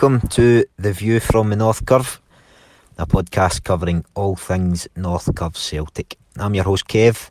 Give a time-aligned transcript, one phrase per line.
[0.00, 2.22] Welcome to The View from the North Curve,
[2.96, 6.16] a podcast covering all things North Curve Celtic.
[6.38, 7.28] I'm your host, Kev.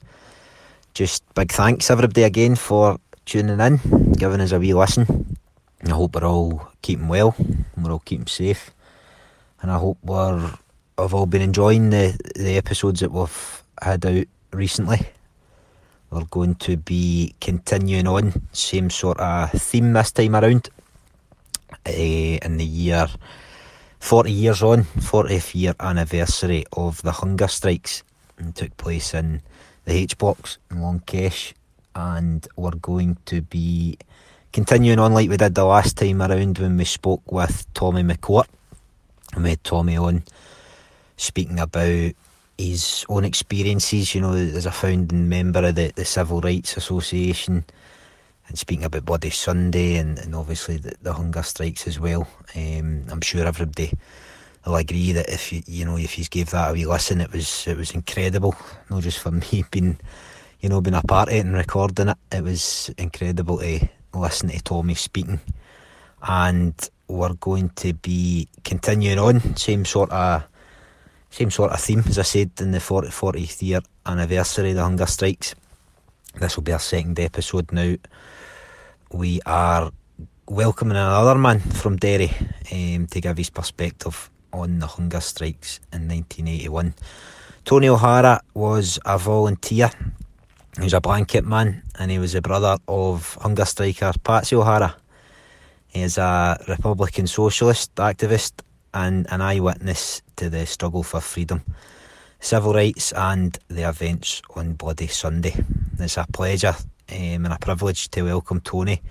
[0.93, 5.35] Just big thanks, everybody, again for tuning in, giving us a wee listen.
[5.83, 7.35] I hope we're all keeping well,
[7.75, 8.69] we're all keeping safe,
[9.63, 10.53] and I hope we're,
[10.99, 15.07] have all been enjoying the, the episodes that we've had out recently.
[16.11, 20.69] We're going to be continuing on, same sort of theme this time around
[21.95, 23.07] Eh, in the year
[23.99, 28.03] 40 years on, 40th year anniversary of the hunger strikes
[28.37, 29.41] and took place in
[29.85, 31.53] the H blocks in Long Kesh,
[31.95, 33.97] and we're going to be
[34.53, 38.47] continuing on like we did the last time around when we spoke with Tommy McCourt.
[39.33, 40.23] And we had Tommy on
[41.17, 42.13] speaking about
[42.57, 47.65] his own experiences, you know, as a founding member of the, the Civil Rights Association
[48.49, 52.27] and speaking about Bloody Sunday and, and obviously the, the hunger strikes as well.
[52.55, 53.93] Um, I'm sure everybody
[54.65, 57.31] will agree that if you you know if you gave that a wee listen, it
[57.31, 58.55] was it was incredible.
[58.89, 59.97] Not just for me being
[60.59, 64.49] you know being a part of it and recording it, it was incredible to listen
[64.49, 65.39] to Tommy speaking.
[66.21, 66.73] And
[67.07, 70.43] we're going to be continuing on same sort of
[71.29, 74.83] same sort of theme as I said in the 40, 40th year anniversary of the
[74.83, 75.53] hunger strikes.
[76.39, 77.95] This will be our second episode now
[79.11, 79.91] we are
[80.47, 82.31] welcoming another man from Derry
[82.71, 86.93] um, to give his perspective on the hunger strikes in 1981.
[87.65, 89.89] Tony O'Hara was a volunteer.
[90.77, 94.95] He was a blanket man and he was the brother of hunger striker Patsy O'Hara.
[95.87, 98.53] He is a Republican socialist activist
[98.93, 101.63] and an eyewitness to the struggle for freedom,
[102.39, 105.55] civil rights, and the events on Bloody Sunday.
[105.99, 106.75] It's a pleasure
[107.11, 109.01] um, and a privilege to welcome Tony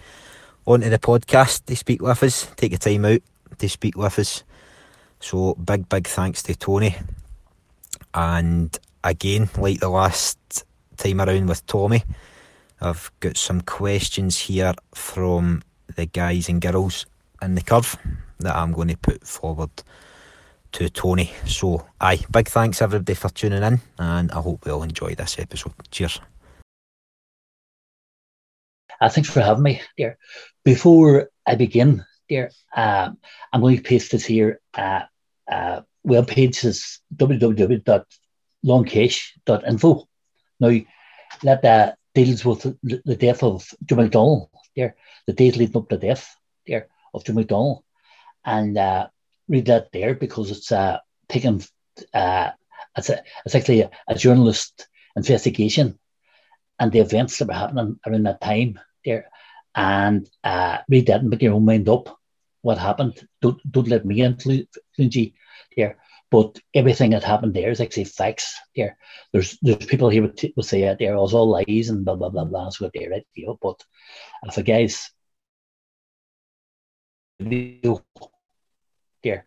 [0.66, 3.20] onto the podcast to speak with us, take the time out
[3.58, 4.44] to speak with us.
[5.20, 6.96] So, big, big thanks to Tony.
[8.14, 10.64] And again, like the last
[10.96, 12.04] time around with Tommy,
[12.80, 15.62] I've got some questions here from
[15.96, 17.06] the guys and girls
[17.42, 17.96] in the curve
[18.40, 19.70] that I'm going to put forward
[20.72, 21.32] to Tony.
[21.46, 25.38] So, aye, big thanks everybody for tuning in, and I hope we all enjoy this
[25.38, 25.72] episode.
[25.90, 26.20] Cheers.
[29.00, 30.18] Uh, thanks for having me, dear.
[30.64, 33.10] Before I begin, dear, uh,
[33.52, 34.60] I'm going to paste this here.
[34.74, 35.02] Uh,
[35.50, 40.08] uh, web page is www.longkesh.info.
[40.60, 40.76] Now,
[41.42, 45.96] that uh, deals with the death of Joe McDonnell, dear, the days leading up to
[45.96, 47.82] the death, dear, of Joe McDonnell.
[48.44, 49.06] And uh,
[49.48, 50.98] read that there because it's uh,
[51.28, 51.62] taken,
[52.12, 52.50] uh,
[52.96, 55.96] it's, a, it's actually a, a journalist investigation
[56.80, 58.78] and the events that were happening around that time
[59.74, 62.18] and uh, read that and make your own mind up
[62.62, 63.14] what happened.
[63.40, 65.32] Don't, don't let me influence you
[65.76, 65.98] there.
[66.30, 68.98] But everything that happened there is actually facts there.
[69.32, 72.28] There's there's people here would, would say uh, there was all lies and blah blah
[72.28, 73.26] blah blah so there, right?
[73.34, 73.82] You know, but
[74.42, 75.10] if a guy's
[79.22, 79.46] there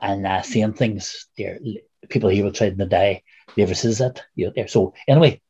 [0.00, 1.58] and uh, saying things there,
[2.08, 3.22] people here will try to die.
[3.56, 4.68] Never says that, you know, there.
[4.68, 5.40] So anyway,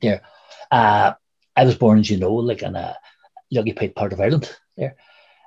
[0.00, 0.22] there,
[0.70, 1.12] uh,
[1.56, 2.96] I was born, as you know, like in a
[3.56, 4.96] occupied part of Ireland there.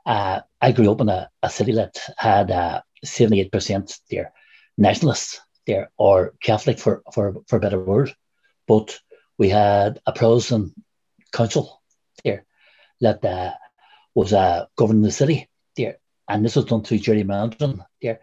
[0.06, 4.32] Uh, I grew up in a, a city that had uh, 78% there
[4.78, 8.16] nationalists there or Catholic for, for, for a better word.
[8.68, 8.98] But
[9.38, 10.74] we had a Protestant
[11.34, 11.82] council
[12.24, 12.46] there
[13.02, 13.54] that uh,
[14.16, 15.98] was uh, governing the city there.
[16.30, 18.22] And this was done through gerrymandering there.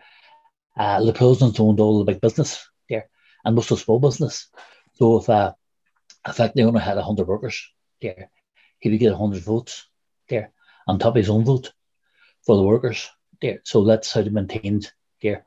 [0.77, 3.09] Uh, the Protestants owned all the big business there
[3.45, 4.49] and most of small business.
[4.95, 5.53] So if uh,
[6.27, 7.71] in fact, they only had 100 workers
[8.05, 8.31] there.
[8.79, 9.89] He would get 100 votes
[10.29, 10.53] there
[10.87, 11.73] on top of his own vote
[12.47, 13.11] for the workers
[13.41, 13.61] there.
[13.65, 14.93] So that's how they maintained
[15.23, 15.45] their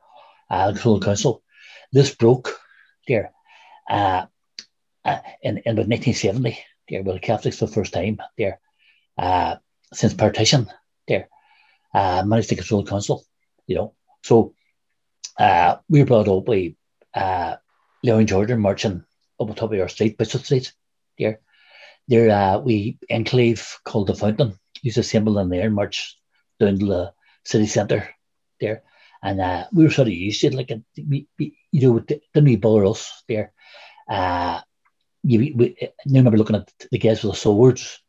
[0.49, 1.43] uh, council.
[1.91, 2.59] This broke
[3.07, 3.31] there
[3.89, 4.25] uh,
[5.05, 6.59] uh, in, in about 1970
[6.89, 8.59] there with the Catholics for the first time there
[9.17, 9.55] uh,
[9.93, 10.67] since partition
[11.07, 11.29] there
[11.93, 13.25] uh, managed to control the council,
[13.65, 13.93] you know.
[14.23, 14.53] So
[15.39, 16.75] uh, we were brought up by
[17.13, 17.55] uh,
[18.03, 19.03] Leon Jordan marching
[19.39, 20.73] up on top of our street, Bishop Street,
[21.17, 21.39] there.
[22.07, 26.17] There, uh, we enclave called the Fountain used a symbol in there, march
[26.59, 27.13] down to the
[27.43, 28.09] city centre
[28.59, 28.83] there.
[29.23, 32.23] And uh, we were sort of used to it, like, we, we, you know, didn't
[32.35, 33.51] really bother us there.
[34.07, 34.61] Uh,
[35.23, 35.75] you, we,
[36.05, 37.99] remember looking at the guys with the swords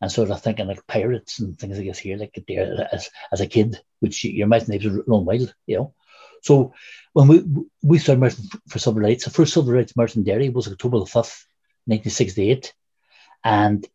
[0.00, 3.40] and sort of thinking like pirates and things like this here, like there as, as
[3.40, 5.94] a kid, which you, your imagination run wild, you know.
[6.42, 6.72] So
[7.12, 7.44] when we
[7.82, 10.98] we started marching for civil rights, the first civil rights march in Derry was October
[10.98, 11.44] the 5th,
[11.86, 12.74] 1968.
[13.44, 13.86] And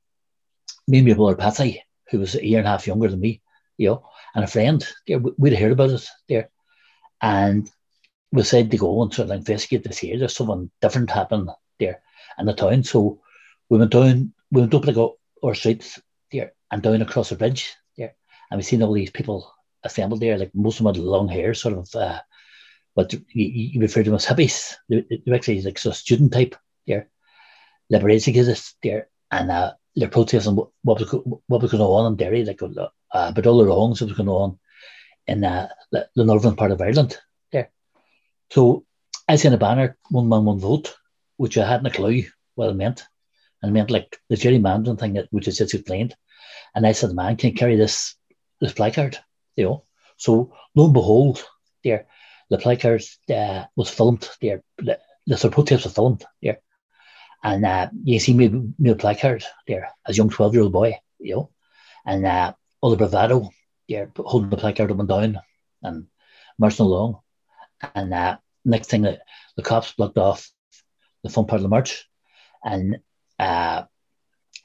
[0.87, 3.41] me and my brother Patsy, who was a year and a half younger than me,
[3.77, 6.49] you know, and a friend there, we'd heard about it there,
[7.21, 7.69] and
[8.31, 10.17] we said to go and sort of investigate this here.
[10.17, 11.49] There's something different happened
[11.79, 12.01] there
[12.37, 12.83] in the town.
[12.83, 13.21] So
[13.69, 14.97] we went down, we went up like
[15.43, 15.99] our streets
[16.31, 18.15] there and down across the bridge there,
[18.51, 19.53] and we seen all these people
[19.83, 20.37] assembled there.
[20.37, 21.95] Like most of them had long hair, sort of.
[21.95, 22.19] Uh,
[22.95, 24.73] but you, refer to them as hippies.
[24.89, 26.55] They're, they're actually like so student type
[26.87, 27.09] there,
[27.91, 31.11] liberation kids there, and uh, they're protesting what, what was
[31.47, 34.29] what was going on in Derry, like uh, about all the wrongs that was going
[34.29, 34.59] on
[35.27, 37.17] in uh, the, the northern part of Ireland
[37.51, 37.69] there.
[38.51, 38.85] So
[39.27, 40.95] I seen a banner, one man, one vote,
[41.37, 42.23] which I hadn't a clue
[42.55, 43.05] what it meant.
[43.61, 46.15] And it meant like the gerrymandering thing that which is just explained.
[46.75, 48.15] And I said, man, can you carry this
[48.61, 49.17] this placard?
[49.55, 49.83] You know.
[50.17, 51.43] So lo and behold,
[51.83, 52.07] there
[52.49, 54.63] the placard uh, was filmed there.
[54.77, 56.59] The, the protest was filmed there.
[57.43, 61.35] And uh, you see me, me placard there as young 12 year old boy, you
[61.35, 61.49] know.
[62.05, 63.49] And uh, all the bravado
[64.17, 65.39] holding the placard up and down
[65.81, 66.07] and
[66.57, 67.19] marching along.
[67.95, 69.19] And uh, next thing, the,
[69.55, 70.49] the cops blocked off
[71.23, 72.07] the front part of the march
[72.63, 72.97] and
[73.39, 73.83] uh,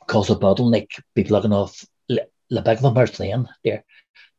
[0.07, 3.85] caused a bottleneck, be blocking off the, the back of the march lane there.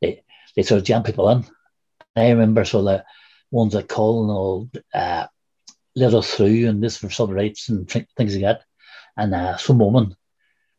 [0.01, 0.23] They,
[0.55, 1.45] they sort of jam people in.
[2.15, 3.05] I remember so the
[3.51, 5.27] ones that call and all uh,
[5.95, 8.63] let us through and this for civil rights and things like that.
[9.17, 10.15] And uh, some woman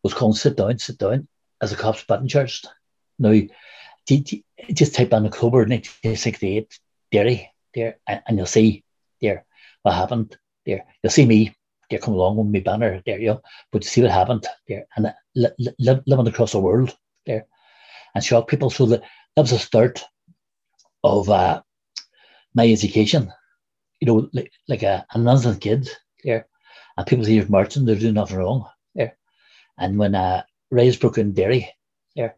[0.03, 1.29] was calling, sit down, sit down,
[1.61, 2.69] as the cops button charged.
[3.19, 3.41] Now,
[4.73, 6.79] just type in October 1968,
[7.13, 8.85] Derry, there, and you'll see
[9.21, 9.45] there
[9.83, 10.85] what happened there.
[11.03, 11.55] You'll see me
[11.91, 14.87] there come along with my banner there, you know, but you see what happened there
[14.97, 16.97] and li- li- living across the world
[17.27, 17.47] there
[18.15, 18.71] and shock people.
[18.71, 19.03] So that,
[19.37, 20.03] that was the start
[21.03, 21.63] of uh,
[22.55, 23.33] my education,
[24.01, 25.89] you know, like, like a, an innocent kid
[26.23, 26.47] there,
[26.97, 29.17] and people say you're marching, they're doing nothing wrong there.
[29.79, 31.71] And when uh, Ray's broke in Derry
[32.17, 32.37] there,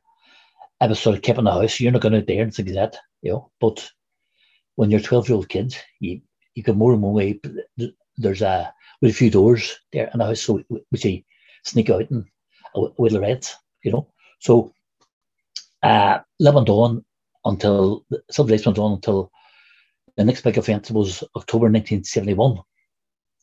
[0.81, 1.81] I was sort of kept in the house.
[1.81, 3.51] You're not going out there and things like that, you know.
[3.61, 3.91] But
[4.77, 6.21] when you're 12 year old kids, you
[6.55, 7.41] you get more and more way.
[8.17, 11.25] There's a with a few doors there in the house, so we see
[11.65, 12.25] sneak out and
[12.75, 14.09] uh, with the reds, you know.
[14.41, 14.73] So
[15.83, 17.05] uh, living on
[17.45, 19.31] until some days went on until
[20.17, 22.59] the next big event was October 1971,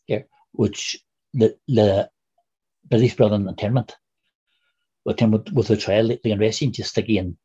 [0.08, 0.22] yeah,
[0.54, 0.98] which
[1.34, 2.10] the, the
[2.90, 3.96] British brought in internment.
[5.06, 7.38] With him with, with the trial, the arresting just again,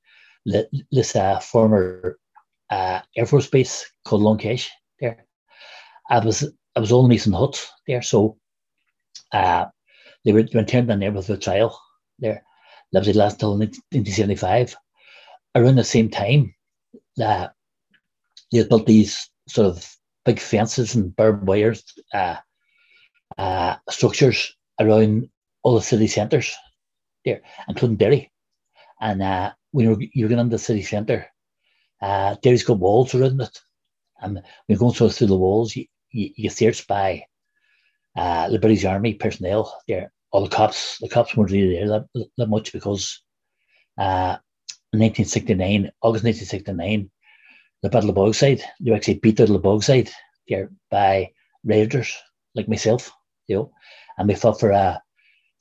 [0.45, 2.19] this uh, former
[2.71, 4.69] uh, Air Force base called Long Kesh
[5.01, 5.27] there.
[6.09, 8.39] I was I was all Nissen Hut there, so
[9.33, 9.67] uh,
[10.25, 11.79] they were, they were interned in there with the trial
[12.19, 12.45] there.
[12.93, 14.77] That was the last until 1975.
[15.55, 16.55] Around the same time,
[17.17, 17.55] that
[18.53, 22.37] they built these sort of big fences and barbed wires uh,
[23.37, 25.29] uh, structures around
[25.63, 26.55] all the city centres
[27.25, 28.33] there, including Derry.
[29.01, 31.27] And uh, when you're, you're going into the city centre,
[32.01, 33.59] uh, Derry's got walls around it.
[34.21, 37.25] And when you're going through, through the walls, you, you, you get searched by
[38.17, 40.13] uh, the British Army personnel there.
[40.31, 43.23] All the cops, the cops weren't really there that, that much because
[43.97, 44.37] uh,
[44.93, 47.11] in 1969, August 1969,
[47.83, 48.63] the Battle of Bogside.
[48.81, 50.11] They actually beat out of Bogside
[50.49, 51.31] there by
[51.65, 52.15] raiders
[52.55, 53.11] like myself,
[53.47, 53.73] you know,
[54.17, 54.99] and we fought for uh,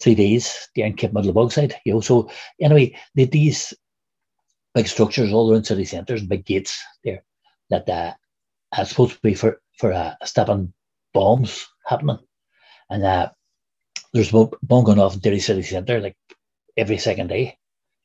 [0.01, 2.01] three days in Cape Middle of Bogside, you know.
[2.01, 3.73] So anyway, they these
[4.73, 7.23] big structures all around city centres big gates there
[7.69, 8.13] that uh,
[8.77, 10.73] are supposed to be for for uh, stopping
[11.13, 12.19] bombs happening,
[12.89, 13.29] and uh,
[14.13, 16.17] there's a bomb going off in Derry City Centre like
[16.75, 17.57] every second day,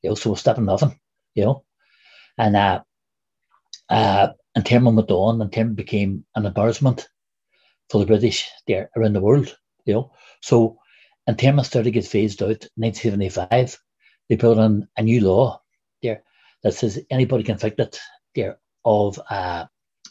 [0.03, 0.15] you know.
[0.15, 0.99] So stopping nothing,
[1.35, 1.65] you know,
[2.39, 2.83] and uh,
[3.89, 7.09] uh, internment went on, and internment became an embarrassment
[7.91, 10.13] for the British there around the world, you know.
[10.41, 10.79] So
[11.27, 13.79] and internment started to get phased out in 1975.
[14.29, 15.63] They brought in a new law
[16.03, 16.25] there
[16.63, 17.99] that says anybody convicted
[18.35, 19.67] there of uh,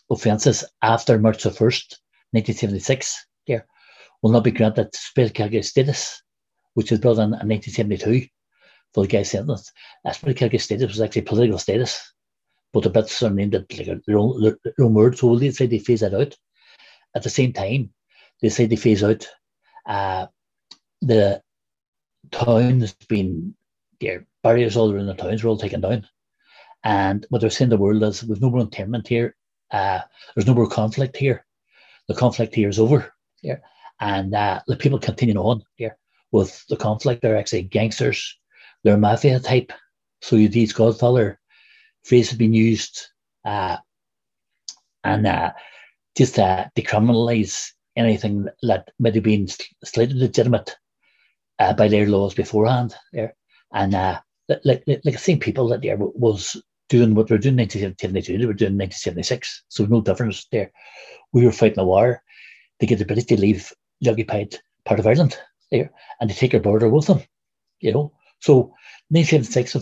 [0.10, 1.98] offences after March the 1st,
[2.32, 3.68] 1976, there
[4.22, 6.22] will not be granted special category status,
[6.76, 8.28] which was brought in in 1972
[8.94, 9.72] for the guy's sentence.
[10.06, 12.14] A special category status was actually political status
[12.74, 13.68] but the bits are named like
[14.06, 15.16] their own, their own.
[15.16, 16.36] So they say they phase that out.
[17.16, 17.92] At the same time,
[18.42, 19.28] they say they phase out
[19.86, 20.28] uh,
[21.02, 21.42] the
[22.32, 23.56] town has been
[24.00, 26.08] there barriers all around the towns are all taken down.
[26.84, 29.36] And what they're saying the world is with no more internment here,
[29.70, 30.00] uh,
[30.34, 31.46] there's no more conflict here.
[32.08, 33.62] The conflict here is over here.
[34.00, 35.98] And uh, the people continue on here
[36.32, 37.22] with the conflict.
[37.22, 38.38] They're actually gangsters,
[38.84, 39.72] they're mafia type.
[40.22, 41.40] So you these Godfather
[42.04, 43.08] phrase has been used
[43.46, 43.78] uh,
[45.04, 45.52] and uh,
[46.18, 49.48] just uh, decriminalise anything that might have been
[49.84, 50.76] slightly legitimate
[51.60, 53.36] uh, by their laws beforehand there.
[53.74, 54.20] And uh,
[54.64, 58.38] like, like, the same people that there was doing what we were doing in 1972,
[58.38, 59.64] they were doing in 1976.
[59.70, 60.72] So no difference there.
[61.32, 62.22] We were fighting a war
[62.80, 65.38] to get the British to leave the occupied part of Ireland
[65.72, 67.22] there and to take our border with them,
[67.80, 68.12] you know.
[68.40, 68.74] So
[69.10, 69.74] 1976,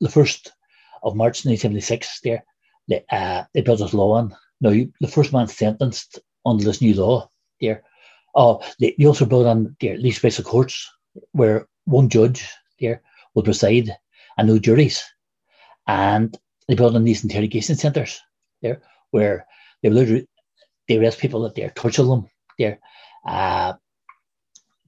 [0.00, 0.52] the first
[1.04, 2.44] of March 1976, there,
[2.88, 4.34] they, uh, they built this law on.
[4.60, 7.30] Now, the first man sentenced under this new law
[7.60, 7.84] there,
[8.34, 10.90] oh, they, they also built on their these special courts
[11.32, 12.48] where one judge
[12.80, 13.02] there
[13.34, 13.94] will preside
[14.38, 15.02] and no juries.
[15.86, 18.20] And they built on these interrogation centres
[18.62, 18.80] there
[19.10, 19.46] where
[19.82, 20.26] they literally
[20.88, 22.26] they arrest people that they're torture them
[22.58, 22.78] there,
[23.26, 23.74] uh,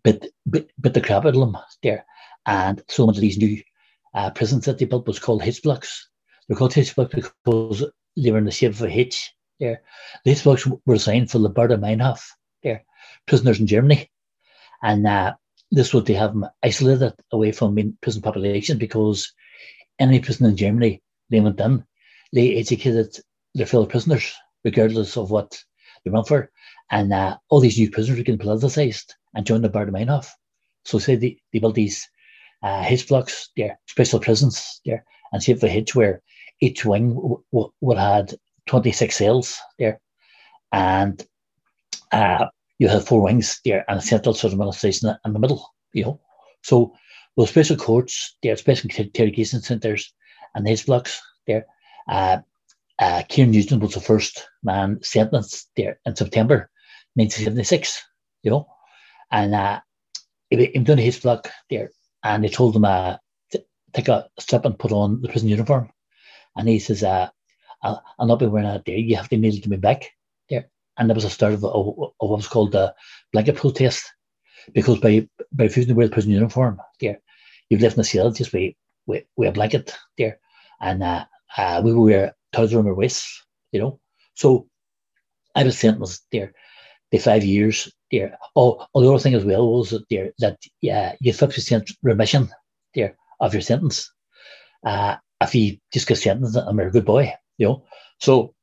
[0.02, 2.04] but but but the crap out of them there.
[2.46, 3.60] And some of these new
[4.16, 6.08] uh, prisons that they built was called H blocks.
[6.48, 7.84] They're called H blocks because
[8.16, 9.82] they were in the shape of a a H there.
[10.24, 12.22] The H blocks were designed for the Baader Meinhof
[12.62, 12.84] there,
[13.26, 14.10] prisoners in Germany.
[14.82, 15.34] And uh,
[15.70, 19.32] this would they have them isolated away from main prison population because
[19.98, 21.84] any prison in Germany they went in,
[22.32, 23.18] they educated
[23.54, 25.62] their fellow prisoners, regardless of what
[26.04, 26.50] they run for.
[26.90, 30.30] And uh, all these new prisoners were getting politicized and joined the Baader Meinhof.
[30.84, 32.08] So say they, they built these
[32.62, 36.22] uh, H blocks there, special prisons there, and see if the H where
[36.60, 38.34] each wing w- w- would had
[38.66, 40.00] 26 cells there.
[40.72, 41.24] And
[42.12, 42.46] uh,
[42.78, 46.04] you have four wings there and a central sort of administration in the middle, you
[46.04, 46.20] know.
[46.62, 46.94] So
[47.36, 50.12] those special courts, there special interrogation centres
[50.54, 51.66] and H blocks there.
[52.08, 52.38] Uh,
[52.98, 56.70] uh, Kieran Nugent was the first man sentenced there in September
[57.14, 58.02] 1976,
[58.42, 58.66] you know.
[59.30, 59.80] And uh,
[60.50, 61.90] he, he done his block there
[62.22, 63.16] and they told him uh,
[63.52, 65.90] to take a step and put on the prison uniform.
[66.56, 67.28] And he says, uh,
[67.82, 68.96] I'll, I'll not be wearing that there.
[68.96, 70.10] You have to to me back
[70.48, 70.68] there.
[70.96, 72.94] And there was a start of, of, of what was called the
[73.32, 74.12] blanket protest.
[74.72, 77.20] Because by, by refusing to wear the prison uniform there,
[77.68, 78.74] you've left in the cell just with,
[79.06, 80.40] with, with a blanket there.
[80.80, 84.00] And uh, uh, we wear trousers on our waists, you know.
[84.34, 84.68] So
[85.54, 86.52] I was sentenced there
[87.10, 88.38] the five years there.
[88.54, 91.56] Oh, oh, the other thing as well was that there that yeah, you have fifty
[91.56, 92.48] percent remission
[92.94, 94.12] there of your sentence.
[94.84, 97.84] Uh, if you just get sentenced, I'm a good boy, you know.
[98.20, 98.54] So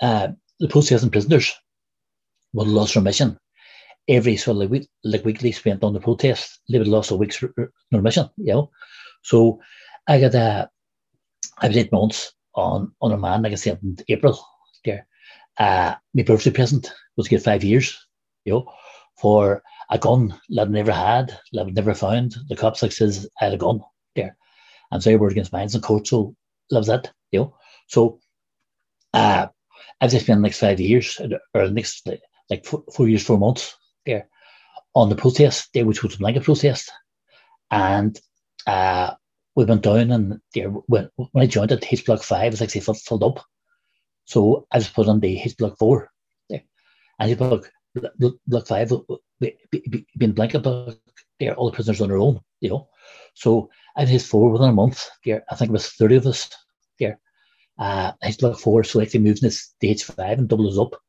[0.00, 0.28] uh,
[0.60, 1.54] the post-prison prisoners
[2.52, 3.38] will lose remission
[4.08, 6.60] every sort of week, like weekly spent on the protest.
[6.70, 7.42] They would lose a week's
[7.90, 8.70] remission, you know.
[9.22, 9.60] So
[10.08, 10.70] I got a,
[11.58, 14.38] I was eight months on on a man like I said in April
[14.84, 15.06] there.
[15.58, 18.06] Uh, my birthday present was to get five years,
[18.44, 18.72] you know,
[19.20, 22.34] for a gun that I never had, that I never found.
[22.48, 23.80] The cops like says I had a gun
[24.16, 24.36] there.
[24.90, 26.34] And so I word against mines and court, so
[26.70, 27.56] loves that, you know.
[27.88, 28.20] So
[29.14, 29.46] uh
[30.00, 31.20] I've just spent the next five years
[31.54, 32.08] or the next
[32.50, 34.28] like four, four years, four months there
[34.94, 36.90] on the protest there, which was a blanket protest.
[37.70, 38.18] And
[38.66, 39.14] uh
[39.54, 42.80] we went down and there when, when I joined it, H block five was actually
[42.80, 43.44] filled up.
[44.24, 46.10] So I was put on the H block four
[46.48, 46.62] there.
[47.18, 47.70] And H block
[48.46, 48.92] block five
[49.40, 50.96] being blanket block
[51.38, 52.88] there, all the prisoners on their own, you know.
[53.34, 55.44] So I had four within a month there.
[55.50, 56.50] I think it was 30 of us
[56.98, 57.18] there.
[57.78, 61.00] Uh H block four, so actually moving this the H five and double us up.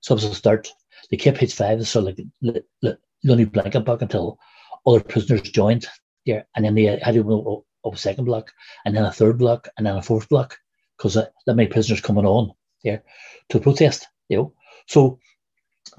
[0.00, 0.70] So it was a start.
[1.10, 4.38] They kept H five so like the, the, the only blanket block until
[4.86, 5.86] other prisoners joined
[6.26, 8.52] there, and then they had to a second block,
[8.84, 10.56] and then a third block, and then a fourth block,
[10.96, 12.52] because uh, that many prisoners coming on
[12.84, 13.02] there
[13.48, 14.06] to protest.
[14.28, 14.54] You know,
[14.86, 15.18] so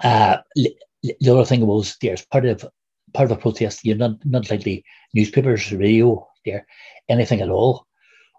[0.04, 2.66] uh, the other thing was there's part of
[3.14, 3.84] part of a protest.
[3.84, 4.84] You're not not like the
[5.14, 6.66] newspapers, radio, there,
[7.10, 7.88] anything at all.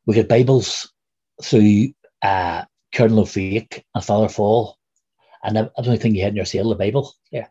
[0.06, 0.92] We get Bibles
[1.42, 1.92] through
[2.22, 4.76] uh, Cardinal Ó Fiaich and Father Faul,
[5.42, 7.50] and that's the only thing you had in your cell, the Bible there,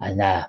[0.00, 0.46] and uh,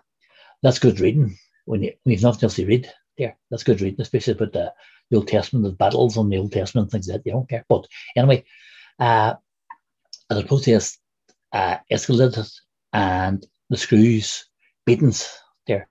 [0.62, 3.38] that's good reading when you when you've nothing else to read there.
[3.50, 4.74] That's good reading, especially about the,
[5.10, 7.26] the Old Testament, the battles on the Old Testament, things like that.
[7.26, 7.66] You don't care.
[7.70, 8.44] But anyway,
[9.00, 9.36] uh,
[10.30, 11.00] the protest
[11.54, 12.52] uh, escalated
[12.94, 14.46] and the screws,
[14.86, 15.30] beatings
[15.68, 15.90] there,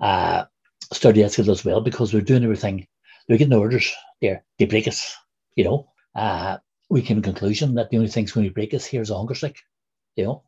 [0.00, 0.44] uh,
[0.92, 2.86] started to as well because we are doing everything.
[3.28, 4.44] We are getting orders there.
[4.58, 5.16] They break us,
[5.56, 5.88] you know.
[6.14, 6.58] Uh,
[6.90, 9.10] we came to the conclusion that the only thing's going to break us here is
[9.10, 9.58] a hunger strike,
[10.16, 10.42] you know.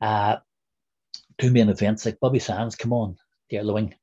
[0.00, 0.36] Uh,
[1.38, 3.16] two main events like Bobby Sands, come on,
[3.50, 3.94] there, the wing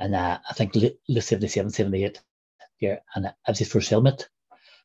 [0.00, 2.20] and uh, I think late 77, 78,
[2.80, 4.28] yeah, and I was his first helmet.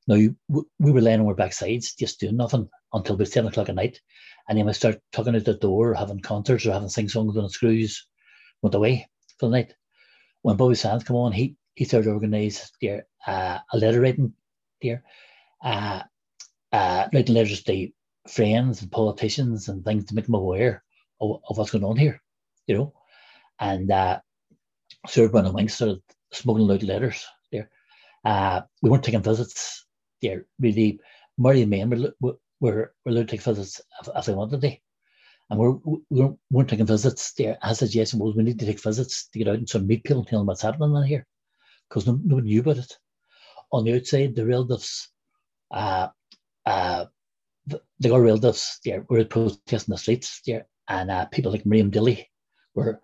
[0.08, 3.76] Now, we were laying on our backsides, just doing nothing until about 7 o'clock at
[3.76, 4.02] night.
[4.48, 7.44] And then we start tugging at the door, having concerts or having sing songs on
[7.44, 8.08] the screws,
[8.62, 9.08] went away
[9.40, 9.74] for the night.
[10.42, 14.34] When Bobby Sands come on, he, he started organising there, uh, a letter writing
[14.82, 15.04] there,
[15.64, 16.02] uh,
[16.72, 17.90] uh, writing letters to
[18.28, 20.84] friends and politicians and things to make them aware
[21.20, 22.22] of, of what's going on here,
[22.68, 22.94] you know.
[23.60, 24.20] And uh,
[25.08, 27.70] Sir Brennan Wing started smuggling out letters there.
[28.24, 29.86] Uh, we weren't taking visits
[30.26, 31.00] they're really
[31.38, 33.82] married men were, were, were allowed to take visits
[34.16, 34.78] if, they wanted to.
[35.50, 35.76] And we're,
[36.10, 37.58] we weren't taking visits there.
[37.62, 40.04] As suggestion was we need to take visits to get out and sort of meet
[40.04, 41.28] people and tell them what's happening in here
[41.90, 42.98] because no, nobody knew about it.
[43.72, 45.10] On the outside, the relatives,
[45.72, 46.08] uh,
[46.66, 47.06] uh,
[47.68, 51.90] the, the got relatives there were protesting the streets there, and uh, people like Miriam
[51.90, 52.30] Daly
[52.74, 53.02] were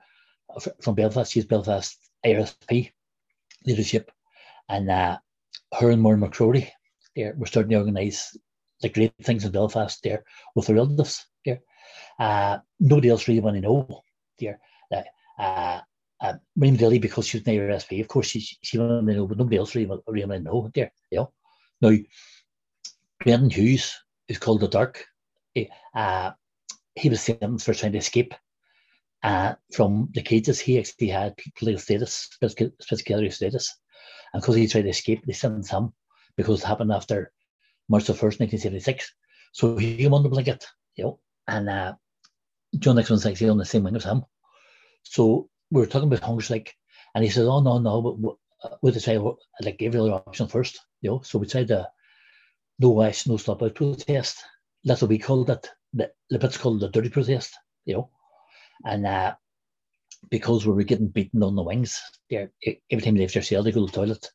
[0.82, 1.32] from Belfast.
[1.32, 2.92] She's Belfast IRSP
[3.66, 4.12] leadership,
[4.70, 5.18] and uh,
[5.80, 6.70] her and Maureen McCrory
[7.16, 8.38] there were starting to organise
[8.82, 10.24] the great things in Belfast there
[10.56, 11.60] with the relatives there.
[12.20, 14.04] Uh, nobody else really want to know
[14.40, 14.60] there.
[14.92, 15.02] Uh,
[15.42, 15.82] uh,
[16.22, 19.38] uh, Miriam Daly, because she's an IRSP, of course she, she wanted to know, but
[19.38, 20.92] nobody else really, really want to know there.
[21.10, 21.34] You know?
[21.82, 21.98] Now,
[23.24, 23.98] Brendan Hughes
[24.28, 25.06] is called the Dark.
[25.96, 26.32] Uh,
[26.96, 28.34] he was sentenced for trying to escape
[29.24, 30.60] uh, from the cages.
[30.60, 32.30] He actually had political status,
[32.80, 33.76] special status.
[34.34, 35.94] And because he tried to escape, they sentenced him
[36.38, 37.32] because it happened after
[37.92, 39.14] March the 1st, 1976.
[39.52, 41.94] So he won the blanket, you know, and uh,
[42.80, 44.24] John Nixon was actually on the same wing as him.
[45.04, 46.74] So we were talking about hunger strike,
[47.14, 49.22] and he said, "Oh no, no, but we decided
[49.62, 51.90] like every other option first, you know." So we tried the
[52.80, 54.38] no ash, no stop out protest.
[54.86, 55.70] That's what we called it.
[55.94, 58.10] The, the called the dirty protest, you know.
[58.86, 59.36] And uh,
[60.30, 62.02] because we were getting beaten on the wings,
[62.32, 64.32] every time they left their cell, they go to the toilet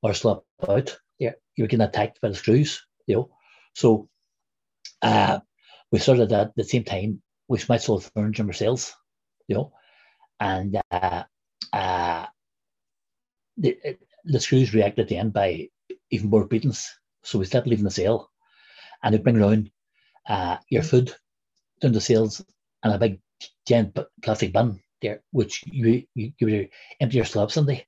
[0.00, 0.96] or slap out.
[1.18, 3.30] Yeah, you attacked by the screws, you know.
[3.74, 4.08] So
[5.02, 5.40] uh,
[5.92, 7.22] we started at the same time.
[7.48, 8.94] We all the furniture ourselves,
[9.48, 9.72] you know,
[10.40, 11.24] and uh,
[11.72, 12.26] uh,
[13.56, 13.76] the,
[14.24, 15.68] the screws reacted at the end by
[16.10, 16.88] even more beatings.
[17.22, 18.30] So we stopped leaving the cell,
[19.02, 19.70] and they bring around
[20.28, 21.14] uh, your food
[21.80, 22.44] down the cells
[22.84, 23.20] and a big
[23.66, 26.68] giant plastic bin there, which you you, you
[27.00, 27.82] empty your slabs in the.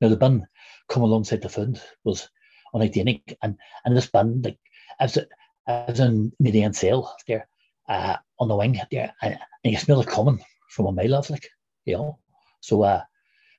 [0.00, 0.46] Now the bin
[0.88, 2.28] come alongside the food was
[2.72, 4.58] unhygienic, and and this band like
[5.00, 5.18] as
[5.66, 7.48] as in the end cell there,
[7.88, 11.30] uh, on the wing there, and, and you smell it coming from a mile off,
[11.30, 11.48] like
[11.84, 12.18] you know.
[12.60, 13.02] So uh,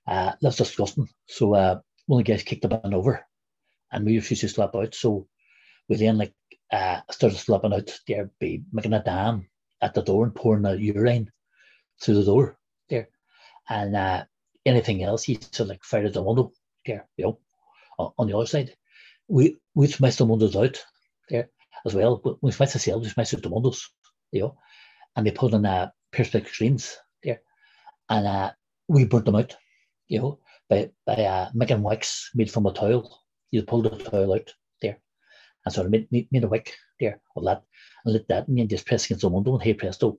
[0.08, 1.10] uh, that's disgusting.
[1.28, 3.26] So uh, one of the guys kicked the band over,
[3.92, 4.96] and we used to slap out.
[4.96, 5.28] So
[5.88, 6.34] we then like
[6.72, 9.48] uh, started slapping out there, be making a dam
[9.82, 11.32] at the door and pouring the urine
[12.02, 12.58] through the door
[12.90, 13.10] there,
[13.70, 14.26] and uh,
[14.66, 16.52] anything else he of like fired at the window
[16.86, 18.76] there, you know, on the other side.
[19.30, 20.84] We we smashed the windows out
[21.30, 21.50] there
[21.86, 22.22] as well.
[22.42, 23.88] We smashed the cells, we smashed out the windows,
[24.32, 24.58] you know,
[25.16, 27.42] and they put in uh, perspex screens there,
[28.10, 28.52] and uh,
[28.88, 29.56] we burnt them out,
[30.08, 33.20] you know, by by uh, making wax made from a towel.
[33.52, 35.00] You pull the towel out there,
[35.66, 37.64] and sort of made, made, made a wick there of that,
[38.06, 40.18] and lit that, and then just press against the window, and hey presto,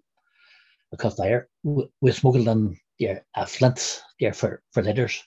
[0.92, 1.48] it caught fire.
[1.64, 5.20] We, we smuggled in there uh, flints there for for letters,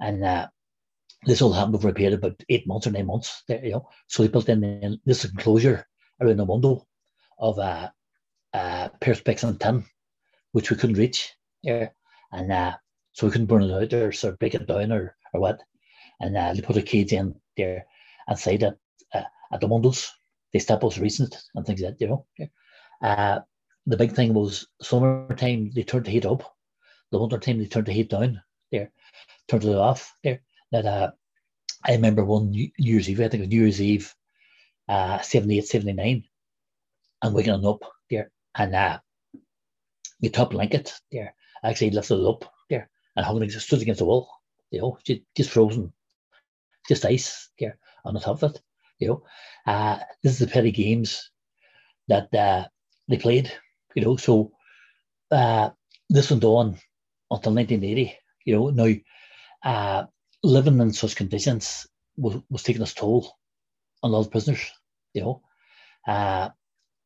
[0.00, 0.46] and uh,
[1.24, 3.42] this all happened over a period of about eight months or nine months.
[3.48, 5.86] There, you know, so we built in this enclosure
[6.20, 6.86] around the window
[7.38, 7.88] of uh,
[8.52, 9.84] uh, perspex and tin,
[10.52, 11.92] which we couldn't reach there,
[12.32, 12.76] and uh,
[13.12, 15.60] so we couldn't burn it out or sort of break it down or or what.
[16.20, 17.84] And uh, they put a cage in there
[18.28, 18.78] inside it
[19.14, 20.10] uh, at the windows.
[20.52, 22.26] They stop us recent and things like that, you know.
[23.00, 23.40] Uh,
[23.86, 26.54] the big thing was summertime they turned the heat up.
[27.10, 28.90] The winter time they turned the heat down there,
[29.48, 30.42] turned it off there.
[30.72, 31.10] That uh,
[31.84, 34.14] I remember one New Year's Eve, I think it was New Year's Eve,
[34.88, 36.24] uh, 78, 79,
[37.22, 38.30] and waking up there.
[38.54, 38.98] And uh,
[40.20, 41.34] the top blanket there
[41.64, 44.28] actually lifted it up there and hung it, stood against the wall,
[44.70, 44.98] you know,
[45.36, 45.92] just frozen,
[46.86, 48.62] just ice there on the top of it,
[48.98, 49.22] you know.
[49.66, 51.30] Uh, this is the petty games
[52.08, 52.66] that uh,
[53.08, 53.50] they played
[53.94, 54.52] you know, so
[55.30, 55.70] uh,
[56.08, 56.76] this went on
[57.30, 58.14] until 1980.
[58.44, 58.94] You know, now
[59.64, 60.04] uh,
[60.42, 63.28] living in such conditions was, was taking its toll
[64.02, 64.60] on a lot of prisoners.
[65.14, 65.42] You know,
[66.08, 66.48] uh,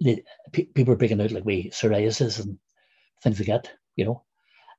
[0.00, 2.58] the, p- people were breaking out like we psoriasis and
[3.22, 3.70] things like that.
[3.96, 4.22] You know,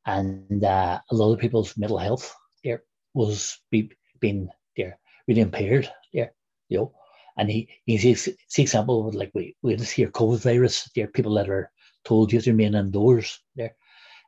[0.05, 2.17] and uh, a lot of people's mental health
[2.63, 2.69] there
[3.13, 6.31] was be, being there really impaired there.
[6.69, 6.91] You know,
[7.37, 10.89] and he he sees example of like we we just hear COVID virus.
[10.95, 11.71] There are people that are
[12.05, 13.75] told you to remain indoors there.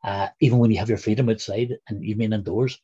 [0.04, 2.80] Uh, even when you have your freedom outside and you remain indoors,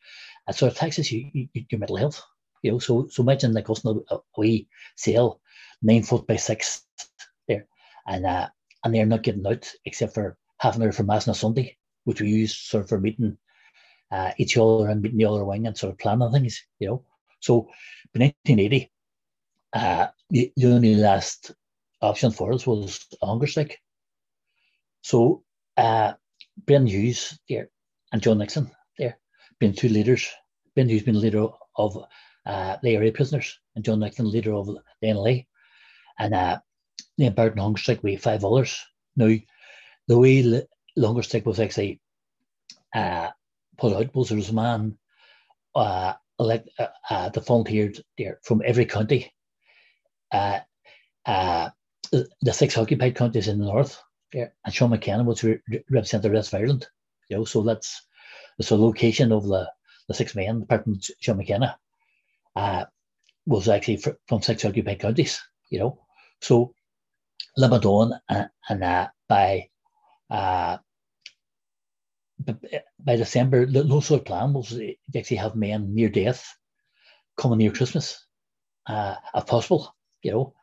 [0.47, 2.21] And so it taxes you, you, your mental health.
[2.63, 5.39] You know, so so imagine like us a, a wee cell,
[5.81, 6.85] nine foot by six
[7.47, 7.67] there,
[8.07, 8.49] and uh,
[8.83, 11.77] and they're not getting out except for half an hour for mass on a Sunday,
[12.03, 13.37] which we use sort of for meeting
[14.11, 16.63] uh, each other and meeting the other wing and sort of planning things.
[16.79, 17.05] You know,
[17.39, 17.67] so
[18.13, 18.91] in 1980,
[19.73, 21.51] uh, the, the only last
[22.01, 23.79] option for us was hunger strike.
[25.01, 25.43] So
[25.77, 26.13] uh,
[26.65, 27.69] Brendan Hughes there
[28.11, 29.17] and John Nixon there,
[29.59, 30.29] been two leaders.
[30.75, 32.05] Ben Hughes been leader of
[32.45, 35.45] uh, the area prisoners, and John Nixon leader of the NLA.
[36.19, 36.59] And uh,
[37.17, 38.79] then Hunger Strike with five others.
[39.15, 39.33] Now,
[40.07, 40.63] the way
[40.99, 42.01] Hunger Strike was actually
[42.93, 43.29] uh,
[43.77, 44.97] put out was there was a man
[45.75, 49.31] uh, elect, uh, uh, the volunteered there from every county.
[50.31, 50.59] Uh,
[51.25, 51.69] uh,
[52.41, 56.31] the six occupied counties in the north there, and Sean McKenna was re- represent the
[56.31, 56.87] rest of Ireland.
[57.29, 58.05] You know, so that's
[58.57, 59.69] the location of the,
[60.07, 61.77] the six men, apart from Sean McKenna,
[62.55, 62.85] uh,
[63.45, 65.41] was actually fr- from six occupied counties.
[65.69, 65.99] You know,
[66.41, 66.73] so
[67.57, 69.69] Lebanon and, and uh, by
[70.29, 70.77] uh,
[72.99, 76.45] by December, the no sort of plan was to actually have men near death
[77.37, 78.25] coming near Christmas,
[78.87, 80.53] uh, if possible, you know,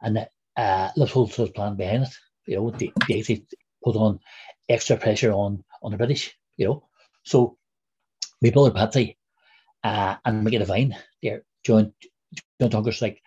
[0.00, 2.14] and uh, sort of plan behind it,
[2.46, 3.44] you know, they, they
[3.82, 4.20] put on
[4.68, 6.88] extra pressure on on the British, you know.
[7.24, 7.56] So
[8.40, 9.18] we my brother Patsy
[9.84, 11.92] uh, and Mickey Devine, they're joined
[12.60, 13.22] John John Tonker's like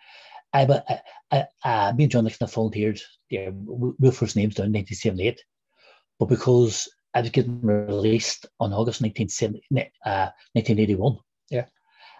[0.52, 4.72] I, I, I, uh, me and John Nixon volunteered there, we first names down in
[4.72, 5.40] 1978,
[6.18, 11.18] but because I was getting released on August 1970, uh, 1981.
[11.50, 11.66] Yeah,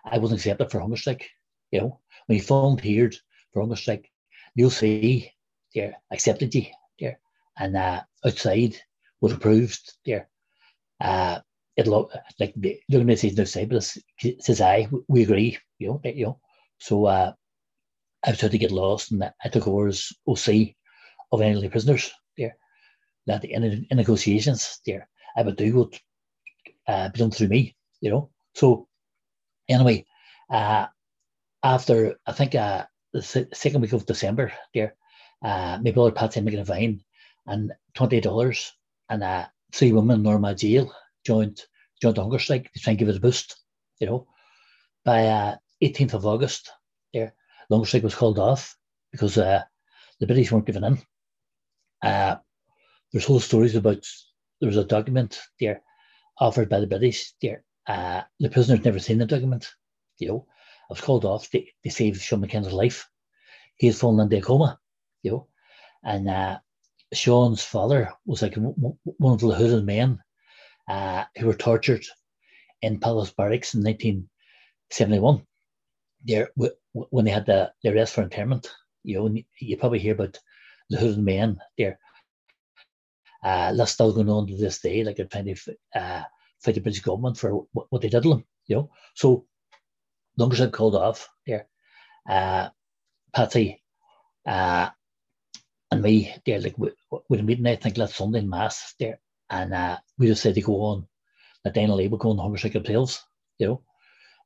[0.05, 1.29] I wasn't accepted for hunger strike.
[1.71, 3.17] You know, when you volunteered
[3.61, 4.11] hunger strike,
[4.55, 5.31] you'll see
[5.75, 6.67] there accepted you
[6.99, 7.19] there,
[7.59, 8.77] and uh, outside
[9.21, 10.29] was approved there.
[11.01, 11.41] Uh,
[11.77, 13.97] it look like the organization outside, but
[14.41, 15.59] says I we agree.
[15.79, 16.41] You know, you know.
[16.79, 17.33] So uh,
[18.25, 20.75] I was trying to get lost, and I took over as OC
[21.33, 22.57] of NLA prisoners there
[23.27, 26.01] that in, in negotiations there, I would do what
[26.89, 28.31] uh, be done through me, you know.
[28.55, 28.89] So
[29.69, 30.07] anyway,
[30.51, 30.87] uh,
[31.63, 34.95] after I think uh, the second week of December there,
[35.43, 37.01] uh, my brother Patsy Mickey Devine
[37.47, 38.73] and twenty dollars
[39.09, 40.93] and uh, three women Armagh jail
[41.25, 41.61] joined
[42.01, 43.57] joined the hunger strike to try and give it a boost,
[44.01, 44.27] you know.
[45.05, 46.71] By uh, 18th of August,
[47.15, 47.35] there,
[47.69, 48.77] the hunger strike was called off
[49.13, 49.63] because uh,
[50.21, 50.99] the British weren't giving in.
[52.03, 52.37] Uh,
[53.13, 54.07] there's whole stories about
[54.61, 55.83] there was a document there
[56.39, 57.65] offered by the British there.
[57.87, 59.73] Uh, the prisoners never seen the document.
[60.19, 60.47] You know,
[60.91, 61.51] was called off.
[61.51, 63.09] They, they saved Sean McKenna's life.
[63.77, 64.79] He had fallen into a coma.
[65.23, 65.47] You know,
[66.05, 66.59] and uh,
[67.13, 70.21] Sean's father was like one of the hooded men
[70.89, 72.05] uh, who were tortured
[72.83, 75.45] in Palace Barracks in 1971.
[76.25, 76.51] There,
[76.93, 78.71] when they had the, the arrest for internment,
[79.03, 80.39] you know, you probably hear about
[80.91, 81.99] the hooded men there
[83.43, 85.05] uh, that's still going on to this day.
[85.05, 86.23] Like they're trying to uh,
[86.61, 88.45] fight the British government for what, what, they did to them.
[88.67, 89.47] You know, so
[90.41, 91.67] as I called off there,
[92.29, 92.71] uh,
[93.35, 93.83] Patsy,
[94.47, 94.91] uh,
[95.91, 96.91] and me there, like we,
[97.29, 97.67] we a meeting.
[97.67, 99.21] I think last Sunday in mass there,
[99.51, 101.07] and uh, we just said to go on.
[101.65, 103.25] That Daniel Lee would go on hunger strike themselves.
[103.59, 103.83] You know,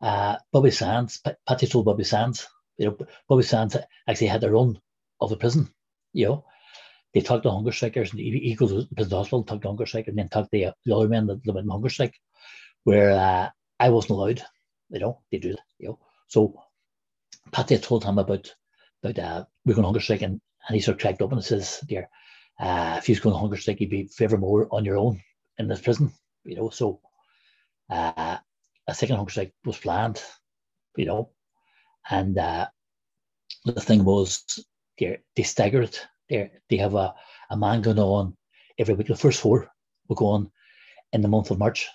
[0.06, 2.48] uh, Bobby Sands, P- Patsy told Bobby Sands.
[2.78, 2.98] You know,
[3.28, 3.76] Bobby Sands
[4.08, 4.80] actually had the run
[5.20, 5.70] of the prison.
[6.12, 6.44] You know,
[7.14, 10.10] they talked to hunger strikers, and he, goes to the hospital, talked to hunger strikers,
[10.10, 12.14] and then talked to the, the other men that, that went hunger strike,
[12.84, 13.50] where uh,
[13.80, 14.42] I wasn't allowed.
[14.90, 15.62] You know, they do that.
[15.78, 15.98] You know,
[16.28, 16.54] so
[17.52, 18.54] Patty told him about
[19.02, 21.80] about uh, we're going hunger strike, and, and he sort of tracked up and says,
[21.86, 22.08] "Dear,
[22.58, 25.20] uh, if he's going hunger strike, you'd be favour more on your own
[25.58, 26.12] in this prison."
[26.44, 27.00] You know, so
[27.90, 28.38] uh,
[28.88, 30.22] a second hunger strike was planned.
[30.96, 31.30] You know,
[32.10, 32.68] and uh,
[33.64, 34.44] the thing was,
[34.98, 35.96] they they staggered
[36.28, 37.14] they they have a,
[37.50, 38.36] a man going on
[38.78, 39.08] every week.
[39.08, 39.70] The first four
[40.08, 40.50] will go on
[41.12, 41.88] in the month of March,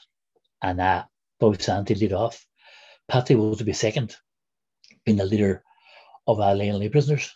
[0.61, 1.05] and uh,
[1.39, 2.45] Bobby Sandy lead off.
[3.07, 4.15] Patty to be second,
[5.05, 5.63] being the leader
[6.27, 7.33] of uh, Lane prisoners,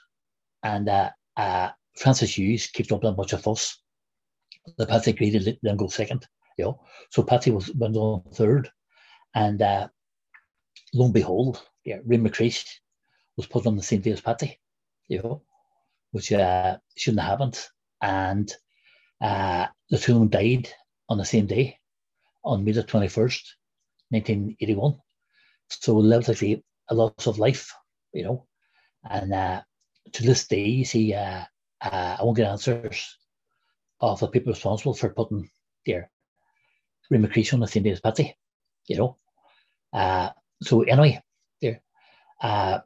[0.63, 3.81] and uh, uh, Francis Hughes keeps up a bunch of fuss.
[4.77, 6.27] The Patty agreed to let go second,
[6.57, 6.81] you know.
[7.11, 8.69] So Patty was went on third,
[9.35, 9.87] and uh,
[10.93, 12.65] lo and behold, yeah, Ray McCreesh
[13.37, 14.59] was put on the same day as Patty,
[15.07, 15.43] you know
[16.11, 17.59] which uh, shouldn't have happened.
[18.01, 18.51] And
[19.21, 20.69] uh, the two of them died
[21.07, 21.79] on the same day,
[22.43, 23.43] on May the 21st,
[24.09, 24.97] 1981.
[25.69, 27.73] So was actually a loss of life,
[28.13, 28.47] you know.
[29.09, 29.61] And uh,
[30.13, 31.43] to this day, you see, uh,
[31.81, 33.17] uh, I won't get answers
[34.01, 35.49] of the people responsible for putting
[35.85, 36.11] their
[37.09, 38.35] remuneration on the same day as Patsy,
[38.87, 39.17] you know.
[39.93, 40.29] Uh,
[40.61, 41.21] so anyway,
[41.61, 41.81] there,
[42.41, 42.79] uh,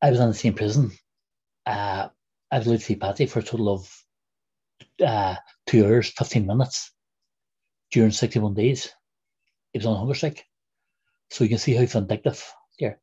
[0.00, 0.92] I was in the same prison
[1.66, 2.08] uh,
[2.50, 4.04] I've lived with Patty for a total of
[5.04, 6.92] uh, two hours, 15 minutes
[7.90, 8.90] during 61 days.
[9.72, 10.44] It was on hunger strike.
[11.32, 12.44] So you can see how vindictive
[12.78, 13.00] there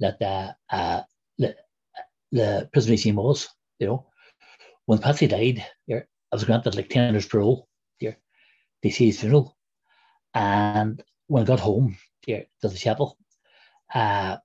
[0.00, 1.02] that uh, uh,
[1.38, 1.54] the,
[2.32, 4.06] the prison regime was, you know.
[4.86, 7.68] When Patsy died, there, I was granted like 10 years parole
[8.00, 8.18] there.
[8.82, 9.56] to see his funeral.
[10.34, 13.16] And when I got home here to the chapel,
[13.94, 14.38] uh,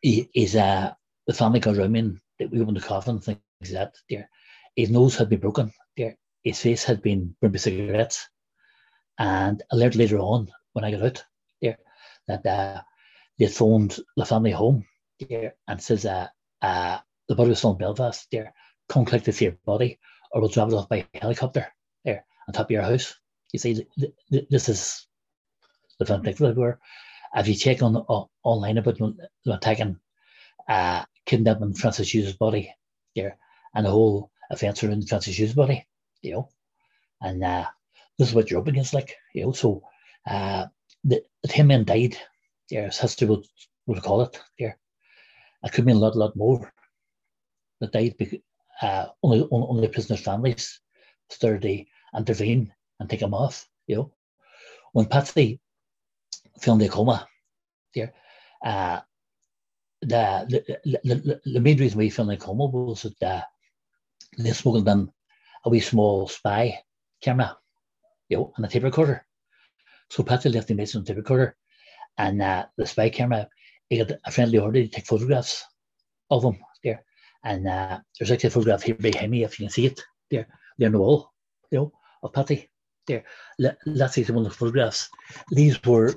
[0.00, 0.94] he, he's, uh,
[1.26, 3.94] the family got around me and we opened the coffin and things like that.
[4.08, 4.30] There,
[4.76, 5.72] his nose had been broken.
[5.94, 8.26] There, his face had been burned by cigarettes.
[9.18, 11.24] And I learned later on when I got out
[12.28, 12.80] that uh,
[13.38, 14.84] they phoned the family home
[15.28, 16.28] there and says uh,
[16.62, 18.52] uh, the body was found in Belfast there.
[18.88, 19.98] Come collect the your body
[20.30, 21.66] or we'll drop it off by helicopter
[22.04, 23.14] there on top of your house.
[23.52, 25.06] You see, th- th- this is
[25.98, 26.78] the vindictive everywhere.
[27.34, 29.98] If you check on uh, online about them attacking,
[30.68, 32.74] uh, kidnapping Francis Hughes' body
[33.14, 33.38] there
[33.74, 35.86] and the whole offence around Francis Hughes' body,
[36.22, 36.48] you know,
[37.20, 37.66] and uh,
[38.18, 39.82] this is what you're up against, like, you know, so
[40.26, 40.66] uh,
[41.04, 42.16] the, 10 men died,
[42.70, 43.44] there, as history would,
[43.86, 44.78] would call it, there.
[45.62, 46.72] It could mean a lot, lot more
[47.80, 48.14] that died,
[48.82, 50.80] uh, only, only, prisoners' families
[51.30, 51.84] started to
[52.16, 54.12] intervene and take them off, you know.
[54.92, 55.60] When Patsy
[56.60, 57.26] fell in the coma,
[57.94, 58.12] there,
[58.64, 59.00] uh,
[60.00, 60.46] the,
[60.84, 63.42] the, the, the main reason we fell in the coma was that uh,
[64.38, 65.10] they smuggled in
[65.64, 66.80] a wee small spy
[67.20, 67.56] camera
[68.28, 69.24] you know, and a tape recorder.
[70.10, 71.56] So Patsy left the message on the tape recorder,
[72.18, 73.48] and uh, the spy camera,
[73.88, 75.64] he got a friendly order to take photographs
[76.30, 77.04] of them there.
[77.42, 80.46] And uh, there's actually a photograph here behind me, if you can see it there,
[80.78, 81.32] there on the wall,
[81.70, 82.70] you know, of Patty
[83.06, 83.24] there.
[83.58, 85.08] Let's see one of the photographs.
[85.50, 86.14] These were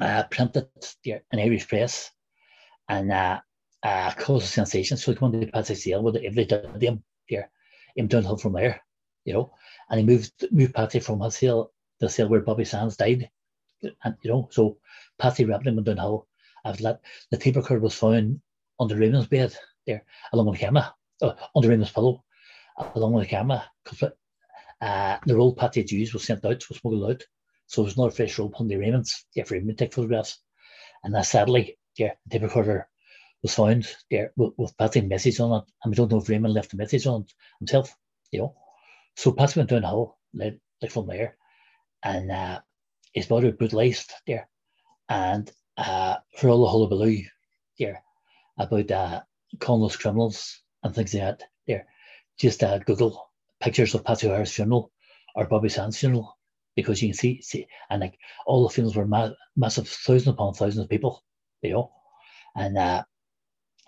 [0.00, 0.68] uh, printed
[1.04, 2.10] there in Irish press
[2.88, 3.40] and uh,
[3.82, 4.96] uh, caused a sensation.
[4.96, 6.62] So he went to Patsy Sale with every day
[7.30, 7.50] there,
[7.96, 8.82] him downhill from there,
[9.24, 9.52] you know
[9.88, 13.30] and he moved moved Patsy from his cell the cell where Bobby Sands died,
[13.82, 14.78] and you know, so
[15.18, 16.26] Patsy wrapped him downhill.
[16.64, 18.40] After that, the tape recorder was found
[18.80, 19.56] under Raymond's bed
[19.86, 22.24] there, along with the camera, uh, under Raymond's pillow,
[22.94, 24.12] along with the camera, because
[24.80, 27.22] uh, the roll Patsy had used was sent out, was smuggled out,
[27.66, 30.38] so there's not a fresh roll the Raymond's yeah, for Raymond to take photographs,
[31.04, 32.88] and that sadly, yeah, the tape recorder
[33.42, 36.54] was found there with, with Patsy's message on it, and we don't know if Raymond
[36.54, 37.94] left a message on it himself,
[38.30, 38.54] you know.
[39.16, 41.36] So Patsy went downhill, like, like from there,
[42.02, 42.60] and uh,
[43.12, 44.48] his was brutalized there.
[45.08, 47.22] And uh, for all the hullabaloo
[47.78, 48.02] there
[48.58, 49.22] about uh,
[49.58, 51.86] calling criminals and things like that, there,
[52.38, 53.30] just uh, Google
[53.60, 54.92] pictures of Patsy O'Hara's funeral
[55.34, 56.36] or Bobby Sands' funeral
[56.76, 60.54] because you can see, see and like all the funerals were ma- massive, thousands upon
[60.54, 61.24] thousands of people,
[61.62, 61.92] you know,
[62.56, 63.02] and uh,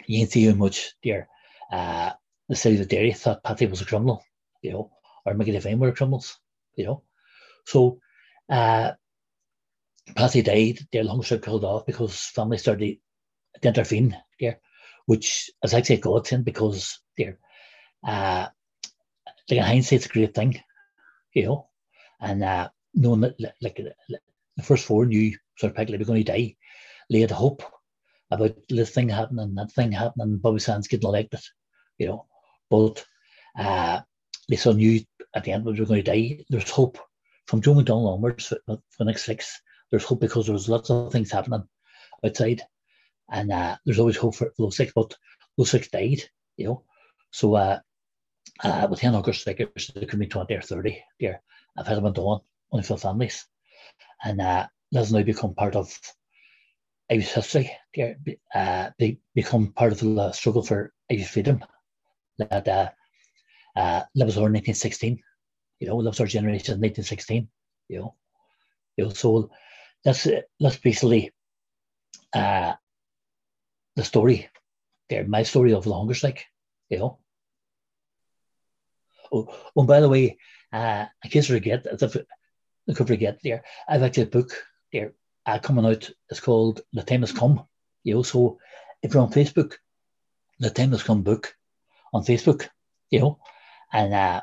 [0.07, 1.29] you can see how much there
[1.73, 2.13] uh,
[2.49, 4.25] the city of Derry thought Patsy was a criminal,
[4.63, 4.91] you know,
[5.25, 6.39] or it if were criminals,
[6.77, 7.03] you know.
[7.67, 8.01] So
[8.49, 8.93] uh
[10.17, 12.99] Patsy died, their long strip killed off because family started
[13.63, 14.61] to intervene there,
[15.07, 17.39] which is actually a godsend because they're
[18.07, 18.49] uh
[19.49, 20.61] like in hindsight it's a great thing,
[21.35, 21.69] you know.
[22.21, 26.33] And uh knowing that like the first four knew sort of like we're going to
[26.33, 26.57] die,
[27.09, 27.63] laid hope
[28.31, 31.41] about this thing happening, that thing happening, Bobby Sands getting elected,
[31.99, 32.27] you know.
[32.71, 33.05] But
[33.59, 34.01] uh
[34.49, 35.01] they saw knew
[35.35, 36.45] at the end we were going to die.
[36.49, 36.99] There's hope
[37.51, 39.61] from Joe McDonnell onwards for, for the next six.
[39.91, 41.65] There's hope because there's lots of things happening
[42.25, 42.63] outside,
[43.31, 44.93] and uh, there's always hope for those six.
[44.95, 45.17] But
[45.59, 46.23] those six died,
[46.57, 46.85] you know.
[47.33, 47.81] So uh,
[48.63, 51.43] uh, with ten August strikers, there could be twenty or thirty there.
[51.77, 53.45] I've had them on one only for families,
[54.23, 55.93] and uh, that's now become part of
[57.11, 57.73] Irish history.
[57.97, 58.17] There,
[58.55, 61.65] uh, they become part of the struggle for Irish freedom.
[62.39, 62.91] That uh,
[63.77, 65.21] uh, Lives 1916,
[65.81, 67.49] you know, Lives generation 1916,
[67.89, 68.15] you know,
[68.97, 69.51] you know, so
[70.05, 70.29] that's
[70.61, 71.33] that's basically
[72.35, 72.75] uh,
[73.97, 74.49] the story
[75.09, 76.47] there, my story of the hunger strike,
[76.91, 77.19] you know.
[79.33, 80.39] Oh, oh by the way,
[80.73, 84.53] uh, in case forget, I could forget there, I've actually a book
[84.93, 85.15] there
[85.47, 86.11] uh, coming out.
[86.29, 87.65] It's called The Time Has Come.
[88.05, 88.59] You know, so
[89.03, 89.75] if you're on Facebook,
[90.59, 91.55] The Time Has Come book
[92.13, 92.69] on Facebook,
[93.11, 93.39] you know,
[93.93, 94.43] and uh,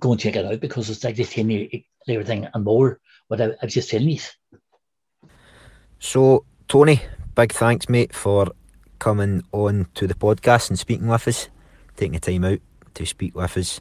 [0.00, 3.40] go and check it out because it's like just telling you everything and more what
[3.40, 4.20] I, just telling you.
[5.98, 7.00] So, Tony,
[7.34, 8.48] big thanks, mate, for
[8.98, 11.48] coming on to the podcast and speaking with us,
[11.96, 12.60] taking the time out
[12.94, 13.80] to speak with us.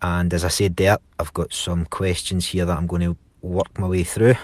[0.00, 3.78] And as I said there, I've got some questions here that I'm going to work
[3.78, 4.34] my way through,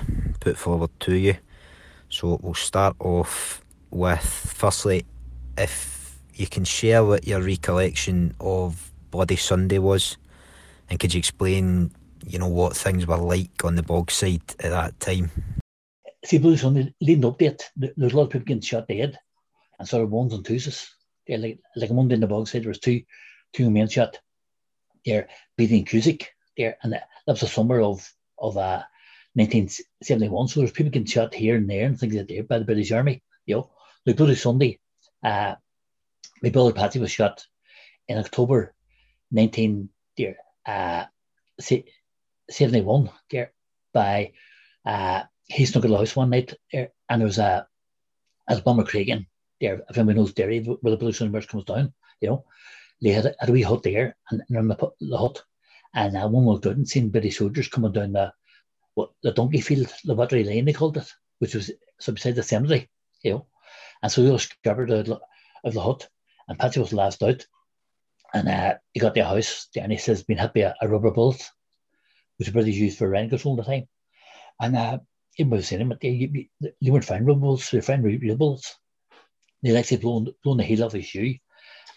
[0.41, 1.37] put forward to you.
[2.09, 5.05] So we'll start off with firstly,
[5.57, 10.17] if you can share what your recollection of Bloody Sunday was,
[10.95, 11.91] and could you explain,
[12.25, 15.29] you know, what things were like on the Bogside at that time?
[16.25, 19.19] See, Bloody Sunday, leading up to it, there's a lot of people getting shot dead,
[19.77, 20.95] and sort of ones and twos.
[21.29, 23.03] like like a Monday in the Bogside, there was two
[23.53, 24.21] two men shot.
[25.05, 25.27] There,
[25.57, 28.85] Beattie and Cusack, there, and that was the summer of of uh,
[29.33, 30.47] 1971.
[30.47, 32.93] So there's people getting shot here and there and things like that by the British
[32.93, 33.21] Army.
[33.47, 33.69] You
[34.07, 34.79] know, Bloody Sunday,
[35.25, 35.57] uh,
[36.41, 37.45] my brother Patsy was shot
[38.07, 38.73] in October
[39.33, 41.05] 19 there, uh,
[41.61, 43.53] 71 there
[43.93, 44.33] by
[44.85, 47.67] uh, he snuck at the house one night there, and there was a
[48.49, 49.27] as Bomber Craigan
[49.61, 52.45] there, if anyone knows Derry, where the Blue Sun comes down, you know,
[53.01, 55.43] they had a, had a wee hut there, and, and in the, the hut,
[55.95, 58.33] and uh, one walked out and seen British soldiers coming down the
[58.95, 62.43] what the donkey field, the battery lane they called it, which was so beside the
[62.43, 62.89] cemetery,
[63.23, 63.47] you know.
[64.03, 65.21] And so we all scattered out
[65.65, 66.09] of the hut,
[66.49, 67.47] and Patsy was last out.
[68.35, 71.13] And uh, he got their house, and he says, been hit by a, a rubber
[71.13, 71.41] bullet,
[72.37, 73.89] which the British used for control at the time.
[74.61, 74.99] And uh,
[75.35, 76.49] he was saying, but they,
[76.83, 78.77] weren't finding rubber bullets, they found real bullets.
[79.63, 81.37] They actually blown, blown the heel off his shoe,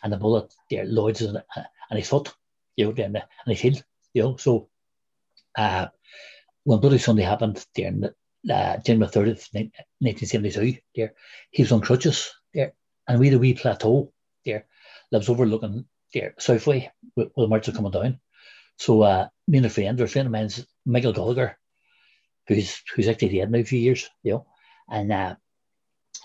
[0.04, 2.32] and the bullet there lodged in, uh, and his foot,
[2.76, 3.82] you know, and, and his heel,
[4.14, 4.38] you know.
[4.38, 4.70] So,
[5.58, 5.88] uh,
[6.66, 11.14] when Bloody Sunday happened there in uh, January 30th, 1972, there,
[11.50, 12.74] he was on crutches there,
[13.08, 14.14] and we had a wee plateau
[14.46, 14.68] there
[15.12, 15.86] that was overlooking
[16.20, 18.20] there, Southway, where the march coming down.
[18.78, 21.58] So, uh, me and a friend, a friend of mine's Michael Gallagher,
[22.48, 24.46] who's who's actually dead now a few years, you know,
[24.90, 25.36] and uh,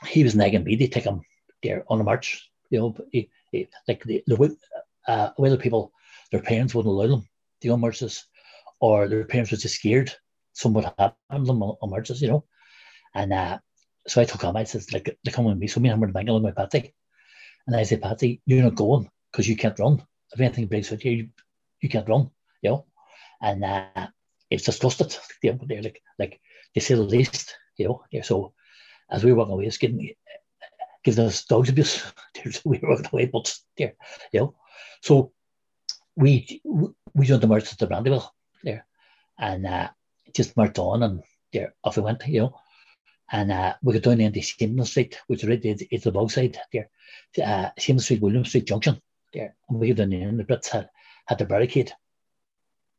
[0.07, 1.23] he was nagging me to take him
[1.63, 4.57] there on the march, you know, he, he, like the, the
[5.09, 5.93] uh, other people,
[6.31, 7.29] their parents wouldn't allow them
[7.61, 8.27] to go on marches,
[8.81, 10.13] or their parents were just scared
[10.53, 12.45] something would happen to them on, on marches, you know.
[13.15, 13.59] And uh,
[14.07, 15.67] so I took him, I said, like, they come with me.
[15.67, 16.95] So me and him were banging along with Patsy.
[17.67, 20.03] And I said, Patsy, you're not going because you can't run.
[20.33, 21.29] If anything breaks here, you,
[21.81, 22.87] you can't run, you know.
[23.41, 24.09] And uh,
[24.51, 25.17] it's disgusted.
[25.43, 26.41] You know, they're like, like
[26.75, 28.05] they say the least, you know.
[28.13, 28.53] Yeah, so
[29.11, 30.15] as we were walking away, it's getting
[31.03, 32.05] giving us dogs abuse.
[32.65, 33.95] we were walking away, but there,
[34.33, 34.55] you know.
[35.01, 35.33] So
[36.15, 36.63] we
[37.15, 38.31] we joined the march at the Brandywell
[38.63, 38.87] there,
[39.39, 39.89] and uh,
[40.35, 42.61] just marched on and there off we went, you know.
[43.31, 46.91] And uh, we got down into Shimon Street, which is right it's the Bogside there.
[47.43, 49.01] Uh, Shimon Street, William Street Junction
[49.33, 49.55] there.
[49.69, 50.89] And we there and the Brits had,
[51.27, 51.93] had the barricade,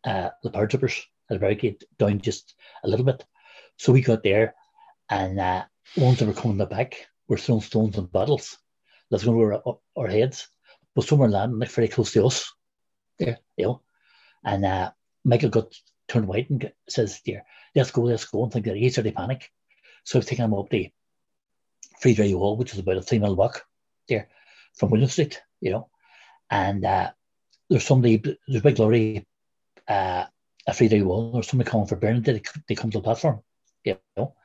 [0.04, 3.24] uh, the paratroopers had a barricade down just a little bit.
[3.78, 4.56] So we got there
[5.10, 5.66] and uh,
[5.98, 8.58] ones that were coming the back were throwing stones and bottles.
[9.10, 10.48] That's going over our, our heads.
[10.96, 12.54] But some were landing like very close to us
[13.20, 13.82] there, you know.
[14.44, 14.92] And uh,
[15.24, 15.74] Michael got
[16.08, 17.44] turned white and says, "Dear,
[17.76, 19.52] let's go, let's go," and think that he started panic.
[20.04, 20.92] So I've taken him up the
[22.00, 23.66] Free Derry Wall, which is about a three mile walk
[24.08, 24.30] there
[24.76, 25.90] from William Street, you know.
[26.54, 27.10] And uh,
[27.68, 29.26] there's somebody, there's big lorry,
[29.88, 30.26] uh,
[30.68, 33.42] a Free Derry Wall, there's somebody calling for Bernard, they, they come to the platform,
[33.84, 34.36] you know.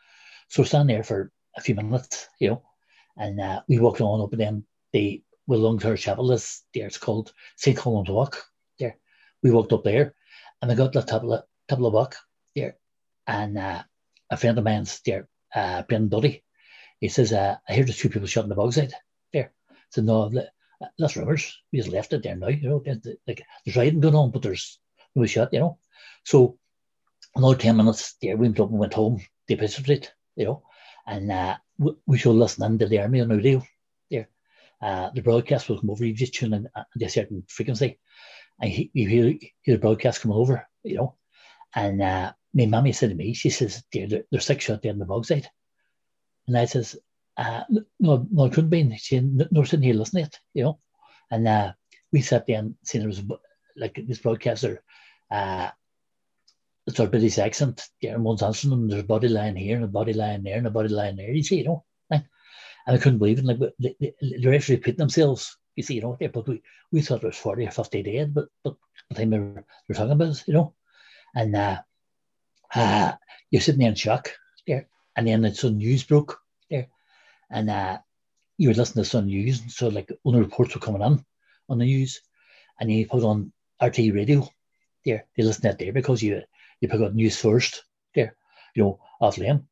[0.48, 2.62] So we're standing there for a few minutes, you know,
[3.18, 6.96] and uh, we walked on up and then the Will Church Chapel is there, it's
[6.96, 7.76] called St.
[7.76, 8.42] Colum's Walk
[8.78, 8.96] there.
[9.42, 10.14] We walked up there
[10.62, 12.16] and I got the of the, of walk
[12.56, 12.76] there.
[13.26, 13.82] And uh,
[14.30, 16.40] a friend of mine's there, uh, Brendan
[17.00, 18.92] he says, uh, I hear there's two people shot in the Bogside
[19.32, 19.52] there.
[19.90, 20.30] So no,
[20.98, 21.60] that's rumours.
[21.72, 22.82] We just left it there now, you know.
[23.26, 24.78] Like there's riding going on, but there's
[25.14, 25.78] no shot, you know.
[26.24, 26.58] So
[27.34, 30.62] another 10 minutes there, we went up and went home Bishop Street, you know.
[31.06, 33.62] And uh, we, we should listen in to the army on radio
[34.10, 34.28] there.
[34.80, 37.98] Uh, the broadcast will come over, you just tune in at a certain frequency
[38.60, 41.14] and you hear, hear the broadcast coming over, you know.
[41.74, 44.98] And uh, my mummy said to me, she says, they're, they're six shot there in
[44.98, 45.46] the Bogside.
[46.46, 46.96] And I says,
[47.38, 47.64] uh,
[47.98, 48.96] no, no, it couldn't be.
[48.96, 50.78] She, no, sitting here listening it, you know.
[51.30, 51.72] And uh,
[52.12, 53.22] we sat there and seen there was
[53.76, 54.82] like this broadcaster,
[55.30, 55.70] uh,
[56.86, 59.88] it's our British accent, and one's answering them, there's a body lying here and a
[59.88, 61.84] body lying there and a body lying there, you see, you know.
[62.10, 62.24] and
[62.86, 63.44] I couldn't believe it.
[63.44, 66.60] Like they, they, they're actually repeating themselves you see, you know, but we,
[66.90, 68.74] we thought it was 40 or 50 dead, but, but
[69.08, 70.74] the time we were, we were talking about it, you know,
[71.36, 71.78] and uh,
[72.74, 73.12] uh,
[73.48, 74.32] you're sitting there in shock
[74.66, 76.88] there, and then it's some news broke there,
[77.50, 77.98] and uh,
[78.56, 81.24] you were listening to some news, and so like the reports were coming on
[81.68, 82.20] on the news,
[82.80, 84.48] and you put on RTÉ radio
[85.04, 86.42] there, they listen to that there because you
[86.80, 87.84] you pick up news first
[88.14, 88.36] there,
[88.74, 89.68] you know, off them,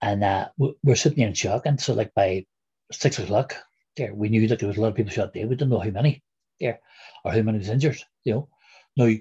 [0.00, 2.44] and uh, we're sitting there in shock, and so like by
[2.92, 3.56] six o'clock
[3.96, 4.14] there.
[4.14, 5.46] We knew that there was a lot of people shot there.
[5.46, 6.22] We didn't know how many
[6.60, 6.80] there
[7.24, 7.98] or how many was injured.
[8.24, 8.48] You know,
[8.96, 9.14] now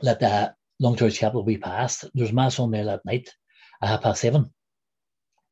[0.00, 2.04] let the Long Church Chapel we passed.
[2.14, 3.28] There's mass on there that night
[3.80, 4.52] at half past seven,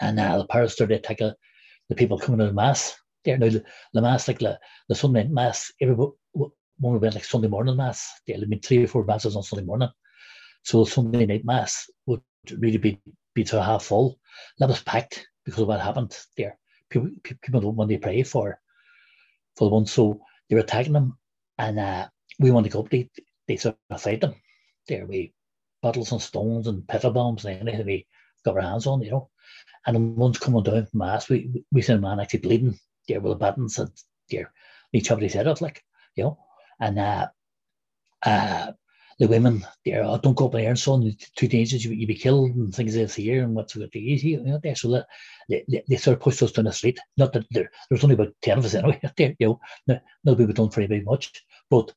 [0.01, 1.33] and uh, the Paras started attacking
[1.89, 3.39] the people coming to mass there.
[3.39, 7.77] Now the, the mass like the, the Sunday mass, everyone we went like Sunday morning
[7.77, 8.11] mass.
[8.27, 9.91] There had been three or four masses on Sunday morning,
[10.63, 12.23] so Sunday night mass would
[12.59, 13.01] really be
[13.35, 14.19] be to half full.
[14.59, 16.59] That was packed because of what happened there
[16.91, 18.59] people, people don't want to pray for
[19.57, 19.93] for the ones.
[19.93, 21.17] So they were attacking them,
[21.59, 22.91] and uh, we wanted to go up.
[22.91, 23.11] They
[23.47, 24.35] they sort of fight them
[24.89, 25.33] there we
[25.83, 28.07] bottles and stones and petrol bombs and anything we
[28.45, 29.31] got our hands on, you know.
[29.87, 32.79] And the ones coming down from mass, we we seen a man actually bleeding
[33.09, 33.91] there with a battens and
[34.31, 34.53] there
[34.93, 35.83] he chopped his head off, like,
[36.17, 36.39] you know.
[36.81, 37.29] And uh
[38.25, 38.73] uh
[39.19, 42.15] the women there, oh, don't go up there and son, too dangerous, you, you be
[42.15, 44.75] killed and things like this here and what's to easy, you know, there.
[44.75, 45.07] So that
[45.47, 46.99] they, they, they, sort of pushed us down the street.
[47.19, 50.01] Not that there, there was only about 10 of us anyway, there, you know, no,
[50.25, 51.31] no people don't very, very much.
[51.69, 51.93] But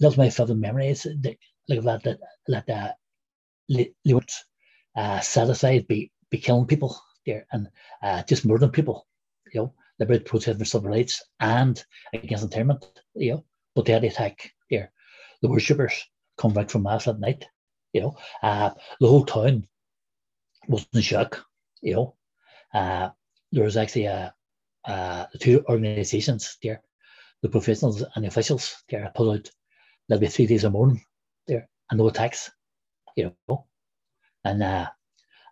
[0.00, 1.36] that's my favourite memory is that,
[1.68, 2.18] like that, that,
[2.48, 2.92] that uh,
[3.68, 4.32] they, they weren't
[4.96, 7.68] uh, satisfied be, be killing people there and
[8.02, 9.06] uh, just murdering people,
[9.52, 14.02] you know, liberate protest for civil rights and against internment, you know, but they had
[14.02, 14.90] the attack there.
[15.42, 16.04] The worshippers
[16.38, 17.46] come back from mass at night.
[17.92, 18.70] You know, uh,
[19.00, 19.66] the whole town
[20.68, 21.44] was in shock.
[21.82, 22.16] You know,
[22.74, 23.10] uh,
[23.52, 24.34] there was actually a,
[24.84, 26.82] uh, two organisations there,
[27.42, 29.50] the provisionals and the officials there put out.
[30.08, 31.02] There'll be three days of mourning
[31.46, 32.50] there and no attacks.
[33.16, 33.66] You know,
[34.44, 34.88] and uh,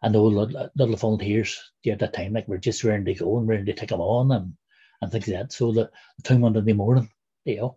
[0.05, 1.59] I know little, little volunteers
[1.91, 4.31] at that time like we're just ready to go and ready to take them on
[4.33, 4.53] and
[5.01, 5.53] and things like that.
[5.53, 7.11] So the, the town wanted the morning,
[7.45, 7.77] you know,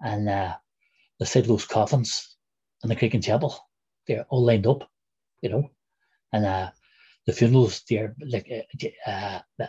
[0.00, 0.54] and uh,
[1.18, 2.36] they said those coffins
[2.82, 3.58] and the Creggan Chapel.
[4.06, 4.88] They're all lined up,
[5.40, 5.70] you know.
[6.32, 6.70] And uh,
[7.26, 8.50] the funerals, they're like,
[9.06, 9.68] uh, uh, I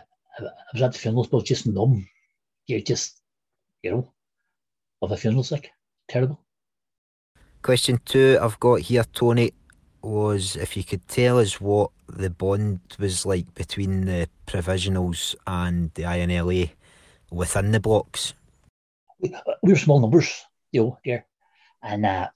[0.72, 2.06] was at the funerals, but just numb.
[2.66, 3.20] You're just,
[3.82, 4.12] you know,
[5.02, 5.70] of the funerals, like,
[6.08, 6.40] terrible.
[7.62, 9.52] Question two I've got here, Tony,
[10.04, 15.90] was if you could tell us what the bond was like between the provisionals and
[15.94, 16.70] the INLA
[17.30, 18.34] within the blocks.
[19.18, 21.26] We, we were small numbers, you know, there.
[21.82, 22.28] And uh,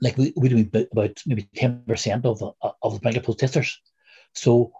[0.00, 3.80] like we we do about maybe ten percent of the, of the blanket protesters.
[4.34, 4.72] So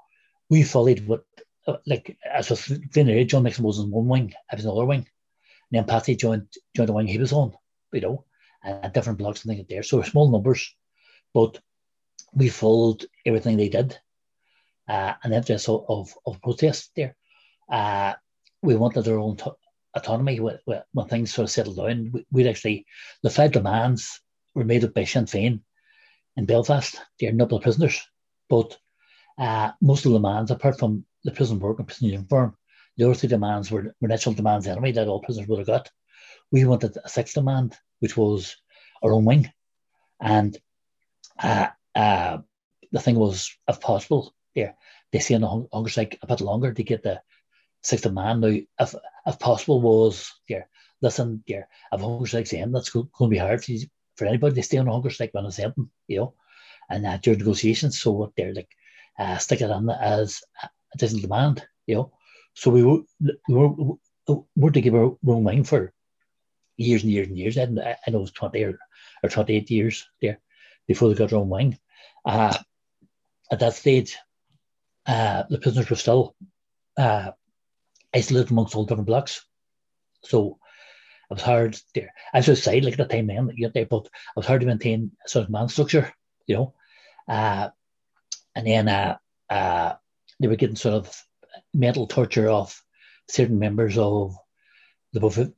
[0.51, 1.25] we followed what
[1.67, 4.87] uh, like as was Vinny John Nixon was in one wing, I was in another
[4.87, 5.07] wing.
[5.71, 7.55] And then Patty joined joined the wing he was on,
[7.93, 8.25] you know,
[8.63, 9.83] and different blocks and things like there.
[9.83, 10.75] So small numbers,
[11.33, 11.59] but
[12.33, 13.99] we followed everything they did.
[14.89, 17.17] Uh, and then just of, of, of protest there.
[17.71, 18.15] Uh,
[18.63, 19.51] we wanted our own t-
[19.95, 20.59] autonomy when,
[20.93, 22.11] when things sort of settled down.
[22.13, 22.87] We, would actually,
[23.23, 24.21] the five demands
[24.55, 25.61] were made up by Sinn Féin
[26.37, 27.01] in Belfast.
[27.19, 28.01] They're noble prisoners.
[28.49, 28.77] But
[29.39, 32.57] uh, most of the demands, apart from the prison work and prison uniform,
[32.97, 35.91] the other three demands were, were natural demands anyway that all prisoners would have got.
[36.53, 38.57] We wanted a sixth demand, which was
[39.03, 39.53] our own wing.
[40.21, 40.57] And
[41.39, 42.39] uh, uh,
[42.93, 44.77] the thing was, if possible, there
[45.13, 47.21] they stay on the hunger strike a bit longer to get the
[47.83, 48.41] sixth demand.
[48.41, 48.95] Now, if
[49.27, 50.69] if possible, was there.
[51.03, 53.87] Listen, there, if hunger strike's end, that's going to be hard for you
[54.17, 56.35] for anybody to stay on the hunger strike when it's ending, you know.
[56.89, 58.71] And uh, during negotiations, so what they're like,
[59.19, 60.69] uh, stick it on as a
[60.99, 62.13] different demand, you know.
[62.55, 63.01] So we were,
[63.49, 63.97] we were,
[64.57, 65.93] were to give our own wing for
[66.77, 67.57] years and years and years.
[67.57, 68.79] And I, I know it was 20 or,
[69.23, 70.39] or 28 years there
[70.87, 71.79] before they got their own wing.
[72.27, 72.57] Uh,
[73.51, 74.17] at that stage,
[75.07, 76.35] uh, the prisoners were still
[76.99, 77.31] uh,
[78.13, 79.47] isolated amongst all different blocks.
[80.23, 80.59] So
[81.31, 82.13] it was hard there.
[82.35, 85.13] I said, like at the time then, you there, but it was hard to maintain
[85.25, 86.13] a sort of man structure,
[86.47, 86.75] you know.
[87.29, 87.69] Uh,
[88.55, 89.17] and then uh,
[89.49, 89.95] uh,
[90.41, 91.23] they were getting sort of
[91.73, 92.83] mental torture of
[93.29, 94.37] certain members of
[95.13, 95.57] the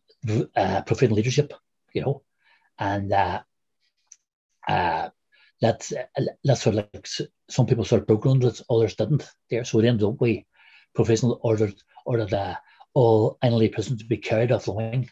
[0.56, 1.52] uh, prophet leadership,
[1.94, 2.22] you know,
[2.78, 3.40] and uh,
[5.61, 5.92] that's
[6.44, 7.09] that's sort of like
[7.50, 9.28] some people sort of broke it, others didn't.
[9.50, 10.46] There, so it ended up we
[10.94, 11.74] provisional ordered
[12.06, 12.56] ordered uh,
[12.94, 15.09] all INLA prisoners to be carried off the wing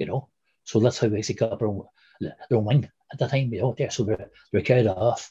[0.00, 0.28] you know.
[0.64, 1.84] So that's how we basically got their own,
[2.20, 3.90] their own wing at the time, you know, there.
[3.90, 5.30] So they're, they're carried off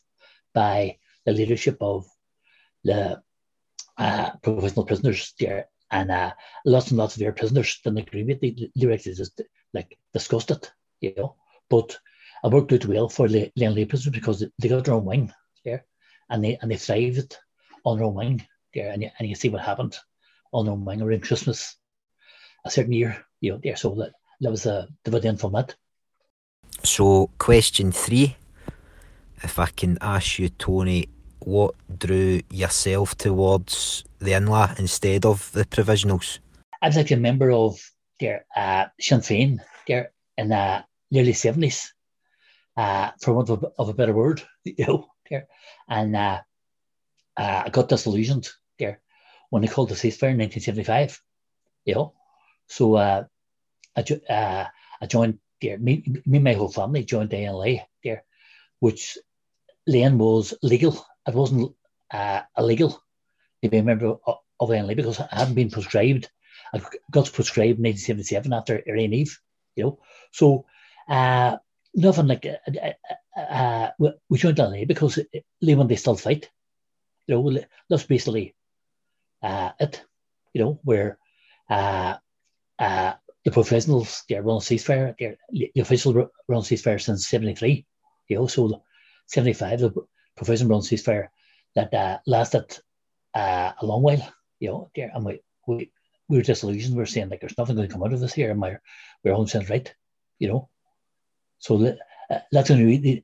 [0.53, 2.07] by the leadership of
[2.83, 3.21] the
[3.97, 5.65] uh, provisional prisoners there.
[5.91, 6.33] And uh,
[6.65, 9.41] lots and lots of their prisoners didn't agree with the just
[9.73, 10.71] like discussed it,
[11.01, 11.35] you know.
[11.67, 11.97] But
[12.43, 15.33] it worked out well for the Lane prisoners because they got their own wing
[15.65, 15.85] there
[16.29, 17.37] and they and they thrived
[17.83, 18.91] on their own wing there.
[18.91, 19.97] And you, and you see what happened
[20.51, 21.75] on their own wing around Christmas
[22.65, 23.75] a certain year, you know, there.
[23.75, 25.75] So that that was a dividend from it.
[26.83, 28.37] So, question three,
[29.43, 31.09] if I can ask you, Tony,
[31.39, 36.39] what drew yourself towards the INLA instead of the provisionals?
[36.81, 37.79] I was actually a member of
[38.19, 40.83] their uh, Sinn Féin there in the
[41.13, 41.89] early 70s,
[42.77, 45.47] uh, for want of, of, a better word, you know, there.
[45.87, 46.41] And uh,
[47.37, 49.01] uh, I got disillusioned there
[49.49, 51.21] when they called the ceasefire in 1975,
[51.85, 52.13] you know.
[52.67, 53.23] So uh,
[53.95, 54.65] I, uh,
[55.01, 55.77] I joined there.
[55.77, 58.23] Me, me and my whole family joined the INLA there,
[58.79, 59.17] which
[59.85, 61.05] then was legal.
[61.27, 61.75] It wasn't
[62.11, 63.01] uh, illegal
[63.63, 66.29] to be a member of, of INLA because I hadn't been prescribed.
[66.73, 69.39] I got prescribed in 1977 after Airey Neave,
[69.75, 69.99] you know.
[70.31, 70.65] So
[71.07, 71.57] uh,
[71.93, 72.91] nothing like uh,
[73.37, 73.89] uh, uh,
[74.29, 75.19] we joined LA because
[75.61, 76.49] Lehman they still fight.
[77.27, 78.55] You know, that's basically
[79.43, 80.03] uh, it.
[80.53, 81.19] You know, where
[81.69, 82.17] uh,
[82.79, 83.13] uh,
[83.45, 86.13] the provisionals they're running ceasefire, they're the official
[86.47, 87.85] run ceasefire since '73.
[88.27, 88.83] You know, so
[89.27, 89.93] '75 the
[90.35, 91.27] provisional run ceasefire
[91.75, 92.79] that uh, lasted
[93.33, 94.33] uh, a long while.
[94.59, 95.91] You know, there and we we
[96.27, 96.95] we were disillusioned.
[96.95, 99.47] We are saying like there's nothing going to come out of this here, and we're
[99.47, 99.93] sense right.
[100.39, 100.69] You know,
[101.59, 101.95] so
[102.29, 103.23] uh, that's the the,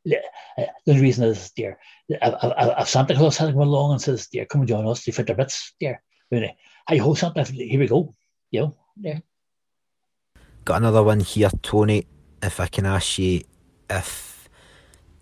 [0.57, 1.79] uh, the reason is there.
[2.09, 5.27] If Santa Claus had come along and says, "Dear, come and join us," they fit
[5.27, 5.73] their bits.
[5.79, 6.55] There, really.
[6.87, 7.43] Hi ho, Santa.
[7.43, 8.15] Here we go.
[8.51, 9.21] You know, there.
[10.63, 12.07] Got another one here, Tony.
[12.41, 13.41] If I can ask you
[13.89, 14.49] if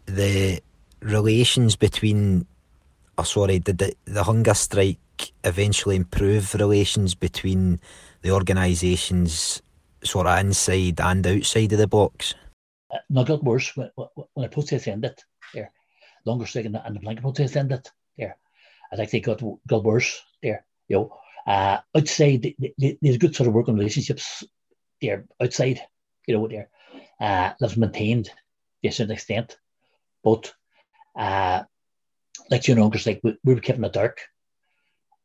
[0.06, 0.62] the
[1.02, 2.48] relations between,
[3.18, 5.00] oh sorry, did the, the hunger strike
[5.44, 7.80] eventually improve relations between
[8.22, 9.62] the organisations
[10.04, 12.36] sort of inside and outside of the box?
[13.10, 15.20] Not got worse when, when the protest ended
[15.54, 15.72] there.
[16.26, 17.88] Longer the, and the blanket protest ended
[18.18, 18.38] there.
[18.92, 20.66] I think they got got worse there.
[20.88, 21.18] You know,
[21.48, 24.44] uh, outside there's good sort of working relationships
[25.02, 25.82] there outside.
[26.28, 26.70] You know, there
[27.20, 29.58] uh, that's maintained to a certain extent,
[30.24, 30.54] but
[31.18, 31.64] uh,
[32.50, 34.22] like you know, because like we, we were kept in the dark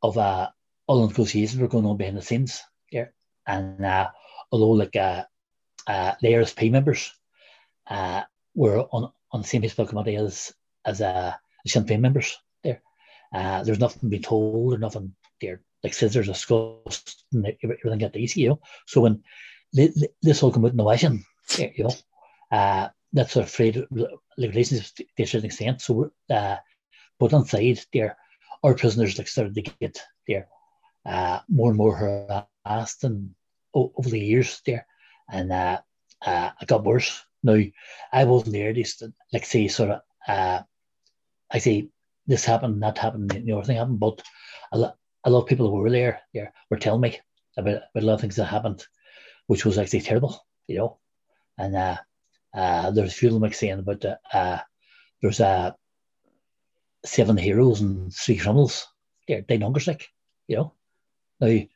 [0.03, 0.49] of uh,
[0.87, 3.13] all the negotiations were going on behind the scenes there,
[3.47, 4.09] and uh,
[4.51, 5.25] although like uh,
[5.87, 7.13] uh, the IRSP members
[7.89, 8.23] uh,
[8.55, 10.53] were on on the same H Block committee as
[10.85, 11.35] as uh,
[11.67, 12.83] Sinn Féin members there.
[13.35, 18.43] Uh, there's nothing being told or nothing there like scissors discussed and everything got easy,
[18.43, 18.61] you know.
[18.87, 19.23] So when
[19.73, 21.25] this all come out in the washing,
[21.59, 21.95] you know,
[22.51, 23.87] uh, that's sort of afraid
[24.37, 25.81] relations to a certain extent.
[25.81, 26.57] So uh,
[27.19, 28.17] but on side there,
[28.63, 30.49] our prisoners like started to get there
[31.07, 33.35] uh, more and more harassed and
[33.75, 34.87] over the years there,
[35.31, 35.81] and uh,
[36.25, 37.25] uh, it got worse.
[37.43, 37.61] Now,
[38.13, 38.73] I wasn't there.
[38.73, 40.63] This, like, say, sort of, uh,
[41.51, 41.89] I say
[42.27, 44.23] this happened, that happened, the other thing happened, but
[44.73, 47.19] a lot, a lot of people who were there, there were telling me
[47.57, 48.85] about, about a lot of things that happened,
[49.47, 50.99] which was actually terrible, you know.
[51.57, 51.97] And uh,
[52.55, 54.59] uh, there's a few of them like saying about the, uh,
[55.23, 55.73] there's uh,
[57.05, 58.87] seven heroes and three criminals.
[59.27, 60.09] They're, they're hunger sick,
[60.47, 60.75] you know.
[61.41, 61.71] Now, they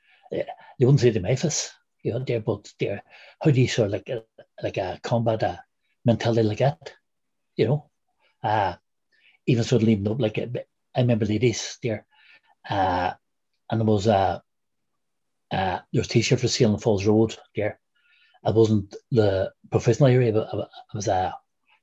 [0.81, 1.73] wouldn't say the Memphis,
[2.03, 3.03] you know, there, but there,
[3.43, 4.25] how do you sort of like a,
[4.63, 5.63] like a combat a
[6.05, 6.93] mentality like that,
[7.57, 7.91] you know?
[8.43, 8.75] Uh,
[9.47, 12.07] even sort of leaving up like I remember ladies there,
[12.69, 13.13] uh,
[13.71, 14.43] and there was a
[15.51, 17.79] uh, there was t-shirt for sale on Falls Road there.
[18.45, 21.35] I wasn't the provisional area, but I was a,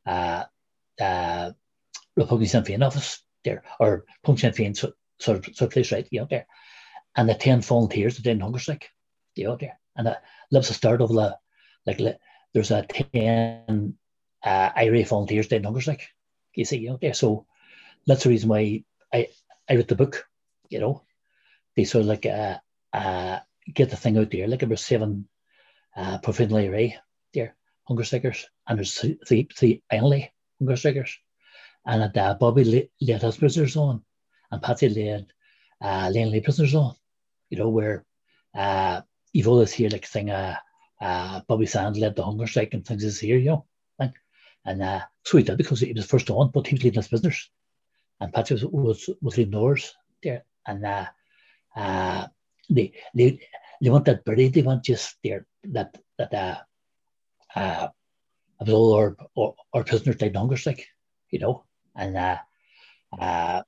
[0.05, 0.45] a,
[0.99, 1.55] a
[2.15, 5.91] Republican Sinn Féin office there, or Punk Sinn Féin sort, sort of sort of place
[5.91, 6.47] right, you know, there.
[7.15, 8.89] And the ten volunteers that did hunger strike,
[9.35, 11.37] you know, there and that lives the start of the
[11.85, 11.99] like
[12.53, 13.93] there's a 10
[14.43, 16.07] uh, IRA volunteers dead numbers like
[16.55, 17.45] you see there so
[18.07, 18.83] that's the reason why
[19.13, 19.27] I
[19.69, 20.25] I wrote the book
[20.69, 21.03] you know.
[21.75, 22.57] They sort of like uh,
[22.93, 23.39] uh,
[23.73, 25.27] get the thing out there like was seven
[25.95, 26.89] uh, provisional IRA
[27.33, 27.55] there
[27.87, 31.17] hunger strikers and there's three three only hunger strikers
[31.85, 34.01] and at uh, Bobby led his prisoners on
[34.51, 35.27] and Patsy led
[35.81, 36.95] uh, Lane Lee prisoners on
[37.49, 38.05] you know where
[38.55, 39.01] uh,
[39.33, 40.55] you've always hear like thing uh,
[41.01, 43.65] uh, Bobby Sands led the hunger strike and things is here, you know.
[43.99, 44.13] And,
[44.65, 47.07] and uh, so he did because he was first on, but he was leading his
[47.07, 47.49] business.
[48.19, 50.43] And Patrick was, was, was leading ours there.
[50.67, 51.05] And uh,
[51.75, 52.27] uh,
[52.69, 53.39] they, they,
[53.81, 56.57] they want that birdie, they want just there, that, that, uh,
[57.55, 57.87] uh,
[58.59, 60.85] it was all our, our, our prisoners died hunger strike,
[61.29, 61.63] you know.
[61.95, 62.37] And uh,
[63.17, 63.61] uh,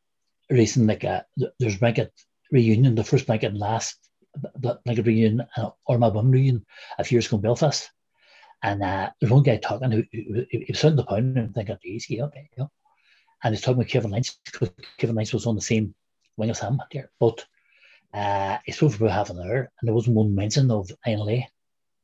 [0.49, 1.21] recent, like, uh,
[1.59, 2.11] there's blanket
[2.51, 3.97] reunion, the first blanket last
[4.85, 6.65] like a reunion uh, or my mum reunion
[6.97, 7.89] a few years ago in Belfast.
[8.63, 11.77] And uh, there's one guy talking who, who, who was sitting the pound and thinking,
[11.83, 12.71] easy, okay, you know.
[13.43, 15.95] And he's talking with Kevin Lynch because Kevin Lynch was on the same
[16.37, 17.09] wing as him there.
[17.19, 17.43] But
[18.13, 21.45] uh, he spoke for about half an hour and there wasn't one mention of INLA,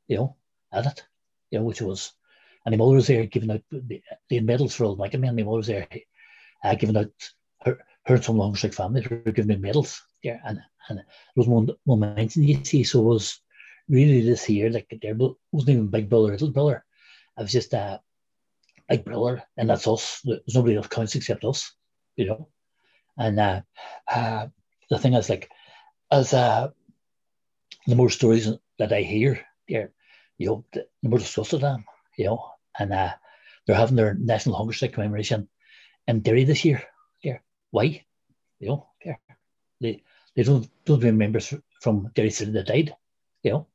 [0.07, 0.35] you know,
[0.71, 1.05] at it,
[1.51, 2.13] you know, which was,
[2.65, 5.35] and the mother was there giving out the, the medals for all the Michael men.
[5.35, 5.87] The mother was there
[6.63, 7.11] uh, giving out
[7.63, 10.41] her, her and some long strike families were giving me medals there.
[10.45, 11.05] And and it
[11.35, 12.83] was one momentum you see.
[12.83, 13.41] So it was
[13.89, 15.15] really this year, like there
[15.51, 16.83] wasn't even Big Brother, Little Brother.
[17.37, 18.01] It was just a
[18.89, 20.21] Big Brother, and that's us.
[20.23, 21.73] There's nobody else counts except us,
[22.15, 22.49] you know.
[23.17, 23.61] And uh,
[24.09, 24.47] uh,
[24.89, 25.49] the thing is, like,
[26.11, 26.69] as uh,
[27.85, 28.49] the more stories
[28.79, 29.91] that I hear, there,
[30.37, 31.85] you know, the, the more disgusted I am,
[32.17, 33.13] you know, and uh,
[33.65, 35.49] they're having their National Hunger Strike commemoration
[36.07, 36.83] in Derry this year.
[37.23, 38.05] There, why?
[38.59, 39.19] You know, there,
[39.81, 40.03] they
[40.37, 41.39] they don't don't remember
[41.81, 42.95] from Derry City that died,
[43.43, 43.67] you know.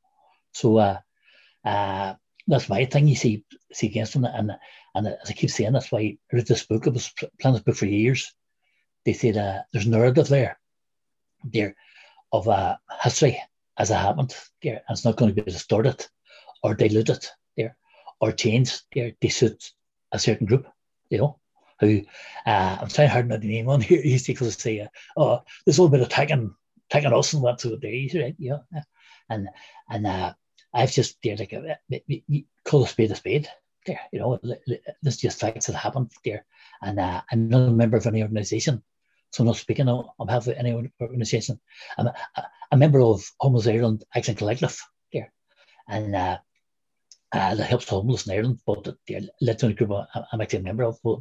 [0.53, 0.99] So uh,
[1.65, 2.15] uh,
[2.47, 3.09] that's my thing.
[3.09, 4.53] You see, see against them, and
[4.95, 6.87] And as I keep saying, that's why I wrote this book.
[6.87, 8.33] I was planning this book for years.
[9.05, 10.59] They said uh, there's narrative there,
[11.45, 11.75] there,
[12.31, 13.43] of uh, history
[13.77, 16.07] as it happened there, and it's not going to be distorted
[16.63, 17.77] or diluted there
[18.21, 19.73] or changed there to suit
[20.13, 20.67] a certain group,
[21.11, 21.39] you know.
[21.83, 22.03] Who
[22.47, 24.01] uh, I'm trying hard not to name on here.
[24.01, 26.55] He's to say, uh, "Oh, this little bit of taking
[26.89, 28.37] taking us and what to do, right?
[28.39, 28.59] Yeah,
[29.29, 29.49] and
[29.91, 30.33] and uh,
[30.73, 31.79] I've just there like a,
[32.65, 33.49] call a spade a spade
[33.85, 34.01] there.
[34.13, 34.41] You know,
[35.03, 36.45] this just facts that happened there,
[36.81, 38.83] and uh, I'm not a member of any organisation,
[39.33, 41.59] so I'm not speaking on behalf of any organisation.
[41.99, 42.15] I'm a,
[42.71, 44.81] a member of Homeless Ireland Action Collective
[45.13, 45.33] there,
[45.89, 46.39] and uh,
[47.33, 48.61] uh, that helps the homeless in Ireland.
[48.67, 49.93] But they're the electronic group
[50.33, 51.21] I'm actually a member of, but,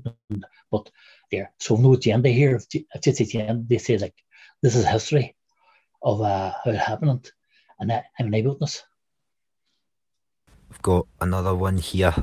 [0.72, 0.90] but
[1.32, 2.56] there, so no agenda here.
[2.56, 2.68] If
[3.08, 4.16] it's agenda, they say like
[4.62, 5.36] this is history
[6.04, 7.32] of uh, how it happened,
[7.80, 8.84] and I'm an eyewitness.
[10.70, 12.14] We've got another one here,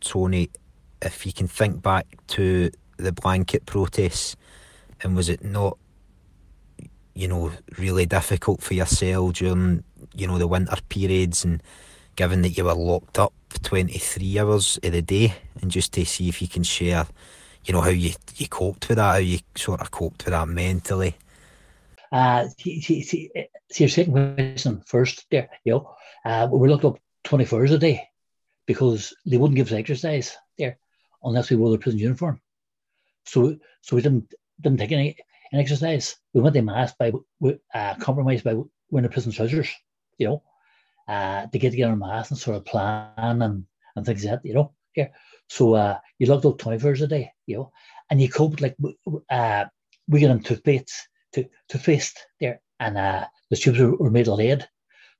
[0.00, 0.50] Tony.
[1.00, 4.36] If you can think back to the blanket protests,
[5.02, 5.78] and was it not,
[7.14, 11.62] you know, really difficult for yourself during, you know, the winter periods, and
[12.16, 16.28] given that you were locked up 23 hours of the day, and just to see
[16.28, 17.06] if you can share,
[17.64, 20.48] you know, how you, you coped with that, how you sort of coped with that
[20.48, 21.16] mentally.
[22.12, 23.30] Uh, see, see, see,
[23.70, 25.94] see your second question first there, you know,
[26.24, 28.08] uh, we looked up 24 hours a day
[28.66, 30.78] because they wouldn't give us exercise there
[31.22, 32.40] unless we wore the prison uniform.
[33.26, 35.16] So so we didn't didn't take any,
[35.52, 36.16] any exercise.
[36.32, 37.12] We went to mass by
[37.74, 38.54] uh, compromise by
[38.90, 39.68] wearing the prison trousers,
[40.18, 40.42] you know,
[41.08, 43.64] uh, to get together in mass and sort of plan and,
[43.96, 44.72] and things like that, you know.
[44.96, 45.08] Yeah.
[45.48, 47.72] So uh, you looked up 24 hours a day, you know,
[48.10, 48.76] and you coped like
[49.30, 49.64] uh,
[50.08, 54.38] we get them toothpaste, to, toothpaste there, and uh, the tubes were, were made of
[54.38, 54.66] lead.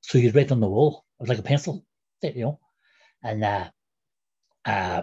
[0.01, 1.85] So you'd write on the wall, it was like a pencil
[2.22, 2.61] you know,
[3.22, 3.70] and uh,
[4.64, 5.03] uh,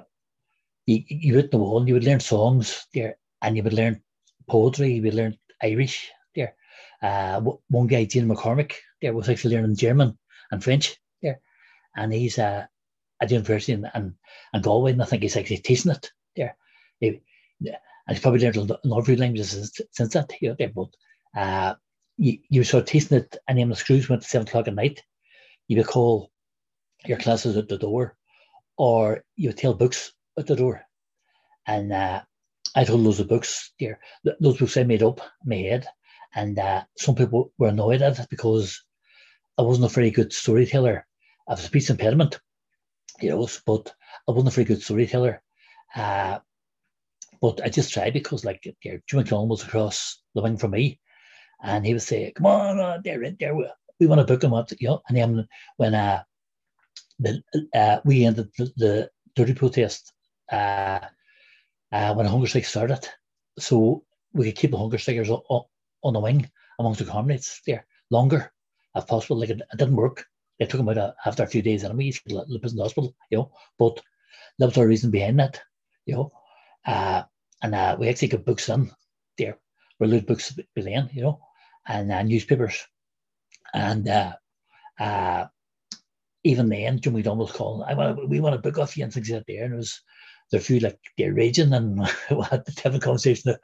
[0.85, 4.01] you, you would the wall, and you would learn songs there, and you would learn
[4.47, 6.55] poetry, you would learn Irish there.
[7.01, 10.17] Uh, one guy, Gene McCormick, there was actually learning German
[10.51, 11.39] and French there,
[11.95, 12.65] and he's uh,
[13.21, 14.15] at the university in, in,
[14.53, 16.55] in Galway, and I think he's actually teaching it there.
[16.99, 17.21] He,
[17.59, 17.77] and
[18.09, 20.89] he's probably learned a lot of languages since, since that, you know, there, but
[21.37, 21.75] uh,
[22.17, 24.75] you, you sort of teaching it, and then the screws went to seven o'clock at
[24.75, 25.01] night.
[25.67, 26.31] You would call
[27.05, 28.17] your classes at the door,
[28.77, 30.81] or you would tell books at the door.
[31.67, 32.21] And uh,
[32.75, 33.99] I told loads of books there.
[34.39, 35.87] Those books I made up in my head,
[36.33, 38.83] and uh, some people were annoyed at it because
[39.61, 41.05] I wasn't a very good storyteller.
[41.47, 42.39] I have a speech impediment,
[43.21, 43.93] you know, but
[44.27, 45.43] I wasn't a very good storyteller.
[45.95, 46.39] Uh,
[47.39, 50.99] but I just tried because, like, there, Jim McClellan was across the wing from me,
[51.61, 53.55] and he would say, "Come on, uh, there, there,
[53.99, 55.03] we want to book him up," you know.
[55.07, 55.47] And then
[55.77, 56.23] when uh,
[57.19, 57.43] the,
[57.75, 60.11] uh, we ended the, the dirty protest
[60.51, 61.01] uh,
[61.91, 63.07] uh, when the hunger strike started.
[63.59, 65.63] So we could keep the hunger strikers on,
[66.03, 66.49] on the wing
[66.79, 68.51] amongst the comrades there longer
[68.95, 69.39] if possible.
[69.39, 70.25] Like it, it didn't work.
[70.59, 72.83] They took him out uh, after a few days anyway, He should live in the
[72.83, 73.51] hospital, you know.
[73.79, 74.01] But
[74.59, 75.61] that was the reason behind that,
[76.05, 76.31] you know.
[76.85, 77.23] Uh,
[77.61, 78.91] and uh, we actually got books in
[79.37, 79.57] there.
[79.99, 81.39] We loot books then, you know,
[81.87, 82.87] and uh, newspapers.
[83.73, 84.33] And uh,
[84.99, 85.47] uh,
[86.43, 89.13] even then, Jim McDonald was calling, I want we want to book off you and
[89.13, 89.65] things like that there.
[89.65, 90.01] And it was,
[90.51, 91.99] there few like they're raging and
[92.31, 93.55] we had to have a conversation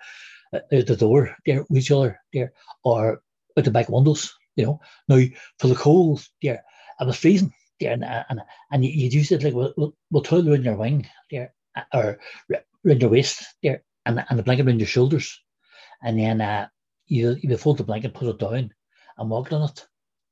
[0.53, 2.53] at, at the door there with each other there
[2.83, 3.21] or
[3.57, 4.81] at the back windows, you know.
[5.07, 5.23] Now,
[5.59, 6.63] for the cold there,
[6.99, 8.41] I was freezing there and, and,
[8.71, 11.53] and you, would use it like, we'll, we'll, we'll around your wing there
[11.93, 12.19] or
[12.85, 15.39] around your waist there and, and the blanket around your shoulders.
[16.03, 16.67] And then uh,
[17.05, 18.73] you, you fold the blanket, put it down
[19.17, 19.87] and walk on it.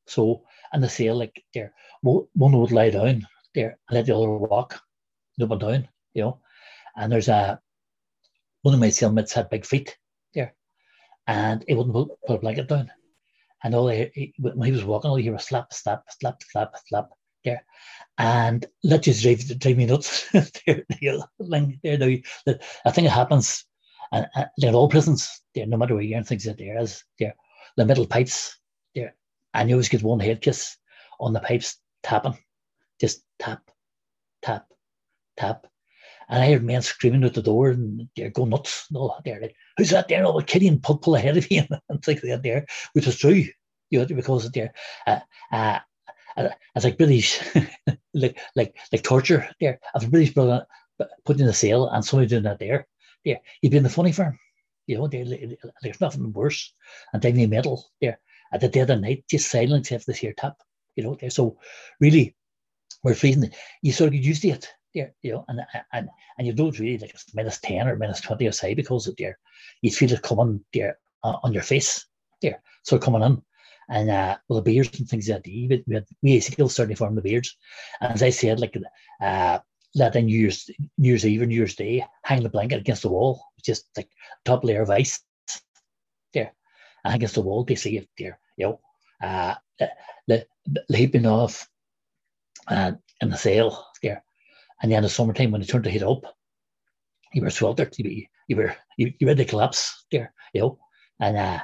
[0.07, 4.30] So, and they say like there, one would lie down there and let the other
[4.30, 4.82] walk
[5.41, 6.39] up and down, you know.
[6.95, 7.59] And there's a
[8.61, 9.97] one of my cellmates had big feet
[10.34, 10.55] there,
[11.28, 12.91] and he wouldn't put, put a blanket down.
[13.66, 16.76] And all he, when he was walking, all he hear was slap, slap, slap, slap,
[16.86, 17.09] slap
[17.43, 17.66] there,
[18.20, 20.30] and that just drive, drive me nuts.
[20.68, 21.18] there, there,
[21.82, 23.66] there, I think it happens,
[24.11, 27.03] and, and in all prisons, there, no matter where you're in, things that there is
[27.18, 27.34] there,
[27.76, 28.55] the metal pipes
[28.93, 29.16] there,
[29.55, 30.78] and you always get one head kiss
[31.20, 32.38] on the pipes tapping,
[33.01, 33.72] just tap,
[34.43, 34.68] tap,
[35.38, 35.66] tap.
[36.30, 39.41] And I heard men screaming at the door and they're going nuts that there.
[39.41, 40.26] Like, who's that there?
[40.26, 41.57] Oh, a kiddie and pull, pull ahead of me
[41.89, 43.45] and things like that there, which is true,
[43.89, 44.73] you know, because there,
[45.07, 45.19] uh,
[45.51, 45.80] uh,
[46.38, 47.39] uh, it's like British,
[48.13, 49.80] like like like torture there.
[49.95, 50.65] If a British brother
[51.26, 52.88] put in a cell and somebody doing that there,
[53.23, 54.38] there, you'd be in the funny firm.
[54.88, 55.26] You know, there,
[55.82, 56.73] there's nothing worse.
[57.13, 58.19] And then the metal there
[58.53, 60.57] at the dead of night, just silence if this here tap
[60.95, 61.15] you know.
[61.15, 61.30] there.
[61.30, 61.57] So
[61.99, 62.36] really,
[63.03, 63.51] we're freezing.
[63.82, 65.62] You sort of get used to it, there, you know, and
[65.93, 69.16] and and you don't really like it's minus ten or minus twenty outside because of
[69.18, 69.38] there,
[69.82, 72.08] you feel it coming there uh, on your face
[72.41, 73.41] there, so coming in,
[73.89, 75.84] and uh, well the beards and things like that.
[75.88, 77.56] We had we still starting to form the beards,
[78.02, 78.76] and as I said, like
[79.22, 79.60] uh,
[79.93, 83.04] let in New Year's New Year's Eve or New Year's Day, hang the blanket against
[83.04, 84.10] the wall, just like
[84.46, 85.20] top layer of ice
[86.34, 86.54] there,
[87.04, 88.80] and against the wall to see if there, you know,
[89.22, 89.56] uh,
[90.28, 91.68] the, the, heaping off
[92.68, 94.24] uh, in the sail there
[94.82, 96.36] and then in the summertime, when it turned to heat up,
[97.34, 97.93] you were sweltered.
[97.97, 100.80] You, you were you, you had to collapse there, you know.
[101.19, 101.59] And uh,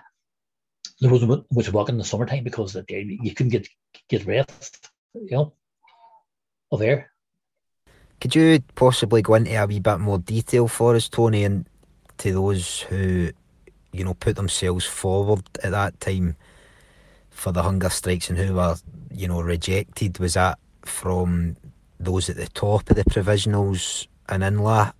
[1.00, 3.68] there wasn't much walk in the summertime because the day you couldn't get
[4.10, 5.54] get rest, you know,
[6.72, 7.12] of air.
[8.20, 11.66] Could you possibly go into a wee bit more detail for us, Tony, and
[12.20, 13.32] to those who,
[13.92, 16.36] you know, put themselves forward at that time
[17.32, 18.76] for the hunger strikes and who were,
[19.12, 20.20] you know, rejected?
[20.20, 21.56] Was that from
[22.04, 24.94] those at the top of the provisionals in INLA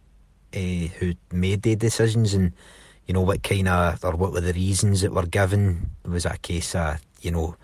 [0.54, 2.54] uh, who made the decisions and
[3.06, 5.92] you know what kind of or what were the reasons that were given.
[6.06, 7.56] Was it a case of you know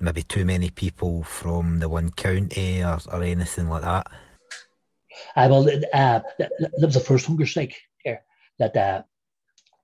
[0.00, 4.06] maybe too many people from the one county or, or anything like that.
[5.34, 6.50] Uh, well uh, that
[6.80, 8.22] was the first hunger strike here
[8.58, 9.02] that uh,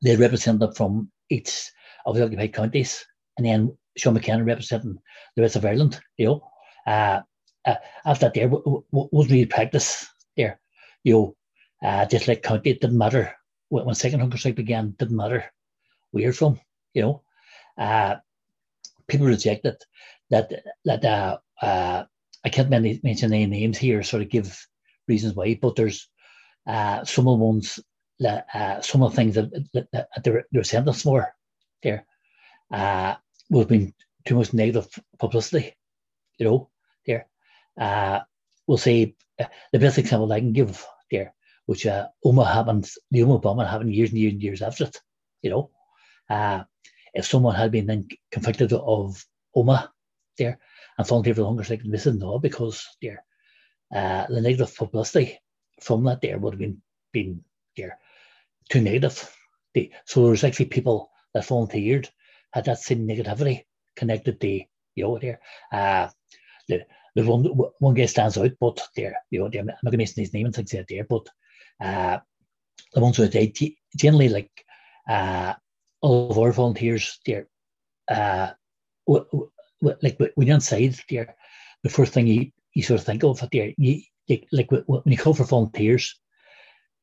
[0.02, 1.70] they represented from each
[2.06, 3.04] of the occupied counties
[3.36, 4.98] and then Sean McKenna representing
[5.34, 6.48] the rest of Ireland you know.
[6.86, 7.22] Uh,
[7.66, 10.06] uh, after that there w- w- really practice
[10.36, 10.60] there.
[11.02, 11.36] You know,
[11.88, 13.34] uh, just like county, it didn't matter
[13.68, 14.94] when, when second hunger strike began.
[14.98, 15.44] Didn't matter
[16.12, 16.60] where from.
[16.94, 17.22] You know,
[17.78, 18.16] uh,
[19.08, 19.76] people rejected
[20.30, 20.52] that
[20.84, 22.04] that uh, uh,
[22.44, 24.66] I can't mention any names here, sort of give
[25.08, 26.08] reasons why, but there's
[26.66, 27.80] uh, some of the ones
[28.20, 31.34] that uh, some of the things that, that, that they're, they're us for
[31.82, 32.06] there
[32.72, 33.14] uh,
[33.54, 33.94] have been
[34.24, 34.88] too much negative
[35.18, 35.74] publicity,
[36.38, 36.70] you know,
[37.78, 38.20] uh,
[38.66, 41.34] we'll say uh, the best example I can give there,
[41.66, 45.00] which uh, Omagh happened, the Omagh bombing happened years and years and years after it.
[45.42, 45.70] You know,
[46.30, 46.64] uh,
[47.12, 49.24] if someone had been then convicted of
[49.56, 49.88] Omagh
[50.38, 50.58] there
[50.98, 53.24] and volunteered for the hunger strike, this is not because there,
[53.94, 55.38] uh, the negative publicity
[55.80, 56.80] from that there would have been
[57.12, 57.44] been
[57.76, 57.98] there
[58.68, 59.30] too negative.
[59.74, 62.08] They, so there's actually people that volunteered
[62.52, 63.64] had that same negativity
[63.96, 64.48] connected to
[64.94, 65.40] you know there.
[65.72, 66.08] Uh,
[66.68, 67.44] the there's one
[67.78, 70.46] one guy stands out, but there, you know, I'm not going to mention his name
[70.46, 71.26] and things like there, but
[71.82, 72.18] uh,
[72.94, 73.52] the ones who they
[73.96, 74.50] generally like
[75.08, 75.54] uh,
[76.00, 77.46] all of our volunteers, there,
[78.10, 78.50] uh,
[79.06, 81.34] w- w- like when you're inside there,
[81.82, 84.00] the first thing you, you sort of think of there, you,
[84.52, 86.18] like when you call for volunteers,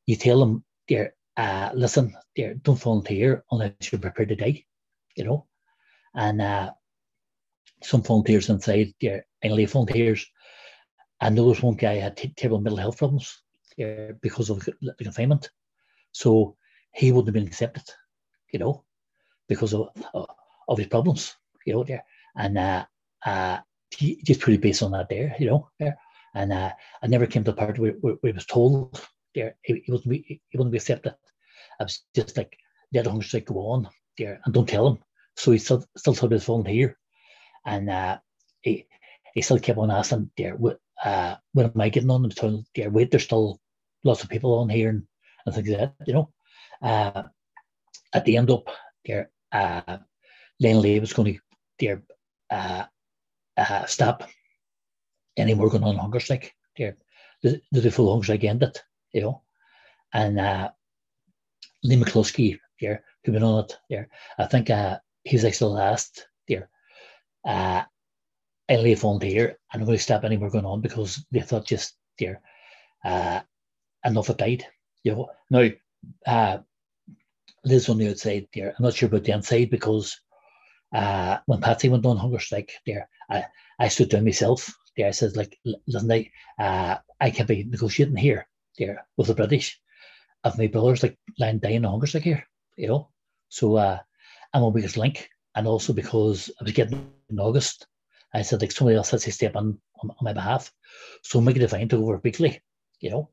[0.06, 4.64] you tell them there, uh, listen, there, don't volunteer unless you're prepared to die,
[5.16, 5.46] you know,
[6.14, 6.70] and uh,
[7.82, 10.26] some volunteers inside there, INLA volunteers,
[11.20, 13.42] and there was one guy had t- terrible mental health problems
[13.82, 15.50] uh, because of the confinement,
[16.12, 16.56] so
[16.92, 17.84] he wouldn't have been accepted,
[18.52, 18.84] you know,
[19.48, 20.24] because of uh,
[20.68, 22.04] of his problems, you know, there,
[22.36, 22.84] and uh,
[23.24, 23.58] uh,
[23.90, 25.96] he just pretty based on that there, you know, there,
[26.34, 26.70] and uh,
[27.02, 29.00] I never came to the part where, where, where he was told
[29.34, 31.14] there he, he wouldn't be he wouldn't be accepted.
[31.80, 32.56] I was just like,
[32.92, 34.98] let the hunger strike go on there, and don't tell him.
[35.36, 36.98] So he still still told his volunteer
[37.64, 38.18] and uh,
[38.60, 38.86] he,
[39.34, 42.22] he still kept on asking, there, what, uh, when am I getting on?
[42.22, 43.60] the am there, wait, there's still
[44.04, 45.02] lots of people on here and,
[45.46, 46.30] and things like that, you know.
[46.80, 47.24] Uh,
[48.12, 48.68] at the end up,
[49.04, 49.98] there, uh,
[50.60, 51.40] Lane Lee was going to
[51.78, 52.02] there,
[52.50, 52.84] uh,
[53.56, 54.28] uh, stop
[55.36, 56.54] any more going on hunger strike.
[56.76, 56.96] There,
[57.42, 58.78] the, the full hunger strike ended,
[59.12, 59.42] you know.
[60.12, 60.70] And uh,
[61.84, 64.08] Liam McCloskey there, who been on it there,
[64.38, 66.26] I think uh, he's actually the last
[67.44, 67.82] there uh,
[68.68, 71.94] Ellie volunteer and I'm going to stop any more going on because they thought just
[72.18, 72.40] there
[73.04, 73.40] uh,
[74.04, 74.66] enough had died.
[75.04, 75.68] You know, now
[76.26, 76.58] uh,
[77.64, 78.74] Liz on the outside there.
[78.76, 80.20] I'm not sure about the inside because
[80.94, 83.44] uh, when Patsy went on hunger strike there, I,
[83.78, 85.08] I stood down myself there.
[85.08, 88.46] I said like, listen, I, uh, I can be negotiating here
[88.78, 89.78] there with the British.
[90.44, 92.44] Of my brothers like lying dying on hunger strike here,
[92.76, 93.10] you know.
[93.48, 94.00] So uh,
[94.52, 97.86] I'm a biggest link and also because I was getting in August,
[98.34, 100.72] I said like somebody else has to step on, on, on my behalf.
[101.22, 102.60] So Mickey Devine took over briefly,
[103.00, 103.30] you know,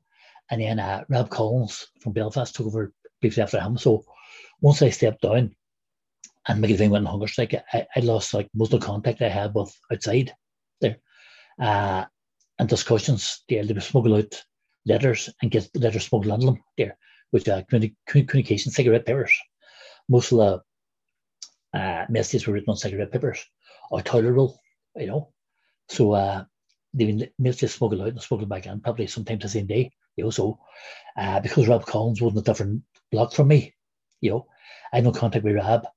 [0.52, 3.78] and then uh, Rob Collins from Belfast took over briefly after him.
[3.78, 4.04] So
[4.62, 5.56] once I stepped down
[6.48, 9.22] and Mickey Devine went on hunger strike, I, I lost like most of the contact
[9.22, 10.34] I had with outside
[10.82, 10.98] there.
[11.60, 12.06] Uh,
[12.58, 14.44] and discussions there, they would smuggle out
[14.86, 16.98] letters and get letters smuggled into them there,
[17.32, 17.62] which uh,
[18.08, 19.32] communication cigarette papers.
[20.10, 20.62] Most of the
[21.74, 23.46] uh, messages were written on cigarette papers
[23.92, 24.60] or toilet roll,
[24.96, 25.32] you know.
[25.90, 26.46] So uh,
[26.94, 29.92] they may just smuggle out and smuggled back in, probably sometimes the same day.
[30.16, 30.60] You know, so
[31.18, 33.74] uh, because Rob Collins wasn't a different block from me,
[34.22, 34.48] you know,
[34.92, 35.88] I had no contact with Rob,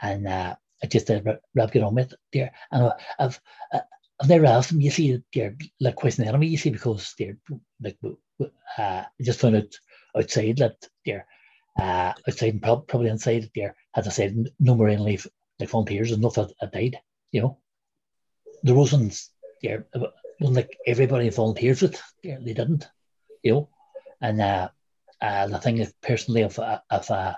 [0.00, 3.40] and uh, I just did Rob get on with there, and uh, I've.
[3.72, 3.80] Uh,
[4.20, 7.36] I've never asked them, you see, they're like questioning me, you see, because they're
[7.82, 7.98] like,
[8.40, 8.44] uh,
[8.78, 9.74] I just found out
[10.16, 11.26] outside that they're
[11.78, 15.18] uh, outside and probably inside there, as I said, no more any
[15.58, 16.98] like volunteers and nothing had died,
[17.30, 17.58] you know.
[18.62, 19.18] There wasn't
[19.62, 19.86] there
[20.40, 22.88] wasn't like everybody volunteers with they didn't,
[23.42, 23.68] you know.
[24.20, 24.68] And uh,
[25.20, 27.34] uh, the thing is personally if if uh,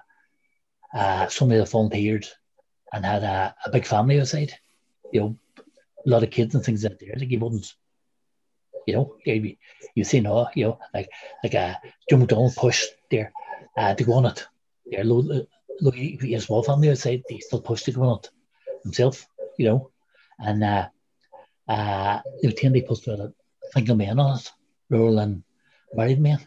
[0.95, 2.27] uh, somebody that volunteered
[2.93, 4.53] and had a, a big family outside,
[5.13, 5.37] you know,
[6.07, 7.73] a lot of kids and things out there, like he wouldn't
[8.87, 9.57] you know, you,
[9.95, 11.09] you see now, you know, like
[11.43, 11.75] like uh,
[12.09, 13.33] Joe McDonnell pushed there
[13.77, 14.47] uh, to go on it.
[14.87, 18.31] Yeah, look, he, a small family outside, he still pushed to go on it
[18.83, 19.27] himself,
[19.59, 19.91] you know,
[20.39, 20.89] and uh,
[21.69, 23.33] uh, they tend to put a
[23.73, 24.53] single man on it
[24.91, 25.43] rather than
[25.95, 26.39] married man,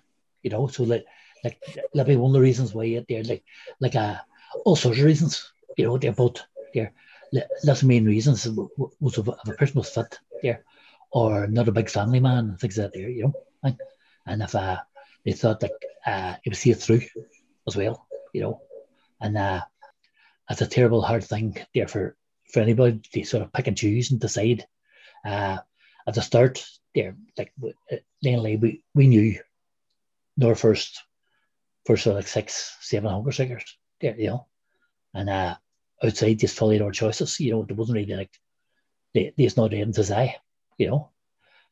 [0.43, 0.67] you know.
[0.67, 1.05] So like,
[1.43, 1.59] like
[1.93, 3.43] that'd be one of the reasons why they're like,
[3.79, 4.15] like uh,
[4.65, 5.97] all sorts of reasons, you know.
[5.97, 6.41] They're both
[6.73, 6.93] they're
[7.63, 8.47] that's the main reasons
[8.99, 10.63] was if a person was fit there
[11.11, 13.33] or not a big family man things like that there, you know.
[13.63, 13.77] And,
[14.25, 14.77] and if uh,
[15.25, 15.71] they thought that
[16.07, 17.01] uh, it would see it through
[17.67, 18.61] as well, you know.
[19.19, 19.61] And uh,
[20.47, 22.15] that's a terrible, hard thing there for,
[22.53, 24.65] for anybody to sort of pick and choose and decide.
[25.25, 25.57] Uh,
[26.07, 27.51] at the start, there, like
[28.23, 29.37] mainly we, we knew
[30.41, 31.03] our first,
[31.85, 34.47] first sort of like six, seven hunger strikers there, you know.
[35.13, 35.55] And uh,
[36.01, 37.63] outside, just followed our choices, you know.
[37.63, 38.31] There wasn't really like,
[39.13, 40.37] they, there's not able to say,
[40.77, 41.09] you know.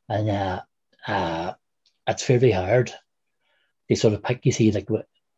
[0.09, 0.61] And uh,
[1.07, 1.53] uh,
[2.07, 2.91] it's very hard
[3.89, 4.87] they sort of pick, you see, like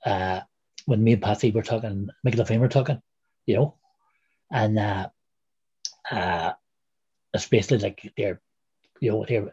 [0.06, 0.42] uh,
[0.86, 3.02] when me and Patsy were talking, Michael Fame were talking,
[3.46, 3.76] you know,
[4.52, 5.10] and uh,
[6.10, 6.54] uh,
[7.34, 8.42] it's basically like they're,
[9.00, 9.52] you know, they're,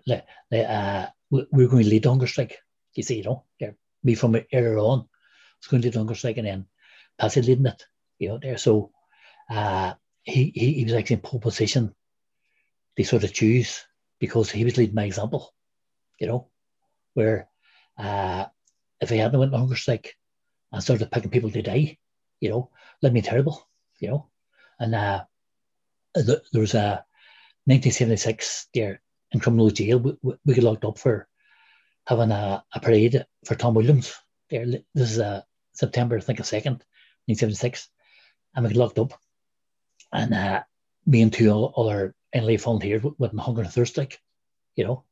[0.50, 2.58] they, uh, we're going to lead hunger strike,
[2.94, 5.08] you see, you know, they're, me from earlier on,
[5.58, 6.66] it's going to lead hunger strike and then
[7.18, 7.84] Patsy leading it,
[8.18, 8.58] you know, there.
[8.58, 8.92] So
[9.50, 11.94] uh, he, he, he was like in pole position.
[12.96, 13.84] They sort of choose
[14.20, 15.52] because he was leading my example,
[16.20, 16.48] you know,
[17.14, 17.48] where
[17.98, 18.46] uh,
[19.00, 20.16] if I hadn't went on hunger strike
[20.72, 21.98] and started picking people to die,
[22.40, 22.70] you know,
[23.00, 23.68] that'd be terrible,
[24.00, 24.28] you know.
[24.78, 25.24] And uh,
[26.14, 27.04] there was a
[27.66, 29.00] 1976 there
[29.32, 29.98] in Crumlin jail.
[29.98, 31.28] We, we got locked up for
[32.06, 34.14] having a, a parade for Tom Williams.
[34.50, 35.42] There, this is uh,
[35.72, 36.84] September, I think, a second,
[37.26, 37.88] 1976,
[38.54, 39.18] and we got locked up.
[40.12, 40.62] And uh,
[41.06, 44.20] me and two other INLA volunteers went on hunger and thirst strike,
[44.76, 45.04] you know,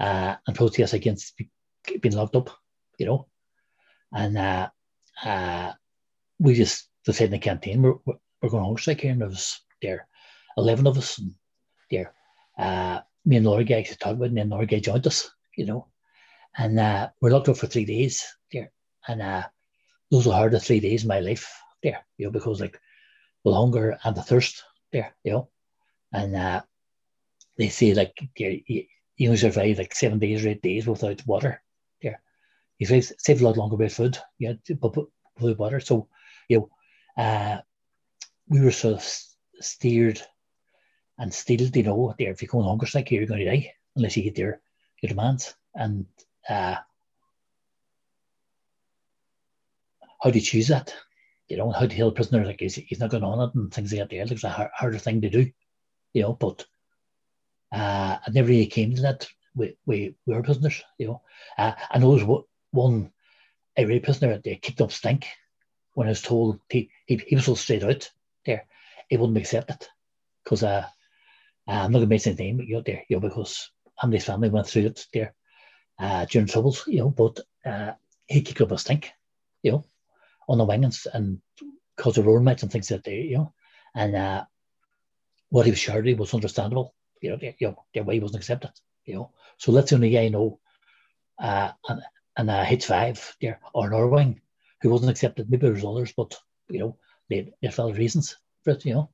[0.00, 1.40] uh, and protest against
[2.00, 2.50] being locked up
[2.98, 3.26] you know.
[4.12, 4.68] And uh,
[5.24, 5.72] uh,
[6.38, 7.82] we just decided in the canteen.
[7.82, 7.94] We're,
[8.42, 10.06] we're going strike here, and there was there
[10.56, 11.34] eleven of us, and
[11.90, 12.12] there
[12.58, 15.30] uh, me and Laura Gay actually talked about, it, and then Laura Gay joined us,
[15.56, 15.88] you know.
[16.56, 18.72] And uh, we're locked up for three days there,
[19.06, 19.42] and uh,
[20.10, 22.80] those were hard the three days of my life there, you know, because like
[23.44, 25.48] the hunger and the thirst there, you know,
[26.12, 26.62] and uh,
[27.58, 28.84] they say like you,
[29.16, 31.62] you survive like seven days or eight days without water
[32.78, 34.96] you save, save a lot longer with food, yeah, but
[35.40, 35.80] with water.
[35.80, 36.08] So,
[36.48, 36.58] you
[37.16, 37.60] know, uh,
[38.48, 39.12] we were sort of
[39.60, 40.20] steered
[41.18, 43.72] and steeled, you know, there if you go on hunger strike, you're going to die
[43.96, 44.60] unless you get your
[45.02, 45.54] your demands.
[45.74, 46.06] And
[46.48, 46.76] uh,
[50.22, 50.94] how do you choose that?
[51.48, 53.72] You know, how to heal a prisoner like he's, he's not going on it and
[53.72, 54.10] things like that.
[54.10, 55.50] There, it's a hard, harder thing to do,
[56.12, 56.32] you know.
[56.32, 56.64] But
[57.72, 59.28] uh, I never really came to that.
[59.54, 61.22] We we, we were prisoners, you know.
[61.56, 62.44] Uh, I know what
[62.76, 63.10] one
[63.76, 65.26] a prisoner they kicked up stink
[65.96, 68.10] when I was told he, he, he was so straight out
[68.44, 68.66] there,
[69.08, 69.88] he wouldn't accept it
[70.44, 70.86] because uh,
[71.66, 73.70] I'm not going to mention his name, you know, there, you know, because
[74.10, 75.34] his family went through it there
[75.98, 77.92] uh, during troubles, you know, but uh,
[78.26, 79.10] he kicked up a stink,
[79.62, 79.84] you know,
[80.48, 81.40] on the wings and
[81.96, 83.54] caused a roar match and things like that, you know,
[83.94, 84.44] and uh,
[85.48, 88.70] what he was shouting was understandable, you know, you know, their way he wasn't accepted,
[89.06, 90.60] you know, so the only guy I know,
[91.38, 92.02] uh, and
[92.36, 94.40] and uh, H5 there, or Norwing,
[94.82, 95.50] who wasn't accepted.
[95.50, 96.96] Maybe there's others, but, you know,
[97.28, 99.10] they, they valid reasons for it, you know.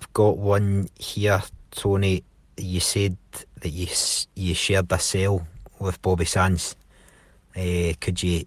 [0.00, 2.24] I've got one here, Tony.
[2.56, 3.16] You said
[3.60, 3.86] that you
[4.34, 5.46] you shared a cell
[5.78, 6.76] with Bobby Sands.
[7.56, 8.44] Uh, could you,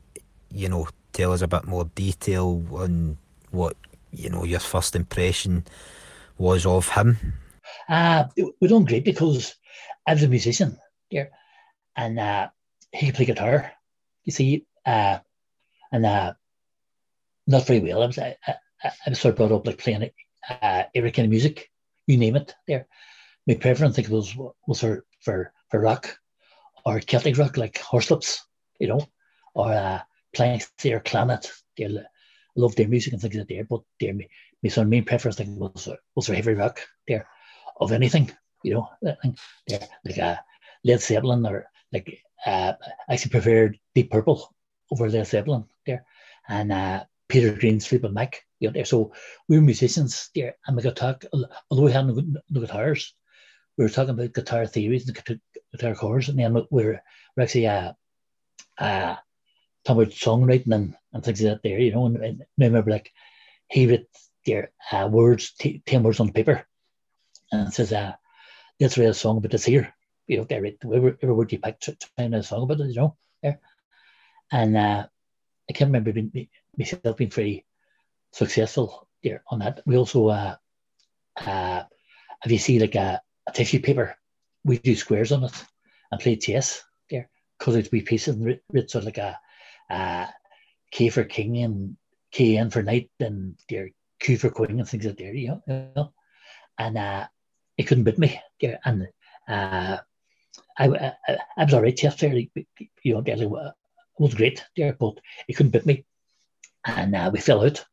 [0.51, 3.17] you know, tell us a bit more detail on
[3.51, 3.75] what
[4.11, 5.63] you know your first impression
[6.37, 7.17] was of him?
[7.87, 8.25] Uh,
[8.59, 9.55] we done great because
[10.07, 10.77] I was a musician
[11.11, 11.31] there,
[11.95, 12.49] and uh,
[12.91, 13.71] he could play guitar,
[14.23, 15.19] you see, uh,
[15.91, 16.33] and uh,
[17.47, 18.03] not very well.
[18.03, 20.09] I was I, I, I was sort of brought up like playing
[20.49, 21.71] uh, every kind of music,
[22.07, 22.53] you name it.
[22.67, 22.87] There,
[23.47, 24.35] my preference, I think, was
[24.67, 26.17] was for for for rock
[26.85, 28.39] or Celtic rock like Horslips,
[28.79, 29.07] you know,
[29.53, 30.01] or uh,
[30.33, 31.49] playing their Clannad.
[31.77, 31.89] They
[32.55, 33.67] love their music and things like that.
[33.69, 37.27] But their my sort of main preference I think was was for heavy rock there
[37.79, 38.31] of anything,
[38.63, 39.17] you know, there
[40.05, 40.37] like uh,
[40.83, 42.73] Led Zeppelin or like uh,
[43.09, 44.53] I actually preferred Deep Purple
[44.91, 46.05] over Led Zeppelin there,
[46.47, 48.43] and uh, Peter Green's Fleetwood Mac.
[48.59, 48.85] You know, there.
[48.85, 49.13] So
[49.47, 51.25] we were musicians there, and we got talk.
[51.69, 53.13] Although we had no, no guitars,
[53.77, 55.39] we were talking about guitar theories and
[55.71, 57.01] guitar chords, and then we were,
[57.35, 57.93] we're actually uh,
[58.77, 59.15] uh,
[59.83, 61.79] talking about songwriting and, and things like that there.
[61.79, 63.11] You know, and, and I remember like
[63.67, 64.07] he wrote
[64.45, 66.65] their uh, words, t- ten words on the paper,
[67.51, 68.13] and says, uh,
[68.79, 69.93] "Let's write a song about this here."
[70.33, 71.77] You know, they it, word you pick,
[72.17, 72.87] write a song about it.
[72.87, 73.59] You know, there,
[74.51, 75.05] and uh,
[75.69, 77.65] I can't remember being, myself being very
[78.31, 79.81] successful there on that.
[79.85, 80.55] We also, uh,
[81.37, 81.83] uh,
[82.43, 84.15] if you see like a, a tissue paper,
[84.65, 85.65] we do squares on it
[86.11, 87.29] and play chess there
[87.59, 89.39] because it's wee pieces and writ sort of like a,
[89.91, 90.29] a
[90.89, 91.95] K for king and
[92.31, 95.35] K in for knight and there Q for queen and things like that.
[95.35, 96.13] You know, you know?
[96.79, 97.27] and uh,
[97.77, 99.09] it couldn't beat me there and.
[99.47, 99.97] Uh,
[100.77, 102.33] I, I, I was alright there,
[103.03, 103.73] you know, it
[104.19, 106.05] was great there, but it couldn't beat me
[106.85, 107.85] and uh, we fell out.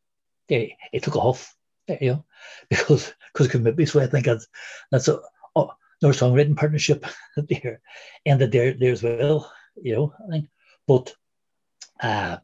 [0.48, 1.54] They, it took off,
[1.88, 2.24] you know,
[2.70, 3.86] because because it couldn't be.
[3.86, 4.46] So I think that's
[4.90, 5.20] that's a
[5.54, 7.04] oh, no songwriting partnership
[7.36, 7.80] there
[8.26, 10.14] ended there there as well, you know.
[10.26, 10.48] I think,
[10.86, 11.14] but
[12.02, 12.38] uh,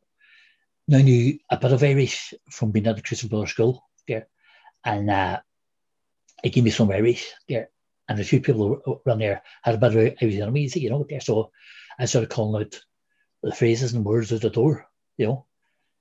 [0.92, 4.28] I knew a bit of Irish from being at the Christian Brothers School there,
[4.84, 5.40] and uh,
[6.44, 7.70] it gave me some Irish there.
[8.08, 11.20] And a few people around there had a bit of Irish enemies, you know, there.
[11.20, 11.50] So
[11.98, 12.80] I started calling out
[13.42, 14.86] the phrases and words at the door,
[15.16, 15.46] you know,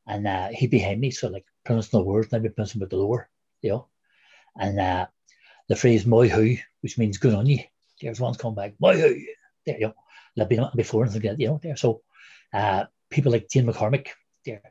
[0.07, 3.29] and uh, he behind me, so like pronouncing the words, maybe pronouncing with the lower,
[3.61, 3.87] you know.
[4.55, 5.07] And uh,
[5.67, 7.59] the phrase "moi hu," which means "good on you,"
[8.01, 9.25] there's one's come back "moi hu,"
[9.65, 9.93] there you go.
[10.35, 11.59] Like been before and like that, you know.
[11.61, 12.01] There, so
[12.53, 14.09] uh, people like Jane McCormick,
[14.45, 14.61] there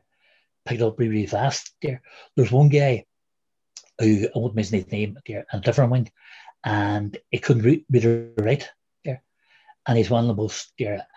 [0.65, 1.71] picked up really, really fast.
[1.81, 2.01] There,
[2.35, 3.05] there's one guy
[3.99, 6.07] who I won't mention his name there, and different one,
[6.65, 8.69] and he couldn't read, read or write
[9.05, 9.21] there,
[9.87, 10.73] and he's one of the most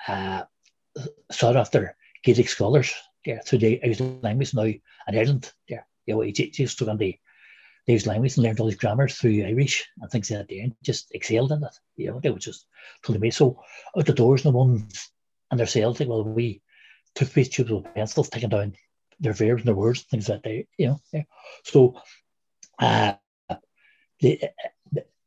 [0.08, 0.44] uh,
[1.30, 2.92] sought after Gaelic scholars
[3.24, 5.50] there through the Irish language now in Ireland.
[5.68, 7.16] There, you know, he just took on the,
[7.86, 10.64] the Irish language and learned all his grammar through Irish and things like that there
[10.64, 11.74] and just excelled in it.
[11.96, 12.66] You know, they were just
[13.02, 13.38] totally amazing.
[13.38, 13.62] So
[13.96, 15.10] out the doors, the ones
[15.50, 16.60] and their sales, like, well, we
[17.14, 18.74] took these tubes with pencils, taking down
[19.18, 21.00] their verbs and their words, things like that, you know.
[21.12, 21.22] Yeah.
[21.64, 22.00] So
[22.78, 23.14] uh,
[24.20, 24.40] the,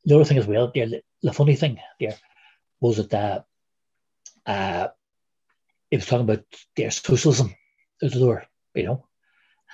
[0.06, 2.16] the other thing as well, the, the funny thing there
[2.80, 3.46] was that
[4.46, 4.88] uh, uh,
[5.90, 6.44] it was talking about
[6.76, 7.54] their socialism
[8.04, 9.06] out the door, you know.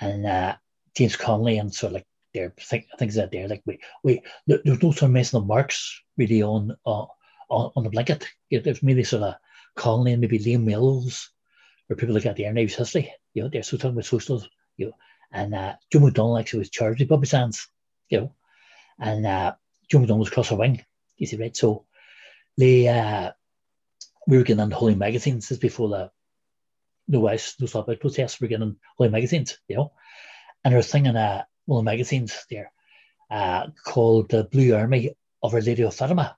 [0.00, 0.56] And uh,
[0.96, 4.82] James Connolly and sort of like their th- things that there, like we we there's
[4.82, 7.08] no sort of mention of Marx really on on,
[7.48, 8.28] on the blanket.
[8.50, 9.34] You know, there's maybe sort of
[9.76, 11.30] Connolly and maybe Liam Mellows
[11.88, 13.12] or people like that in Irish history.
[13.34, 14.92] You know, they're so talking about socialism, you know.
[15.32, 17.68] And uh, Joe McDonnell actually was charged with Bobby Sands,
[18.08, 18.34] you know.
[18.98, 19.54] And uh,
[19.88, 20.84] Joe McDonnell was across the wing,
[21.16, 21.56] you see, right?
[21.56, 21.86] So
[22.56, 23.32] they uh,
[24.26, 26.10] we were getting on Holy magazines this before the
[27.08, 29.92] no wash, no slop out protests We were getting all magazines, you know.
[30.62, 32.72] And there was thing in uh, one of the magazines there
[33.30, 36.36] uh, called the Blue Army of Our Lady of Fatima,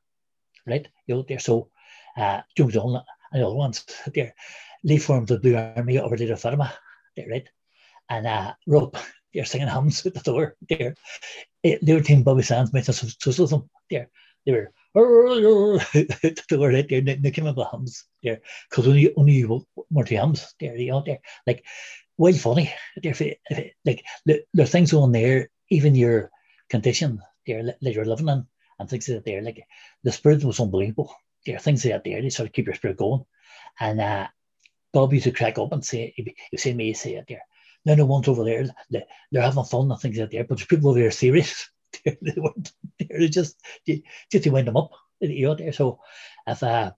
[0.66, 0.86] right?
[1.06, 1.38] You know, there.
[1.38, 1.70] So
[2.16, 3.84] uh, Joe McDonnell and the other ones
[4.14, 4.34] there,
[4.84, 6.72] they formed the Blue Army of Our Lady of Fatima,
[7.16, 7.48] there, right?
[8.08, 8.96] And uh, Rob,
[9.34, 10.94] they're singing hymns at the door there.
[11.62, 14.08] It, they were team Bobby Sands mentioned socialism there.
[14.46, 19.44] They were the door right there, they came up with hums there, because only only
[19.90, 21.64] more two hums there, you know, there, like,
[22.18, 25.94] well funny, there, if it, if it, like, the, there are things on there, even
[25.94, 26.30] your
[26.68, 28.46] condition there that you're living in,
[28.78, 29.64] and things that there, like,
[30.02, 31.14] the spirit was unbelievable.
[31.46, 33.24] There are things that there, they sort of keep your spirit going,
[33.78, 34.26] and uh,
[34.92, 37.42] Bob used to crack up and say, you see me say it there.
[37.84, 38.68] No, no one's over there.
[38.90, 41.70] They're having fun and things like that but there's people over there serious.
[42.04, 43.28] they weren't there.
[43.28, 43.56] just
[43.86, 44.90] just to wind them up.
[45.20, 45.72] You know, there.
[45.72, 46.00] So
[46.46, 46.92] if uh,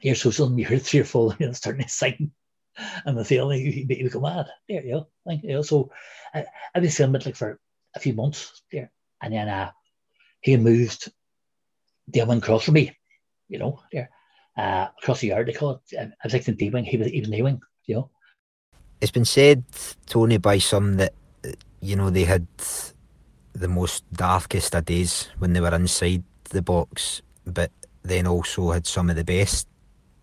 [0.00, 2.32] you're social you hear three or four, you know, starting to sing,
[3.04, 4.46] and the feeling you, you become mad.
[4.68, 5.08] There, you go.
[5.24, 5.62] Like, you.
[5.62, 5.90] So
[6.34, 6.44] I,
[6.74, 7.58] I've been filming it like for
[7.94, 8.90] a few months there,
[9.22, 9.70] and then uh,
[10.40, 11.10] he moved
[12.08, 12.96] the one across from me.
[13.48, 14.10] You know, there.
[14.56, 15.98] Uh, across the yard, they call it.
[15.98, 18.10] I was like in D wing, he was even D wing, you know.
[19.00, 19.64] It's been said,
[20.06, 21.14] Tony, by some that
[21.80, 22.46] you know they had
[23.52, 27.70] the most darkest of days when they were inside the box, but
[28.02, 29.68] then also had some of the best,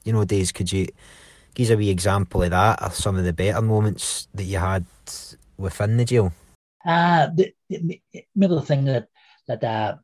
[0.03, 0.51] you know, days.
[0.51, 0.88] Could you
[1.55, 4.59] give us a wee example of that, or some of the better moments that you
[4.59, 4.86] had
[5.57, 6.32] within the jail?
[6.86, 8.01] Uh, the, the,
[8.36, 9.07] maybe the thing that
[9.47, 9.95] that uh,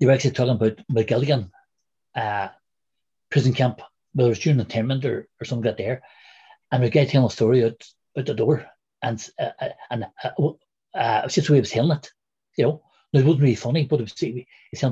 [0.00, 1.50] were actually talking about Magilligan,
[2.14, 2.48] uh,
[3.30, 3.80] prison camp,
[4.12, 6.02] whether it's during internment or, or something like there.
[6.70, 7.82] And the guy telling a story out,
[8.16, 8.66] out the door.
[9.02, 12.10] And uh, uh and uh, uh, it was just the way he was telling it,
[12.56, 12.82] you know.
[13.12, 14.46] it wasn't really funny, but it was, telling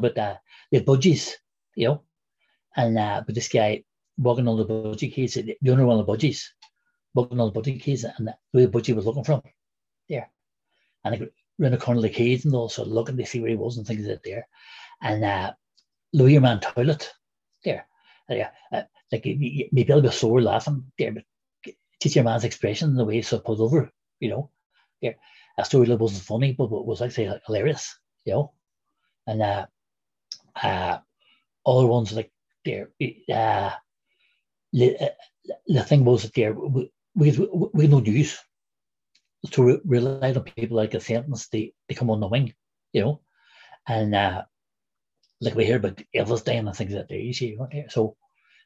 [0.05, 0.37] about uh,
[0.71, 1.33] the budgies,
[1.75, 2.03] you know.
[2.77, 3.85] And uh, but this guy
[4.17, 6.45] walking on the budgie keys, the owner of one of the budgies,
[7.15, 9.43] walking on the budgie keys, and the way the budgie was looking from
[10.09, 10.31] there.
[11.05, 11.29] And I
[11.61, 13.87] around the corner of the keys and also looking to see where he was and
[13.87, 14.49] things like that there.
[15.01, 15.53] And uh,
[16.13, 17.13] Louis Man toilet
[17.65, 17.87] there.
[18.31, 21.25] Uh, uh, like maybe I'll be sore laughing there, but
[22.07, 23.91] teach your man's expression the way it's pulled over,
[24.21, 24.51] you know.
[25.01, 25.15] Yeah.
[25.59, 28.53] A story that wasn't funny, but was actually hilarious, you know.
[29.27, 29.67] And uh,
[30.63, 30.99] uh,
[31.67, 32.31] other ones like
[32.65, 32.91] there,
[33.33, 33.71] uh,
[34.73, 35.09] the, uh,
[35.67, 37.31] the thing was that there, we, we,
[37.73, 38.39] we had no news.
[39.51, 42.55] So we relied on people like a sentence, they, they come on the wing,
[42.93, 43.21] you know.
[43.89, 44.45] And uh,
[45.41, 47.57] like we hear about Elvis dying and things like that, you see,
[47.89, 48.17] so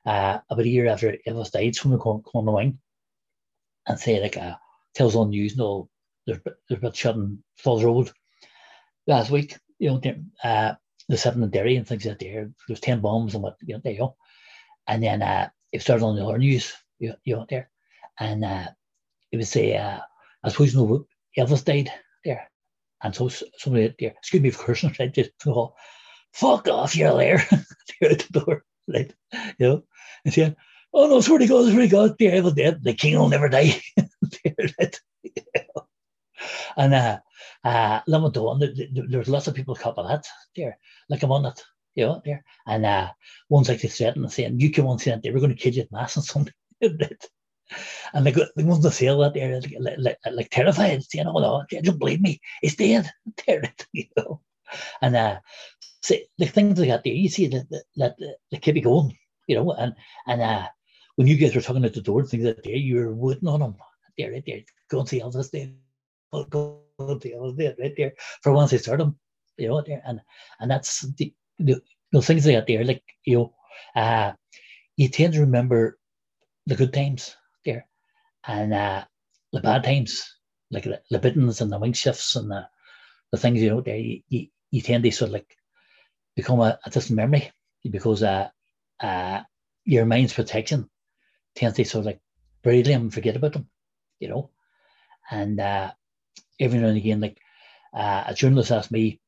[0.04, 2.78] uh, about a year after Elvis died, someone come, come on the wing
[3.90, 4.58] and say like a
[4.94, 5.88] tells on news, no,
[6.26, 6.38] there's
[6.68, 8.10] there's been shutting Falls Road.
[9.06, 10.00] Last week, you know,
[10.44, 10.74] uh,
[11.08, 12.18] the seven in Derry and things like.
[12.18, 14.14] There, there's ten bombs and what you know, there you.
[14.86, 17.70] And then uh, it started on the other news, you, you know, there,
[18.18, 18.68] and uh,
[19.32, 20.00] it would say, uh,
[20.42, 21.06] I suppose you know,
[21.38, 21.92] Elvis died
[22.24, 22.50] there,
[23.02, 25.74] and so somebody there, excuse me for cursing, right, just go,
[26.32, 27.44] fuck off, you're there,
[28.00, 29.12] the door, right,
[29.58, 29.82] you know,
[30.24, 30.56] and saying,
[30.92, 33.48] oh no, swear to God, swear to God, the evil dead, the king will never
[33.48, 33.80] die,
[36.76, 37.18] and uh,
[37.64, 40.26] uh, Lamont there, there's lots of people by that
[40.56, 40.78] there,
[41.08, 41.62] like I'm on it,
[41.94, 42.44] you know, there.
[42.66, 43.10] And uh,
[43.48, 45.82] one's like threatening and saying, you come on saying they were going to kill you
[45.82, 46.54] at mass and something.
[46.80, 51.38] and they, go, the ones that say that they're like, like, like, terrified, saying, oh
[51.38, 53.10] no, don't believe me, it's dead.
[53.92, 54.40] you know.
[55.02, 55.40] And uh,
[56.02, 58.16] see, the things like that there, you see that, that, that
[58.50, 59.16] they keep it going,
[59.46, 59.94] you know, and,
[60.26, 60.68] and uh,
[61.20, 63.14] when you guys were talking at the door and things like that there, you were
[63.14, 63.76] waiting on them.
[64.16, 65.68] There, right there, go and see Elvis there.
[66.48, 68.12] Go and see Elvis there, right there.
[68.40, 69.18] For once they start them,
[69.58, 70.22] you know, there, and
[70.60, 73.54] and that's the, the, the things they got there, like you know,
[73.94, 74.32] uh,
[74.96, 75.98] you tend to remember
[76.64, 77.86] the good times there,
[78.46, 79.04] and uh,
[79.52, 80.24] the bad times,
[80.70, 82.66] like the, the and the wing shifts and the
[83.30, 85.54] the things you know there, you, you, you tend to sort of like
[86.34, 87.52] become a, a distant memory
[87.90, 88.48] because uh,
[89.00, 89.42] uh,
[89.84, 90.88] your mind's protection
[91.54, 92.20] tends to sort of like
[92.62, 93.68] bury them forget about them,
[94.18, 94.50] you know.
[95.30, 95.92] And uh,
[96.58, 97.38] every now and again, like
[97.94, 99.20] uh, a journalist asked me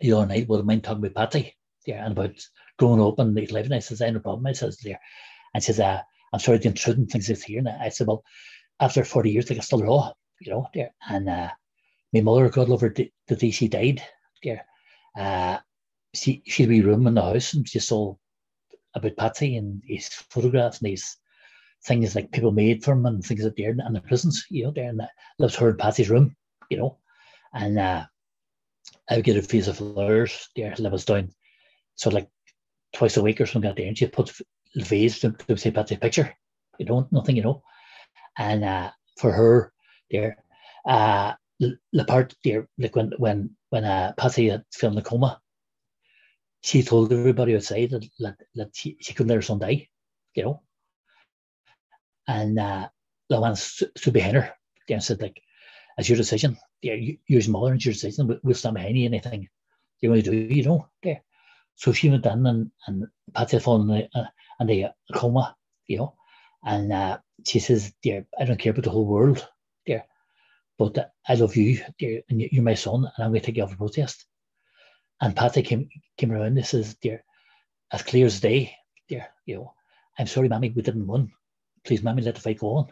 [0.00, 1.56] the other night, would I mind talking about Patsy?
[1.86, 2.34] Yeah, and about
[2.78, 3.70] growing up and his life.
[3.70, 4.46] I says, I no problem.
[4.46, 5.00] I says there.
[5.52, 6.00] And says, uh,
[6.32, 7.58] I'm sorry the intrude and things like here.
[7.58, 8.24] And I said, Well,
[8.80, 10.94] after 40 years, like I still raw, you know, there.
[11.08, 11.50] And uh,
[12.12, 14.02] my mother, God love her, the, day she died,
[14.42, 14.66] there,
[15.16, 15.58] uh,
[16.14, 18.14] she, she had a wee room in the house and she saw
[18.94, 21.16] about Patsy and his photographs and his
[21.86, 24.70] things like people made for him and things like there and the prisons, you know,
[24.70, 24.88] there.
[24.88, 26.36] And that lives in Patsy's room
[26.70, 26.98] you know.
[27.52, 28.04] And uh,
[29.08, 31.30] I would get a piece of flowers there that was down.
[31.94, 32.28] So like
[32.92, 34.32] twice a week or something like that, and she put
[34.74, 36.34] the vase to, to say the picture,
[36.78, 37.62] you know, nothing, you know.
[38.36, 39.72] And uh, for her
[40.10, 40.38] there,
[40.84, 45.40] uh, the, the part there, like when when when uh, Patsy had filmed the coma,
[46.62, 49.88] she told everybody outside that, that, that she, she couldn't let her son die,
[50.34, 50.62] you know.
[52.26, 52.88] And uh,
[53.28, 54.54] the one stood behind her
[54.88, 55.40] there and said, like,
[55.98, 56.56] it's your decision.
[56.82, 58.40] Yeah, you, use mother, it's your decision.
[58.42, 59.48] We'll stand behind you, anything
[60.00, 60.88] you want to do, you know.
[61.02, 61.22] There.
[61.76, 64.26] So she went in and, and Patsy fallen in the, uh,
[64.60, 65.56] in the coma,
[65.86, 66.14] you know.
[66.64, 69.46] And uh, she says, dear, I don't care about the whole world,
[69.84, 70.04] dear,
[70.78, 73.56] but uh, I love you, dear, and you're my son, and I'm going to take
[73.56, 74.24] you off a protest.
[75.20, 77.22] And Patsy came came around and says, dear,
[77.92, 78.74] as clear as day,
[79.08, 79.74] dear, you know,
[80.18, 81.32] I'm sorry, mommy, we didn't win.
[81.84, 82.86] Please, mommy, let the fight go on.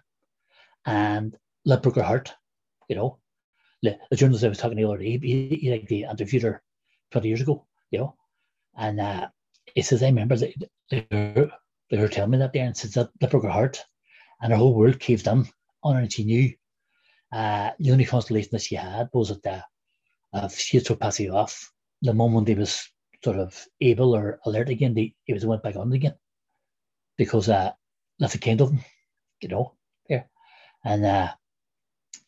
[0.84, 2.34] And let broke her heart
[2.92, 3.18] you know,
[3.82, 6.62] the, the journalist I was talking to earlier, he, he, he like the interviewed her
[7.10, 8.16] 20 years ago, you know,
[8.76, 9.28] and uh,
[9.74, 10.54] he says, I remember they,
[10.90, 11.50] they, were,
[11.90, 13.82] they telling me that there and says that, broke her heart
[14.40, 15.46] and her whole world caved in
[15.82, 16.52] on her and she knew
[17.32, 19.64] uh, the only consolation that she had was that
[20.34, 22.90] uh, uh, she had passed off the moment he was
[23.24, 26.14] sort of able or alert again, they, he was went back on again
[27.16, 27.70] because uh,
[28.18, 28.84] that's a kind of them,
[29.40, 29.74] you know,
[30.08, 30.28] there.
[30.84, 31.32] And uh,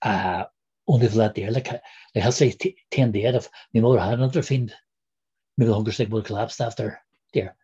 [0.02, 0.44] uh,
[0.86, 1.50] only for that there.
[1.50, 4.74] Like, like I'll say, t- 10 dead if my mother had another fiend,
[5.56, 7.00] maybe the hunger strike would have collapsed after
[7.32, 7.56] there,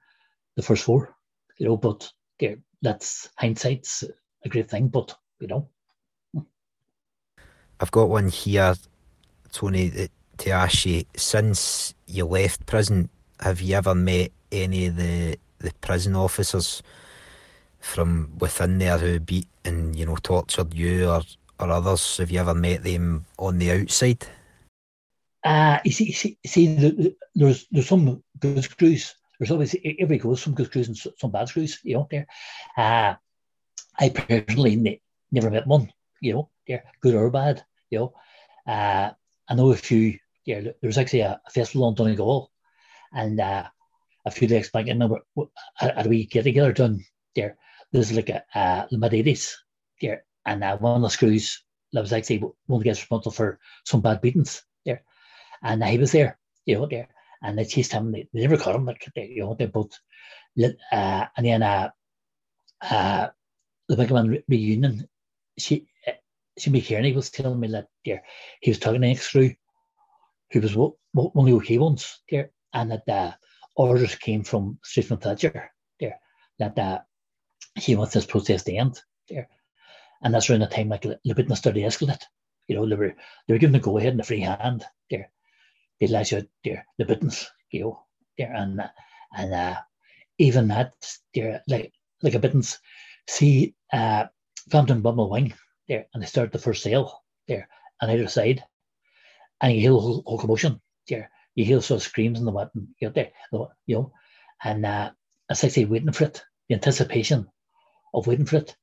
[0.57, 1.15] the first four,
[1.59, 4.05] you know, but there, that's hindsight's
[4.45, 5.69] a great thing, but, you know.
[7.81, 8.75] I've got one here,
[9.53, 11.05] Tony, to ask you.
[11.17, 13.09] Since you left prison,
[13.41, 16.83] have you ever met any of the the prison officers
[17.81, 21.23] from within there who beat and you know tortured you or
[21.59, 22.19] or others?
[22.19, 24.27] Have you ever met them on the outside?
[25.43, 29.15] Uh, you see, see, see the, the, there's there's some good screws.
[29.39, 31.81] There's always every goes some good screws and some bad screws.
[31.83, 32.27] You know, there.
[32.77, 33.15] Uh,
[33.99, 35.03] I personally ne-
[35.33, 35.93] never met one.
[36.21, 37.65] You know, there good or bad.
[37.91, 38.15] You know,
[38.67, 39.13] uh,
[39.49, 40.19] I know a few.
[40.45, 42.51] Yeah, there was actually a, a festival on Donegal,
[43.13, 43.65] and uh,
[44.27, 45.21] a few days back, I remember
[45.77, 47.05] had we get together done
[47.35, 47.57] there.
[47.93, 49.57] There's like a uh, the mid eighties
[50.01, 51.63] there, and uh, one of the screws
[51.93, 55.03] that was actually one of the guys responsible for some bad beatings there,
[55.63, 57.09] and he was there, you know, there,
[57.43, 58.13] and they chased him.
[58.13, 59.99] They, they never caught him, like they, you know, they both,
[60.63, 61.91] uh, and then uh,
[62.83, 63.29] uh,
[63.89, 65.09] the big man reunion,
[65.59, 66.13] she, uh,
[66.57, 68.23] she McKierney was telling me that there
[68.61, 69.53] he was talking to an ex-screw
[70.53, 73.33] who was one of the okay ones there, and that uh,
[73.77, 76.21] orders came from Stephen Thatcher there
[76.61, 77.01] that uh,
[77.75, 79.49] he wants this protest to end there.
[80.23, 82.23] And that's around the time like the business started escalate.
[82.69, 83.15] You know, they were
[83.47, 85.31] they were given the go ahead and the free hand there.
[85.99, 88.03] They let out there the buttons, you know,
[88.39, 88.81] there and
[89.37, 89.77] and uh,
[90.39, 90.93] even that
[91.35, 91.93] there like
[92.23, 92.79] like a buttons
[93.29, 94.27] see uh
[94.71, 95.55] Frampton Bumble Wing
[95.89, 97.69] there and they start the first sale there
[98.01, 98.63] on either side.
[99.61, 101.31] And you hear whole, whole commotion there.
[101.55, 103.33] You hear sort of screams and the what you know, there,
[103.87, 104.13] you know,
[104.63, 105.11] and uh,
[105.51, 107.47] it's like waiting for it, the anticipation
[108.15, 108.77] of waiting for it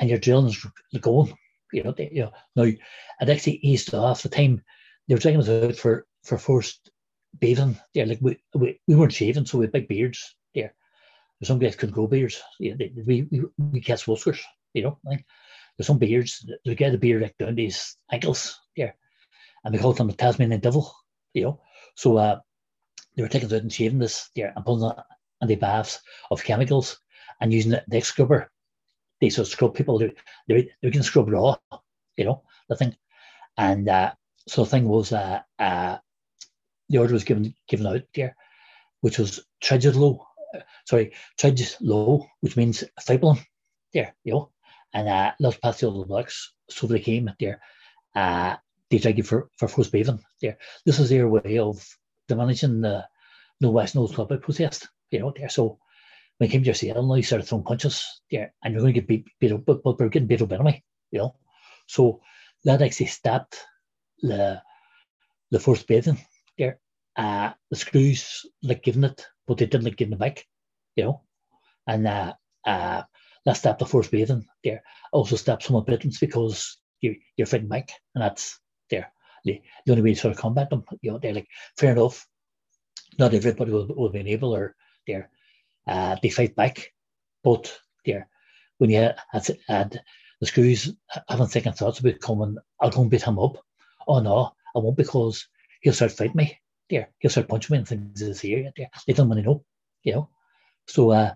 [0.00, 0.64] and your drilling's
[1.00, 1.36] going.
[1.72, 2.32] You know, they, you know.
[2.54, 4.62] Now, it actually eased off the time
[5.08, 6.90] they were taking us out for for first
[7.38, 7.78] bathing.
[7.94, 10.36] Yeah, like we, we, we weren't shaving, so we had big beards.
[10.54, 10.74] There,
[11.42, 12.40] some guys couldn't grow beards.
[12.60, 14.40] Yeah, they, we we we catch whiskers.
[14.74, 15.24] You know, like
[15.76, 16.48] there's some beards.
[16.64, 18.60] They get a beard like down these ankles.
[18.76, 18.92] Yeah,
[19.64, 20.94] and they called them the Tasmanian devil.
[21.34, 21.60] You know,
[21.96, 22.40] so uh,
[23.16, 24.30] they were taking us out and shaving this.
[24.34, 24.92] Yeah, and pulling
[25.42, 26.00] on the baths
[26.30, 27.00] of chemicals
[27.42, 28.50] and using the, the scrubber
[29.20, 29.98] they sort of scrub people.
[29.98, 30.14] They
[30.48, 31.56] they they can scrub raw,
[32.16, 32.96] you know the thing.
[33.56, 34.12] And uh,
[34.48, 35.98] so the thing was, uh, uh,
[36.88, 38.36] the order was given given out there,
[39.00, 39.40] which was
[39.70, 41.12] low, uh, sorry,
[41.80, 43.38] low, which means fibulum
[43.94, 44.50] there, you know.
[44.92, 47.60] And uh, those passed the other blocks, so they came there.
[48.14, 48.56] Uh,
[48.90, 50.58] they tried you for for first bathing there.
[50.84, 51.82] This is their way of
[52.28, 53.06] diminishing the
[53.60, 55.32] no wash no Club protest, you know.
[55.34, 55.78] There, so
[56.42, 58.92] when it came to your sale, now you started throwing punches there, and you're going
[58.92, 60.82] to get beat, beat up, but, but we're getting beat up anyway,
[61.12, 61.36] you know.
[61.86, 62.20] So
[62.64, 63.64] that actually stopped
[64.20, 64.60] the
[65.52, 66.18] the first bathing
[66.58, 66.80] there.
[67.14, 70.44] Uh, the screws like giving it, but they didn't like giving it back,
[70.96, 71.22] you know.
[71.86, 72.32] And uh,
[72.66, 73.02] uh,
[73.44, 74.82] that stopped the first bathing there.
[75.12, 78.58] Also stopped some of the because you, you're fighting back, and that's
[78.90, 79.12] there.
[79.44, 81.48] The, the only way to sort of combat them, you know, they're like,
[81.78, 82.26] fair enough,
[83.16, 84.74] not everybody will, will be able or
[85.06, 85.30] there
[85.86, 86.92] uh, they fight back.
[87.42, 88.28] But there,
[88.78, 89.16] when you had,
[89.68, 90.00] had
[90.40, 90.94] the screws
[91.28, 93.64] having second thoughts about coming, I'll go and beat him up.
[94.06, 95.48] Oh no, I won't because
[95.80, 96.58] he'll start fighting me.
[96.90, 98.72] There, he'll start punching me and things is here.
[98.76, 99.64] There, they don't to know,
[100.02, 100.28] you know.
[100.86, 101.34] So uh,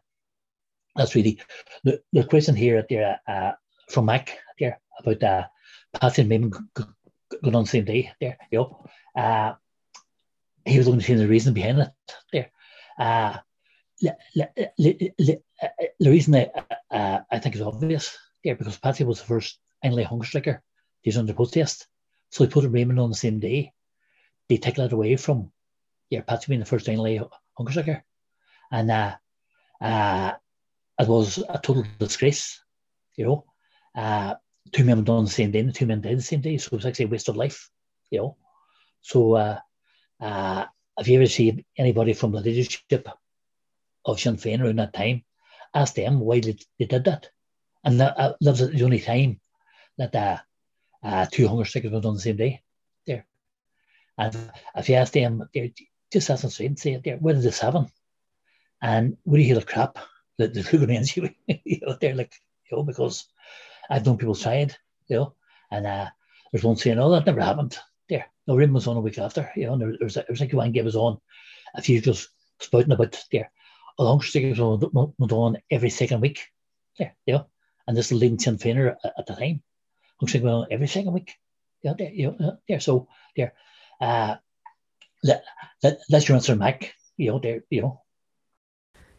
[0.94, 1.40] that's really
[1.84, 3.52] the, the question here there uh,
[3.88, 5.44] from Mac there about uh,
[6.00, 8.84] passing maybe going on the same day there, know.
[9.14, 9.54] Uh,
[10.64, 11.90] he was only seeing the reason behind it
[12.32, 12.50] there.
[12.98, 13.38] Uh,
[14.00, 15.40] the
[16.00, 16.50] reason I,
[16.90, 20.62] uh, I think is obvious there because Patsy was the first INLA hunger striker
[21.06, 21.86] he's under protest.
[22.30, 23.72] So he put Raymond on the same day.
[24.48, 25.52] They take that away from
[26.10, 28.04] yeah, Patsy being the first INLA hunger striker.
[28.72, 29.16] And uh,
[29.80, 30.32] uh,
[30.98, 32.60] it was a total disgrace,
[33.14, 33.44] you know.
[33.94, 34.34] Uh,
[34.72, 36.58] two men done on the same day and two men died the same day.
[36.58, 37.70] So it was actually a waste of life,
[38.10, 38.36] you know.
[39.00, 39.58] So uh,
[40.20, 40.64] uh,
[40.98, 43.08] have you ever seen anybody from the leadership
[44.06, 45.24] of Sinn Féin around that time,
[45.74, 47.28] asked them why they, they did that.
[47.84, 49.40] And that, uh, that was the only time
[49.98, 50.38] that uh,
[51.02, 52.62] uh, two hunger strikers were on the same day
[53.06, 53.26] there.
[54.18, 54.36] And
[54.76, 55.70] if you ask them, they're
[56.12, 57.88] just ask them straight and say, it there, where did this happen?
[58.80, 59.98] And would you hear the crap
[60.38, 61.30] that the are going to
[61.64, 62.34] you know, they're like,
[62.70, 63.26] you know, because
[63.88, 64.76] I've known people tried,
[65.08, 65.34] you know,
[65.70, 66.08] and uh,
[66.52, 67.78] there's one saying, oh, that never happened.
[68.08, 70.52] There, no, Rim was on a week after, you know, and there, was, was like
[70.52, 71.20] one gave us on
[71.74, 72.28] a few just
[72.60, 73.50] spouting about there
[73.98, 76.40] alongside went on every second week.
[76.98, 77.42] Yeah, yeah.
[77.86, 79.62] And this is leading Sinn Féiner at, at the time.
[80.20, 81.34] Looks like every second week.
[81.82, 82.30] Yeah, there, yeah,
[82.68, 82.80] there.
[82.80, 83.52] So there.
[84.00, 84.36] Uh,
[85.22, 85.44] let,
[85.82, 86.94] let, let's your answer, Mac.
[87.16, 88.02] You know, there, you know.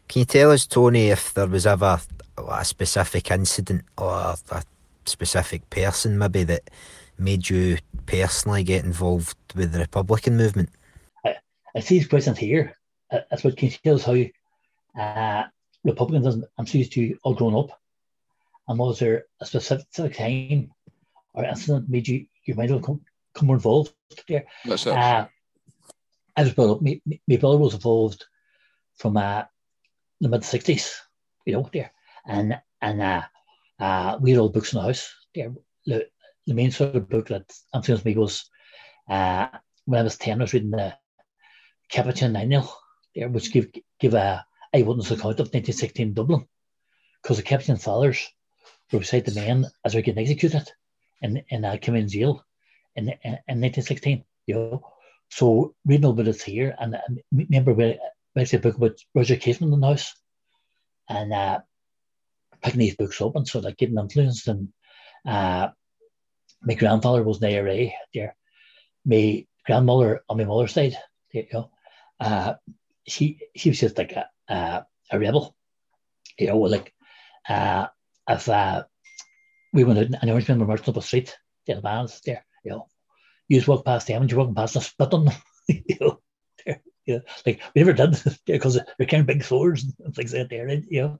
[0.07, 1.99] Can you tell us, Tony, if there was ever
[2.37, 4.63] a specific incident or a
[5.05, 6.69] specific person maybe that
[7.17, 10.69] made you personally get involved with the Republican movement?
[11.25, 11.35] I,
[11.75, 12.75] I see his questions here.
[13.11, 14.31] That's what can you tell us how you
[14.97, 15.43] uh,
[15.83, 17.79] Republicans and CSU all grown up?
[18.67, 20.71] And was there a specific time
[21.33, 23.01] or incident made you your have come,
[23.33, 23.93] come more involved
[24.27, 24.45] there?
[24.65, 24.93] That's it.
[24.93, 25.27] Uh,
[26.35, 26.81] I was brought up.
[26.81, 28.25] My, my brother was involved
[28.95, 29.43] from uh,
[30.21, 30.93] the mid '60s,
[31.45, 31.91] you know, there,
[32.25, 33.23] and and uh,
[33.79, 35.13] uh, we had all books in the house.
[35.33, 35.53] There,
[35.85, 36.07] the,
[36.45, 38.49] the main sort of book that influenced me was
[39.09, 39.47] uh,
[39.85, 40.39] when I was ten.
[40.39, 40.93] I was reading the
[41.89, 42.71] Capuchin Annual,
[43.15, 43.69] there, which give
[43.99, 46.48] give a eyewitness account of 1916 Dublin,
[47.22, 48.27] because the Capuchin fathers
[48.91, 50.72] were beside the men as they were getting executed
[51.22, 52.45] in in uh, Kilmainham jail
[52.95, 54.23] in, in, in 1916.
[54.45, 54.88] You know,
[55.30, 57.99] so reading all about it here, and I remember we
[58.35, 60.14] read a book about Roger Casement in the house,
[61.10, 61.60] and uh,
[62.61, 64.48] picking these books up and sort of getting influenced.
[64.48, 64.69] And
[65.26, 65.69] uh,
[66.61, 68.35] my grandfather was the IRA there.
[69.06, 70.98] My grandmother on my mother's side,
[71.31, 71.72] you know,
[72.19, 72.56] uh,
[73.06, 75.55] she she was just like a, a, a rebel,
[76.37, 76.93] you know, like
[77.47, 77.87] uh,
[78.27, 78.83] if uh,
[79.73, 82.71] we went out and I always remember marching up the street, the bands there, you
[82.71, 82.87] know,
[83.47, 85.35] you just walk past them and you're walking past them, spit on them,
[85.67, 86.19] you know.
[87.05, 90.49] You know, like we never did because they're carrying big swords and things like that
[90.49, 91.19] there, you know.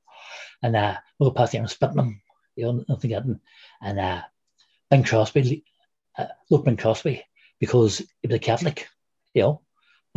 [0.62, 2.22] And uh, we'll go past them and spit them,
[2.58, 3.40] you know, nothing getting.
[3.82, 4.22] And uh,
[4.92, 5.64] Bing Crosby,
[6.18, 7.24] uh, look Bing Crosby,
[7.60, 8.90] because he was a Catholic,
[9.34, 9.62] you know.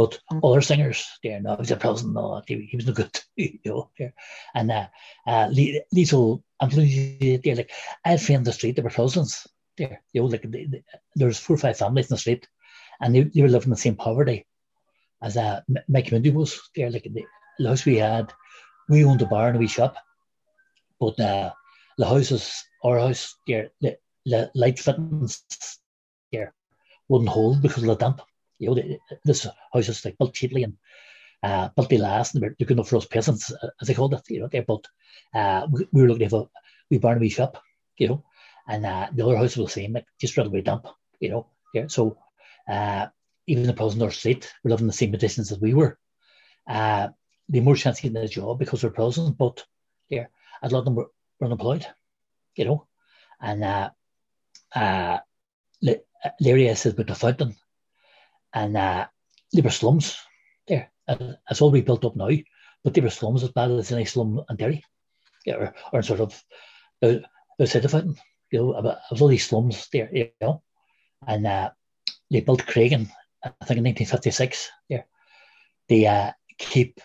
[0.00, 0.40] But mm.
[0.42, 3.58] other singers, there, no, he was a Protestant, no, he, he was no good, you
[3.66, 3.90] know.
[3.98, 4.14] There.
[4.54, 4.86] And uh,
[5.26, 5.48] uh,
[5.92, 7.70] little, I'm telling you, there, like,
[8.02, 9.46] I in the street, there were Protestants,
[9.76, 10.00] there.
[10.14, 10.82] You know, like they, they,
[11.16, 12.48] there was four or five families in the street,
[12.98, 14.46] and they, they were living in the same poverty
[15.20, 16.90] as uh, my community was there.
[16.90, 17.26] Like the,
[17.58, 18.32] the house we had,
[18.88, 19.96] we owned a bar and a wee shop,
[20.98, 21.52] but uh,
[21.98, 25.42] the houses, our house there, the, the light fittings
[26.32, 26.54] there
[27.10, 28.22] wouldn't hold because of the damp.
[28.60, 28.82] You know,
[29.24, 30.76] this house is like built cheaply and
[31.42, 34.22] uh, built to last, and good enough for us peasants, uh, as they called it.
[34.28, 34.84] You know, there, but
[35.34, 36.48] uh, we, we were looking to have a
[36.90, 37.62] wee bar a wee shop.
[37.98, 38.24] You know,
[38.68, 40.86] and uh, the other house was the same, like just right dump,
[41.20, 41.46] you know.
[41.74, 41.86] Yeah.
[41.88, 42.18] So
[42.68, 43.06] uh,
[43.46, 45.98] even the person or street were living the same conditions as we were.
[46.68, 47.08] Uh,
[47.48, 49.64] they more chance of getting a job because they're prisons, but
[50.08, 50.26] yeah,
[50.62, 51.10] a lot of them were,
[51.40, 51.86] were unemployed,
[52.54, 52.86] you know.
[53.40, 53.90] And uh,
[54.74, 55.18] uh,
[56.40, 57.56] Larry said about the fountain,
[58.52, 59.06] and uh,
[59.52, 60.16] they were slums
[60.66, 60.90] there.
[61.08, 62.30] It's all rebuilt up now,
[62.84, 64.84] but they were slums as bad as any slum in Derry,
[65.44, 66.42] yeah, or, or sort of
[67.60, 68.04] outside of it.
[68.50, 70.62] you know, about, was all these slums there, you know,
[71.26, 71.70] and uh,
[72.30, 73.10] they built Creggan,
[73.42, 74.70] I think in 1956.
[74.88, 75.02] Yeah,
[75.88, 77.00] they uh, keep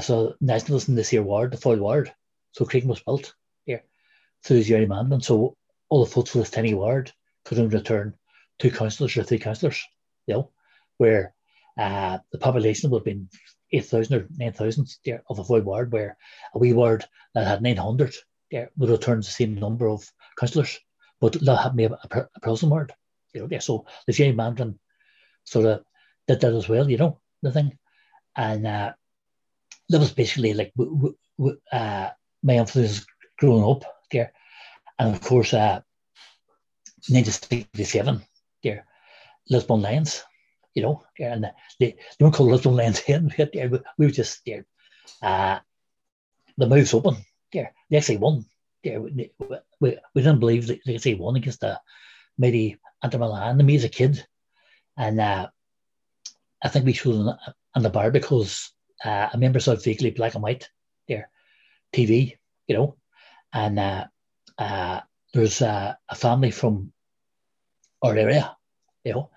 [0.00, 2.12] so nationalists in this here ward, the Foyle ward.
[2.52, 3.34] So Creggan was built
[3.64, 3.82] here
[4.44, 5.24] through the Amendment.
[5.24, 5.56] So
[5.88, 7.12] all the folks for this tiny ward
[7.44, 8.14] could in return
[8.58, 9.84] two councillors or three councillors,
[10.26, 10.50] you know,
[11.00, 11.34] where
[11.78, 13.28] uh, the population would have been
[13.72, 14.86] 8,000 or 9,000
[15.28, 16.16] of a Foyle ward, where
[16.54, 17.04] a wee ward
[17.34, 18.14] that had 900
[18.50, 20.78] there would return the same number of councillors,
[21.20, 22.92] but they'll have me a, a, prison word.
[23.32, 24.76] You know, yeah, so the gerrymandering
[25.44, 25.84] sort of
[26.26, 27.78] did that as well, you know, the thing.
[28.36, 28.92] And uh,
[29.88, 32.10] that was basically like w- w- uh,
[32.42, 33.06] my influence
[33.38, 34.32] growing up there.
[34.98, 35.80] And of course, uh,
[37.08, 38.22] 1967,
[38.62, 38.84] there,
[39.48, 40.24] Lisbon Lions,
[40.74, 44.66] you know, and they, they weren't called Lisbon Lions then, we were just there.
[45.22, 45.58] Uh,
[46.56, 47.16] the mouth's open,
[47.52, 47.72] there.
[47.90, 48.44] They actually won
[48.82, 49.30] yeah, we,
[49.80, 51.80] we, we didn't believe that they say won against the
[52.38, 53.64] mighty Inter Milan.
[53.64, 54.24] Me as a kid,
[54.96, 55.48] and uh,
[56.62, 57.38] I think we showed on,
[57.74, 58.72] on the bar because
[59.04, 60.68] uh, I remember saw vaguely black and white
[61.08, 61.30] there,
[61.92, 62.96] TV, you know,
[63.52, 64.06] and uh,
[64.58, 65.00] uh,
[65.34, 66.92] there's a family from
[68.02, 68.56] our area,
[69.04, 69.30] you know,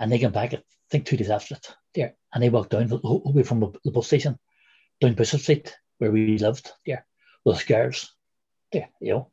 [0.00, 2.90] and they came back, I think two days after it, there, and they walked down
[3.04, 4.38] away from the, the bus station
[5.00, 7.06] down Bishop Street where we lived there
[7.44, 8.12] with scars
[8.72, 9.30] there, you know,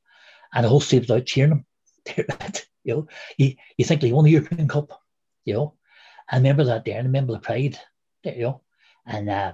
[0.53, 1.65] and the whole street was out cheering him.
[2.83, 3.07] you know,
[3.37, 5.01] you, you think they won the European Cup,
[5.45, 5.73] you know.
[6.29, 7.79] I remember that there, and I remember the pride,
[8.23, 8.61] there, you know,
[9.05, 9.53] and uh,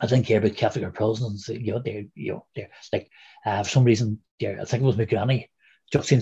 [0.00, 3.10] I didn't care about Catholic or Protestants, you know, they're, you know, they're like,
[3.44, 5.50] uh, for some reason, there, I think it was my granny,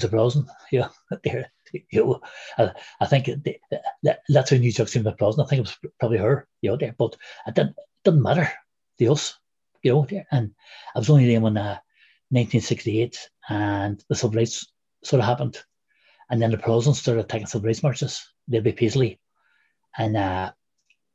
[0.09, 0.91] Protestant, you know,
[1.25, 2.21] there, you know,
[2.59, 2.71] I,
[3.01, 5.47] I think that, that's who knew was Protestant.
[5.47, 7.17] I think it was probably her, you know, there, but
[7.47, 8.51] it didn't, it didn't matter
[8.99, 9.39] to us,
[9.83, 10.27] you know, there.
[10.31, 10.55] and
[10.95, 11.79] I was only there when uh,
[12.31, 14.67] 1968, and the civil rights
[15.03, 15.59] sort of happened.
[16.31, 18.27] And then the Protestants started taking civil rights marches.
[18.49, 19.21] They'd be Paisley
[19.97, 20.53] and uh,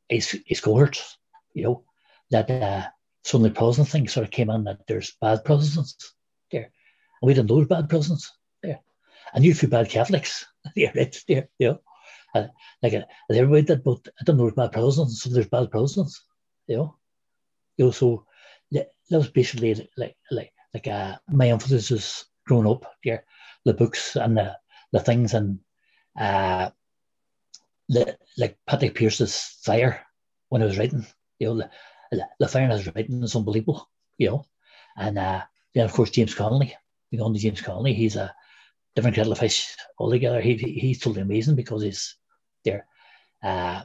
[0.08, 1.18] his, his cohorts,
[1.52, 1.84] you know,
[2.30, 2.88] that uh,
[3.24, 6.14] suddenly Protestant thing sort of came in that there's bad Protestants
[6.50, 6.70] there.
[7.20, 8.32] And we didn't know bad Protestants.
[9.34, 10.46] I knew a few bad Catholics
[10.76, 11.80] yeah, right there, you know.
[12.32, 12.46] Uh,
[12.82, 16.24] like uh, everybody did, but I don't know there's bad Protestants, so there's bad Protestants,
[16.66, 16.96] you know.
[17.76, 18.26] You know, so
[19.10, 23.24] that was basically like like like uh, my emphasis was growing up there,
[23.64, 24.56] the books and the
[24.92, 25.58] the things and
[26.18, 26.70] uh,
[27.88, 30.00] the like Patrick Pearse's fire
[30.48, 31.06] when I was writing,
[31.38, 31.68] you know,
[32.10, 33.88] the, the fire in his writing is unbelievable,
[34.18, 34.44] you know,
[34.96, 35.42] and uh,
[35.74, 36.74] then of course James Connolly,
[37.10, 38.34] you know, James Connolly, he's a
[38.94, 40.40] different kettle of fish altogether.
[40.40, 42.16] He he's totally amazing because he's
[42.64, 42.86] there,
[43.42, 43.82] uh,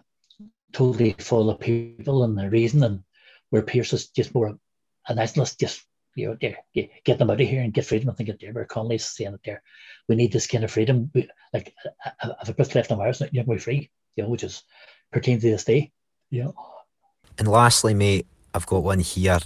[0.73, 3.03] totally full of people and the reason, and
[3.49, 4.57] where Pearse is just more
[5.07, 5.84] a nationalist, just
[6.15, 6.57] you know, there,
[7.03, 8.10] get them out of here and get freedom.
[8.10, 9.61] I think there where Connolly's saying that there,
[10.07, 11.11] we need this kind of freedom.
[11.14, 11.73] We, like,
[12.41, 14.64] if a bit left on Mars, you're going to be free, you know, which is
[15.11, 15.91] pertains to this day,
[16.30, 16.56] you know.
[17.38, 19.40] And lastly, mate, I've got one here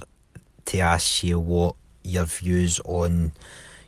[0.65, 3.31] to ask you what your views on,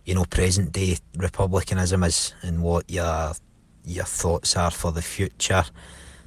[0.06, 3.34] you know, present day republicanism is and what your
[3.86, 5.64] your thoughts are for the future,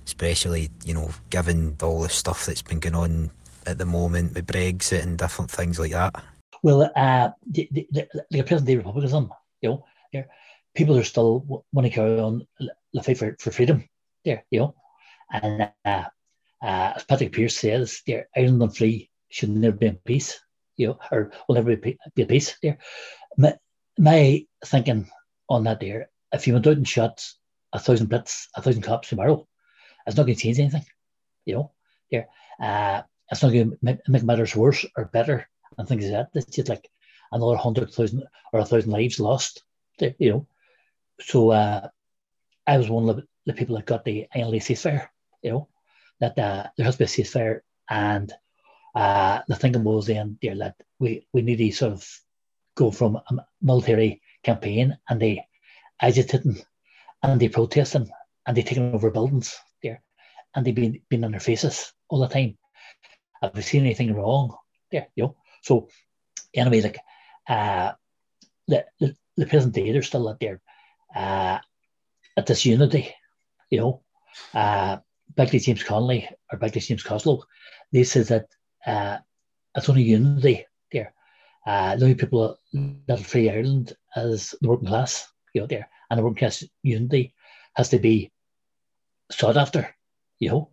[0.06, 3.30] especially, you know, given all the stuff that's been going on
[3.66, 6.14] at the moment with Brexit and different things like that.
[6.62, 9.30] Well, uh, the, the, the, the present day republicanism,
[9.60, 10.28] you know, there,
[10.74, 12.46] people are still want to carry on
[12.92, 13.88] the fight for, for freedom
[14.24, 14.74] there, you know,
[15.30, 16.04] and uh,
[16.62, 20.40] uh, as Patrick Pearse says, there, Ireland and free should never be in peace,
[20.76, 22.78] you know, or will never be, be peace there.
[23.98, 25.08] My, thinking
[25.48, 27.24] on that there, if you went out and shot
[27.72, 29.46] a thousand Brits, a thousand cops tomorrow,
[30.06, 30.84] it's not going to change anything,
[31.44, 31.72] you know,
[32.10, 32.28] there.
[32.60, 35.48] Uh, it's not going to make matters worse or better
[35.78, 36.30] and things like that.
[36.34, 36.90] It's just like
[37.32, 39.62] another hundred thousand or a thousand lives lost,
[39.98, 40.46] there, you know.
[41.20, 41.88] So uh,
[42.66, 45.08] I was one of the people that got the INLA ceasefire,
[45.42, 45.68] you know,
[46.20, 47.60] that uh, there has to be a ceasefire.
[47.88, 48.32] And
[48.94, 52.20] uh, the thinking was then there that we, we need to sort of
[52.74, 55.46] go from a military campaign and they
[56.00, 56.58] agitating
[57.22, 58.10] and they protesting
[58.46, 60.02] and they taking over buildings there
[60.54, 62.56] and they've been been on their faces all the time.
[63.42, 64.56] Have we seen anything wrong
[64.90, 65.08] there?
[65.14, 65.36] You know.
[65.62, 65.88] So
[66.54, 66.98] anyway, like
[67.48, 67.92] uh,
[68.68, 70.60] the, the the present day, they're still out there
[71.14, 71.58] uh,
[72.36, 73.14] at this unity,
[73.70, 74.02] you know.
[74.52, 74.98] Uh,
[75.36, 77.42] Beckley James Connolly or Beckley James Coslow,
[77.92, 78.46] they said that
[78.86, 79.18] uh,
[79.74, 81.14] it's only unity there.
[81.66, 82.58] Uh, only people
[83.06, 87.34] that free Ireland as the working class, you know, there, and the working class unity
[87.74, 88.32] has to be
[89.30, 89.94] sought after,
[90.38, 90.70] you know.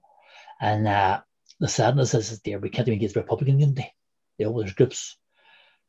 [0.59, 1.21] And uh,
[1.59, 3.93] the sadness is there we can't even get the Republican unity.
[4.37, 5.17] You know, there's groups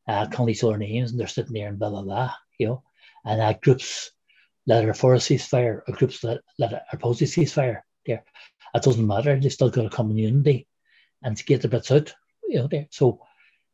[0.07, 2.83] uh, calling each other names and they're sitting there and blah blah blah, you know,
[3.25, 4.13] and uh, groups
[4.67, 7.83] that are for a ceasefire or groups that, that are opposed to ceasefire.
[8.07, 8.23] There,
[8.75, 9.39] it doesn't matter.
[9.39, 10.67] They've still got a common unity
[11.23, 12.15] and to get the bits out,
[12.49, 12.69] you know.
[12.69, 13.21] There, so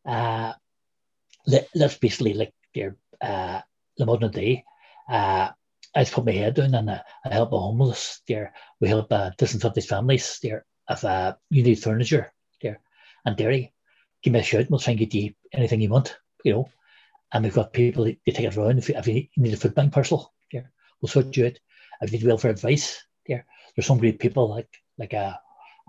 [0.07, 0.53] uh,
[1.75, 3.61] that's basically like their uh,
[3.97, 4.65] the modern day.
[5.09, 5.51] Uh,
[5.95, 8.20] I just put my head down and uh, I help the homeless.
[8.29, 10.39] There, we help uh, disenfranchised families.
[10.43, 12.81] There, if uh, you need furniture, there,
[13.25, 13.73] and dairy,
[14.23, 14.66] give me a shout.
[14.70, 16.16] We'll try and get you anything you want.
[16.45, 16.69] You know,
[17.33, 18.79] and we've got people that take it around.
[18.79, 20.70] If you, if you need a food bank parcel, there,
[21.01, 21.59] we'll sort you out.
[22.01, 23.45] If you need welfare advice, there,
[23.75, 24.69] there's some great people like
[24.99, 25.35] like uh,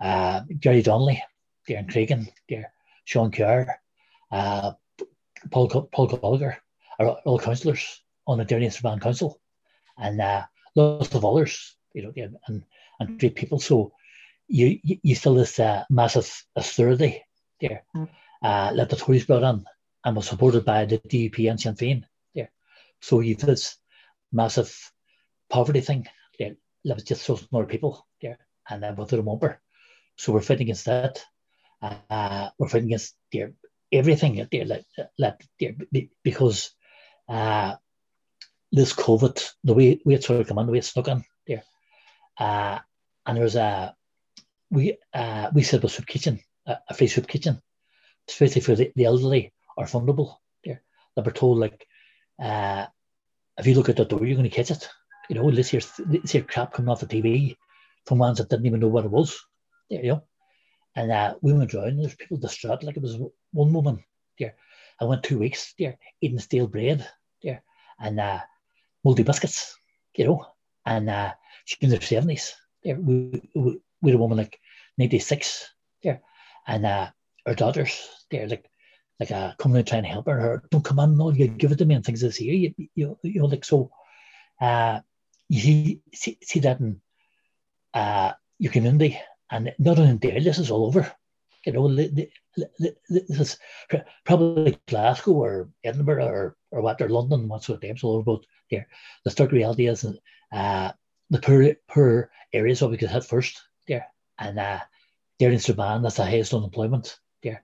[0.00, 1.22] uh, Jerry Donnelly,
[1.68, 2.72] there in Creggan, there,
[3.04, 3.66] Sean Kerr,
[4.32, 4.72] uh,
[5.50, 6.58] Paul Paul Gallagher,
[6.98, 9.40] are all councillors on the Derry and Strabane Council,
[9.98, 10.44] and uh,
[10.74, 12.12] lots of others, you know,
[12.46, 12.64] and
[12.98, 13.60] and great people.
[13.60, 13.92] So
[14.48, 17.24] you you still this uh, massive austerity
[17.60, 18.08] there mm.
[18.42, 19.64] uh, that the Tories brought in
[20.04, 22.04] and was supported by the DUP and Sinn Féin
[22.34, 22.50] there.
[23.00, 23.76] So you've this
[24.32, 24.92] massive
[25.48, 26.06] poverty thing
[26.38, 28.38] there that was just so more people there
[28.68, 29.60] and then without a bumper.
[30.16, 31.24] So we're fighting against that.
[31.82, 33.52] Uh, we're fighting against there
[33.92, 34.84] everything there like,
[35.18, 35.74] like there
[36.22, 36.70] because
[37.28, 37.74] uh,
[38.72, 41.24] this COVID, the way, way it's sort of come on, the way it's stuck on
[41.46, 41.62] there.
[42.38, 42.78] Uh,
[43.26, 43.94] and there's a
[44.70, 47.60] we uh, we set up a soup kitchen, a, a free soup kitchen,
[48.28, 50.36] especially for the, the elderly or fundable.
[50.64, 50.82] There,
[51.16, 51.86] they were told like,
[52.40, 52.86] uh,
[53.58, 54.88] if you look at the door, you're going to catch it.
[55.28, 57.56] You know, this here, this here crap coming off the TV
[58.06, 59.38] from ones that didn't even know what it was.
[59.88, 60.22] There, you know,
[60.96, 62.82] and uh, we went there's people distraught.
[62.82, 63.18] Like it was
[63.52, 64.04] one woman
[64.38, 64.54] there.
[65.00, 67.08] I went two weeks there eating stale bread
[67.42, 67.62] there
[67.98, 68.40] and uh,
[69.04, 69.76] moldy biscuits.
[70.16, 70.46] You know,
[70.84, 71.32] and uh,
[71.64, 72.54] she's in her seventies.
[72.82, 74.58] There, we, we with a woman like
[74.98, 75.68] 96
[76.02, 76.22] there.
[76.66, 77.10] And uh,
[77.46, 78.70] her daughters there, like,
[79.18, 80.40] like uh, coming and trying to help her.
[80.40, 82.54] her Don't come on, no, you give it to me and things this here.
[82.54, 83.90] You, you, you know, like, so
[84.60, 85.00] uh,
[85.48, 87.00] you see, see that in
[87.94, 89.18] uh, your community.
[89.50, 91.12] And not only there, this is all over.
[91.66, 92.30] You know, this
[93.10, 93.58] is
[94.24, 98.36] probably Glasgow or Edinburgh or, or what, or London, what sort of names all over.
[98.36, 98.88] But there,
[99.24, 100.06] the stark reality is
[100.52, 100.92] uh,
[101.28, 104.06] the poor, poor areas what we could hit first there.
[104.38, 104.80] And uh,
[105.38, 107.62] they're in Strabane, that's the highest unemployment there.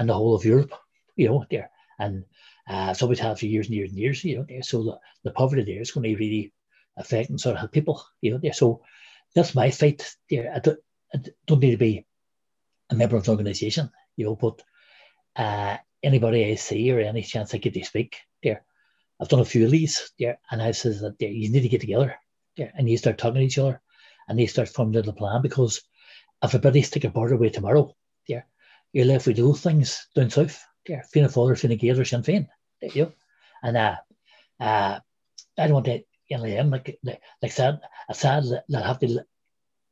[0.00, 0.72] and the whole of Europe,
[1.14, 1.70] you know, there.
[1.98, 2.24] And
[2.66, 4.62] uh, so we've had for years and years and years, you know, there.
[4.62, 6.54] So the, the poverty there is going to really
[6.96, 8.54] affect and sort of people, you know, there.
[8.54, 8.80] So
[9.34, 10.52] that's my fight there.
[10.54, 10.78] I don't,
[11.46, 12.06] Don't need to be
[12.90, 14.62] a member of the organization, you know, but
[15.36, 18.64] uh, anybody I see or any chance I get to speak there,
[19.20, 21.68] I've done a few of these there, and I says that there, you need to
[21.68, 22.16] get together
[22.56, 23.80] there and you start talking to each other
[24.28, 25.78] and they start forming a little plan because
[26.42, 27.94] if everybody's take a border away tomorrow,
[28.28, 28.46] there,
[28.92, 32.48] you're left with those things down south there, Fianna Fáil, Fine Gael or Sinn Féin,
[32.80, 33.12] you know,
[33.62, 33.96] and uh,
[34.58, 35.00] uh,
[35.58, 39.24] I don't want to, you know, like, like, like said, I said that have to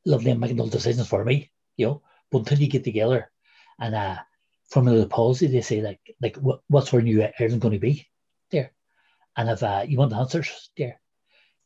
[0.09, 3.31] love them making those decisions for me, you know, but until you get together
[3.79, 4.17] and uh,
[4.73, 8.09] formula the policy, they say like like what, what's our new Ireland going to be
[8.51, 8.73] there,
[9.37, 11.01] and if uh, you want the answers there,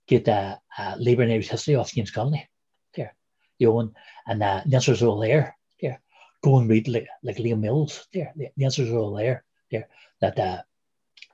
[0.07, 2.49] get uh, uh, Labour and Irish history off James Connolly
[2.95, 3.15] there,
[3.59, 3.91] you know, and,
[4.27, 6.01] and uh, the answers are all there there.
[6.43, 8.33] Go and read like like Liam Mellows there.
[8.37, 9.89] The, the answers are all there there.
[10.21, 10.63] That uh,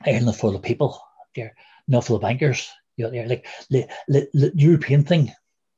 [0.05, 1.01] Ireland for the people
[1.35, 1.57] there,
[1.87, 2.71] not for the bankers.
[2.97, 5.33] You know, there like the, the, the European thing,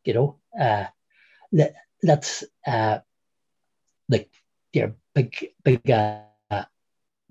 [0.04, 0.36] you know.
[0.58, 0.86] Uh,
[1.52, 2.98] that that's uh,
[4.08, 4.30] like
[4.72, 6.22] they're big big uh,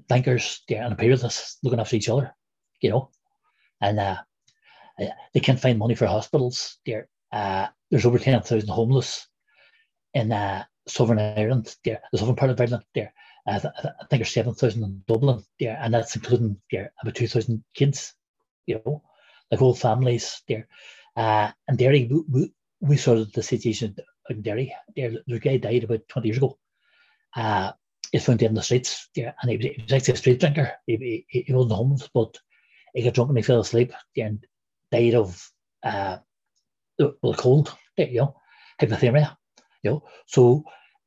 [0.07, 2.35] bankers there and imperialists looking after each other,
[2.81, 3.11] you know,
[3.81, 4.17] and uh,
[5.33, 6.77] they can't find money for hospitals.
[6.85, 9.27] There, uh, there's over ten thousand homeless
[10.13, 11.75] in uh, Southern Ireland.
[11.83, 12.83] There, the southern part of Ireland.
[12.93, 13.13] There,
[13.47, 13.71] I think
[14.09, 15.43] there's seven thousand in Dublin.
[15.59, 18.13] There, and that's including there about two thousand kids.
[18.65, 19.03] You know,
[19.49, 20.67] like whole families there.
[21.15, 23.95] Uh, and we, we, we saw the situation
[24.29, 24.75] in Derry.
[24.95, 26.57] There, the guy died about twenty years ago.
[27.35, 27.71] Uh,
[28.11, 29.09] he's found dead in the streets.
[29.15, 30.71] Yeah, and he was, he was actually a street drinker.
[30.85, 32.37] He, he, he wasn't homeless, but
[32.93, 34.45] he got drunk and he fell asleep and
[34.91, 35.51] died of
[35.83, 36.17] uh,
[37.37, 38.35] cold, you know,
[38.81, 39.35] hypothermia.
[39.83, 40.63] You know, so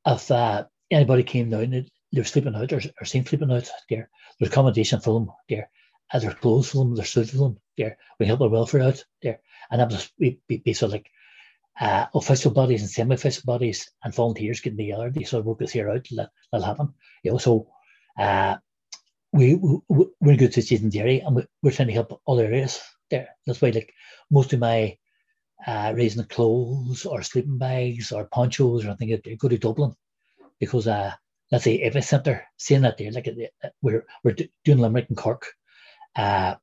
[0.07, 4.09] if uh, anybody came down, they're sleeping out or, or seen sleeping out there,
[4.39, 5.69] there's accommodation for them there,
[6.13, 7.99] and there's clothes for them, there's food for them there.
[8.19, 9.41] We help their welfare out there,
[9.71, 11.11] and that was be, be, be sort of like
[11.81, 15.11] uh, official bodies and semi-official bodies and volunteers getting together.
[15.11, 16.07] They sort of work this here out.
[16.13, 16.95] That, that'll happen.
[17.23, 17.69] You know, so
[18.19, 18.57] uh,
[19.33, 22.81] we, we we're good situation in Derry, and we, we're trying to help other areas
[23.11, 23.29] there.
[23.47, 23.93] That's why, like
[24.31, 24.97] most of my
[25.67, 29.95] uh, raising clothes or sleeping bags or ponchos or anything, they go to Dublin
[30.59, 31.13] because uh,
[31.51, 32.43] that's the epicenter.
[32.59, 33.29] Seeing that there, like
[33.81, 35.47] we're we're doing Limerick and Cork,
[36.17, 36.55] uh,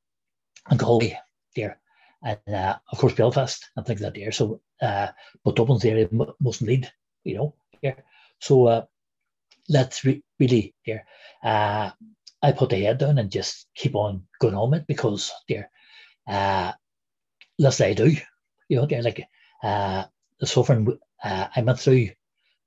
[0.70, 1.18] and Galway
[1.56, 1.80] there,
[2.24, 4.32] and uh, of course Belfast and things like that there.
[4.32, 5.08] So, uh,
[5.44, 6.08] but Dublin's area
[6.40, 6.92] mustn't lead,
[7.24, 7.56] you know.
[7.82, 8.04] Here,
[8.40, 8.86] so uh,
[9.70, 11.06] let's re- really here.
[11.44, 11.92] Uh,
[12.42, 15.70] I put the head down and just keep on going on it because there,
[16.28, 16.72] uh,
[17.58, 18.16] let's I do,
[18.70, 18.86] you know.
[18.86, 19.28] They're like
[19.64, 20.06] uh,
[20.40, 22.10] the suffering uh, I went through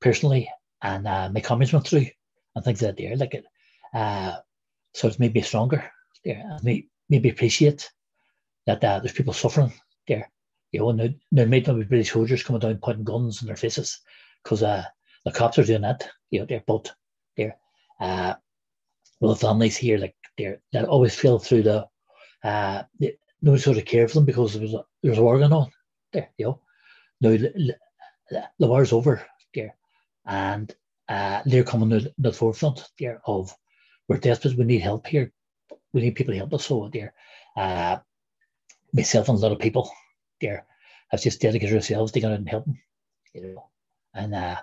[0.01, 0.51] personally,
[0.82, 2.06] and uh, my comments went through
[2.55, 3.02] and things like that.
[3.02, 3.44] There, like it,
[3.94, 4.36] uh,
[4.94, 5.90] so it's made me stronger.
[6.24, 7.90] There, and maybe maybe appreciate
[8.66, 9.72] that uh, there's people suffering
[10.09, 10.30] there.
[10.72, 13.56] You know, and there might not be British soldiers coming down pointing guns in their
[13.56, 14.00] faces
[14.42, 14.84] because uh,
[15.24, 16.08] the cops are doing that.
[16.30, 16.90] You know, they're both
[17.36, 17.56] there.
[18.00, 18.34] Uh,
[19.20, 20.58] well, the families here, like they're
[20.88, 21.86] always feel through the
[22.42, 22.82] uh,
[23.42, 25.52] no sort of care for them because there was a, there was a war going
[25.52, 25.70] on
[26.12, 26.30] there.
[26.38, 26.60] You know,
[27.20, 27.76] now the,
[28.30, 29.24] the, the war's over
[29.54, 29.76] there,
[30.26, 30.74] and
[31.08, 33.54] uh, they're coming to the forefront there of
[34.08, 34.56] we're desperate.
[34.56, 35.32] We need help here.
[35.92, 36.66] We need people to help us.
[36.66, 37.12] So there,
[37.56, 37.98] uh,
[38.92, 39.90] myself and a lot of people
[40.43, 40.66] there
[41.10, 42.78] have just dedicated ourselves to go out and help them,
[43.32, 43.69] you know,
[44.14, 44.56] and uh,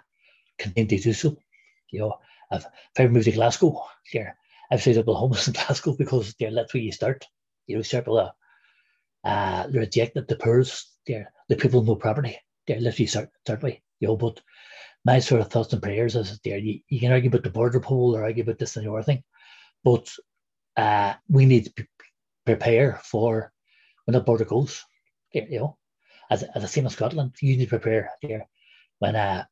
[0.57, 1.37] continue to do so.
[1.89, 2.19] You know,
[2.51, 3.83] I've, if I moved to Glasgow,
[4.13, 4.37] there,
[4.71, 7.25] I've stayed up with homeless in Glasgow because there, that's where you start.
[7.67, 8.33] You know, start with a,
[9.27, 12.37] uh, rejected, the poorest, there, the people no property,
[12.67, 14.41] there, literally start, start with, you know, but
[15.05, 17.79] my sort of thoughts and prayers is there, you, you can argue about the border
[17.79, 19.23] poll or argue about this and the other thing,
[19.83, 20.11] but
[20.77, 21.87] uh, we need to
[22.45, 23.51] prepare for
[24.05, 24.83] when the border goes.
[25.33, 25.77] You know,
[26.29, 28.47] as, as the same in Scotland, you need to prepare there
[28.99, 29.45] when uh,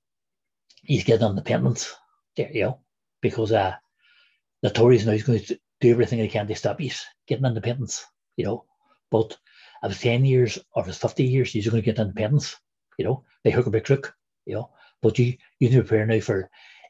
[0.83, 1.95] he's getting on the pendants
[2.35, 2.79] there, you know,
[3.21, 3.75] because uh,
[4.61, 6.91] the Tories now is going to do everything they can to stop you
[7.27, 8.05] getting on the independence,
[8.35, 8.65] you know.
[9.11, 9.37] But
[9.83, 12.09] if it's 10 years or if it's 50 years, you're going to get on the
[12.09, 12.55] independence,
[12.97, 14.13] you know, they hook or by crook,
[14.45, 14.69] you know.
[15.01, 16.49] But you, you need to prepare now for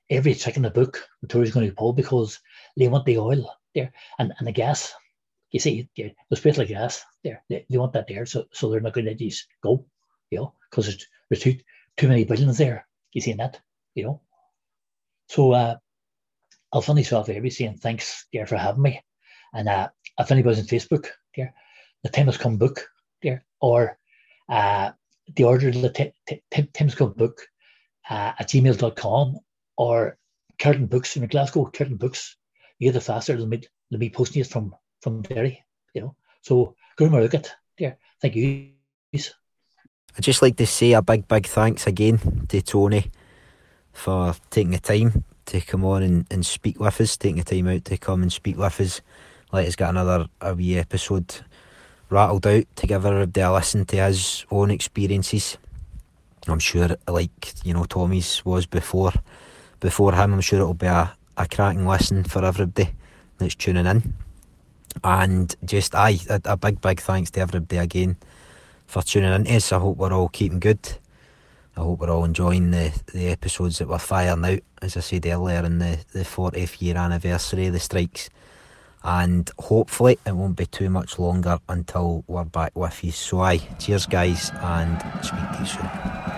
[0.10, 2.40] every trick in the book the Tories are going to pull because
[2.78, 4.94] they want the oil there and, and the gas
[5.52, 5.88] you see,
[6.30, 7.44] there's like gas there.
[7.50, 9.86] They, they want that there, so so they're not going to these go,
[10.30, 11.58] you know, because there's, there's too
[11.96, 12.86] too many billions there.
[13.14, 13.60] You see that,
[13.96, 14.22] you know.
[15.30, 15.76] So uh,
[16.74, 19.02] I'll finish off every saying thanks there for having me,
[19.54, 21.54] and uh, if anybody's on Facebook there,
[22.04, 22.88] the has come book
[23.22, 23.98] there, or
[24.50, 24.92] uh,
[25.36, 27.42] the order of the t- t- t- Tim's come book
[28.10, 29.38] uh, at gmail.com
[29.78, 30.18] or
[30.58, 32.38] Calton Books in Glasgow, Calton Books
[32.80, 34.76] you get it faster than me, than me posting it from,
[35.08, 35.64] from Derry,
[35.94, 36.16] you know.
[36.42, 37.98] So at there.
[38.22, 38.72] Thank you.
[39.14, 43.10] I'd just like to say a big, big thanks again to Tony
[43.94, 47.70] for taking the time to come on and, and speak with us, taking the time
[47.70, 49.02] out to come and speak with us.
[49.54, 51.34] Let us get another a wee episode
[52.10, 55.58] rattled out to give everybody a listen to his own experiences.
[56.48, 59.14] I'm sure, like you know, Tommy's was before
[59.80, 60.34] before him.
[60.34, 62.90] I'm sure it'll be a, a cracking listen for everybody
[63.38, 64.14] that's tuning in.
[65.04, 68.18] And just aye, a, big, big thanks to everybody again
[68.86, 69.72] for tuning in to us.
[69.72, 70.80] I hope we're all keeping good.
[71.76, 75.26] I hope we're all enjoying the, the episodes that we're firing out, as I said
[75.28, 78.30] earlier, in the, the 40th year anniversary of the strikes.
[79.04, 83.12] And hopefully, it won't be too much longer until we're back with you.
[83.12, 86.37] So, aye, cheers, guys, and speak to you soon.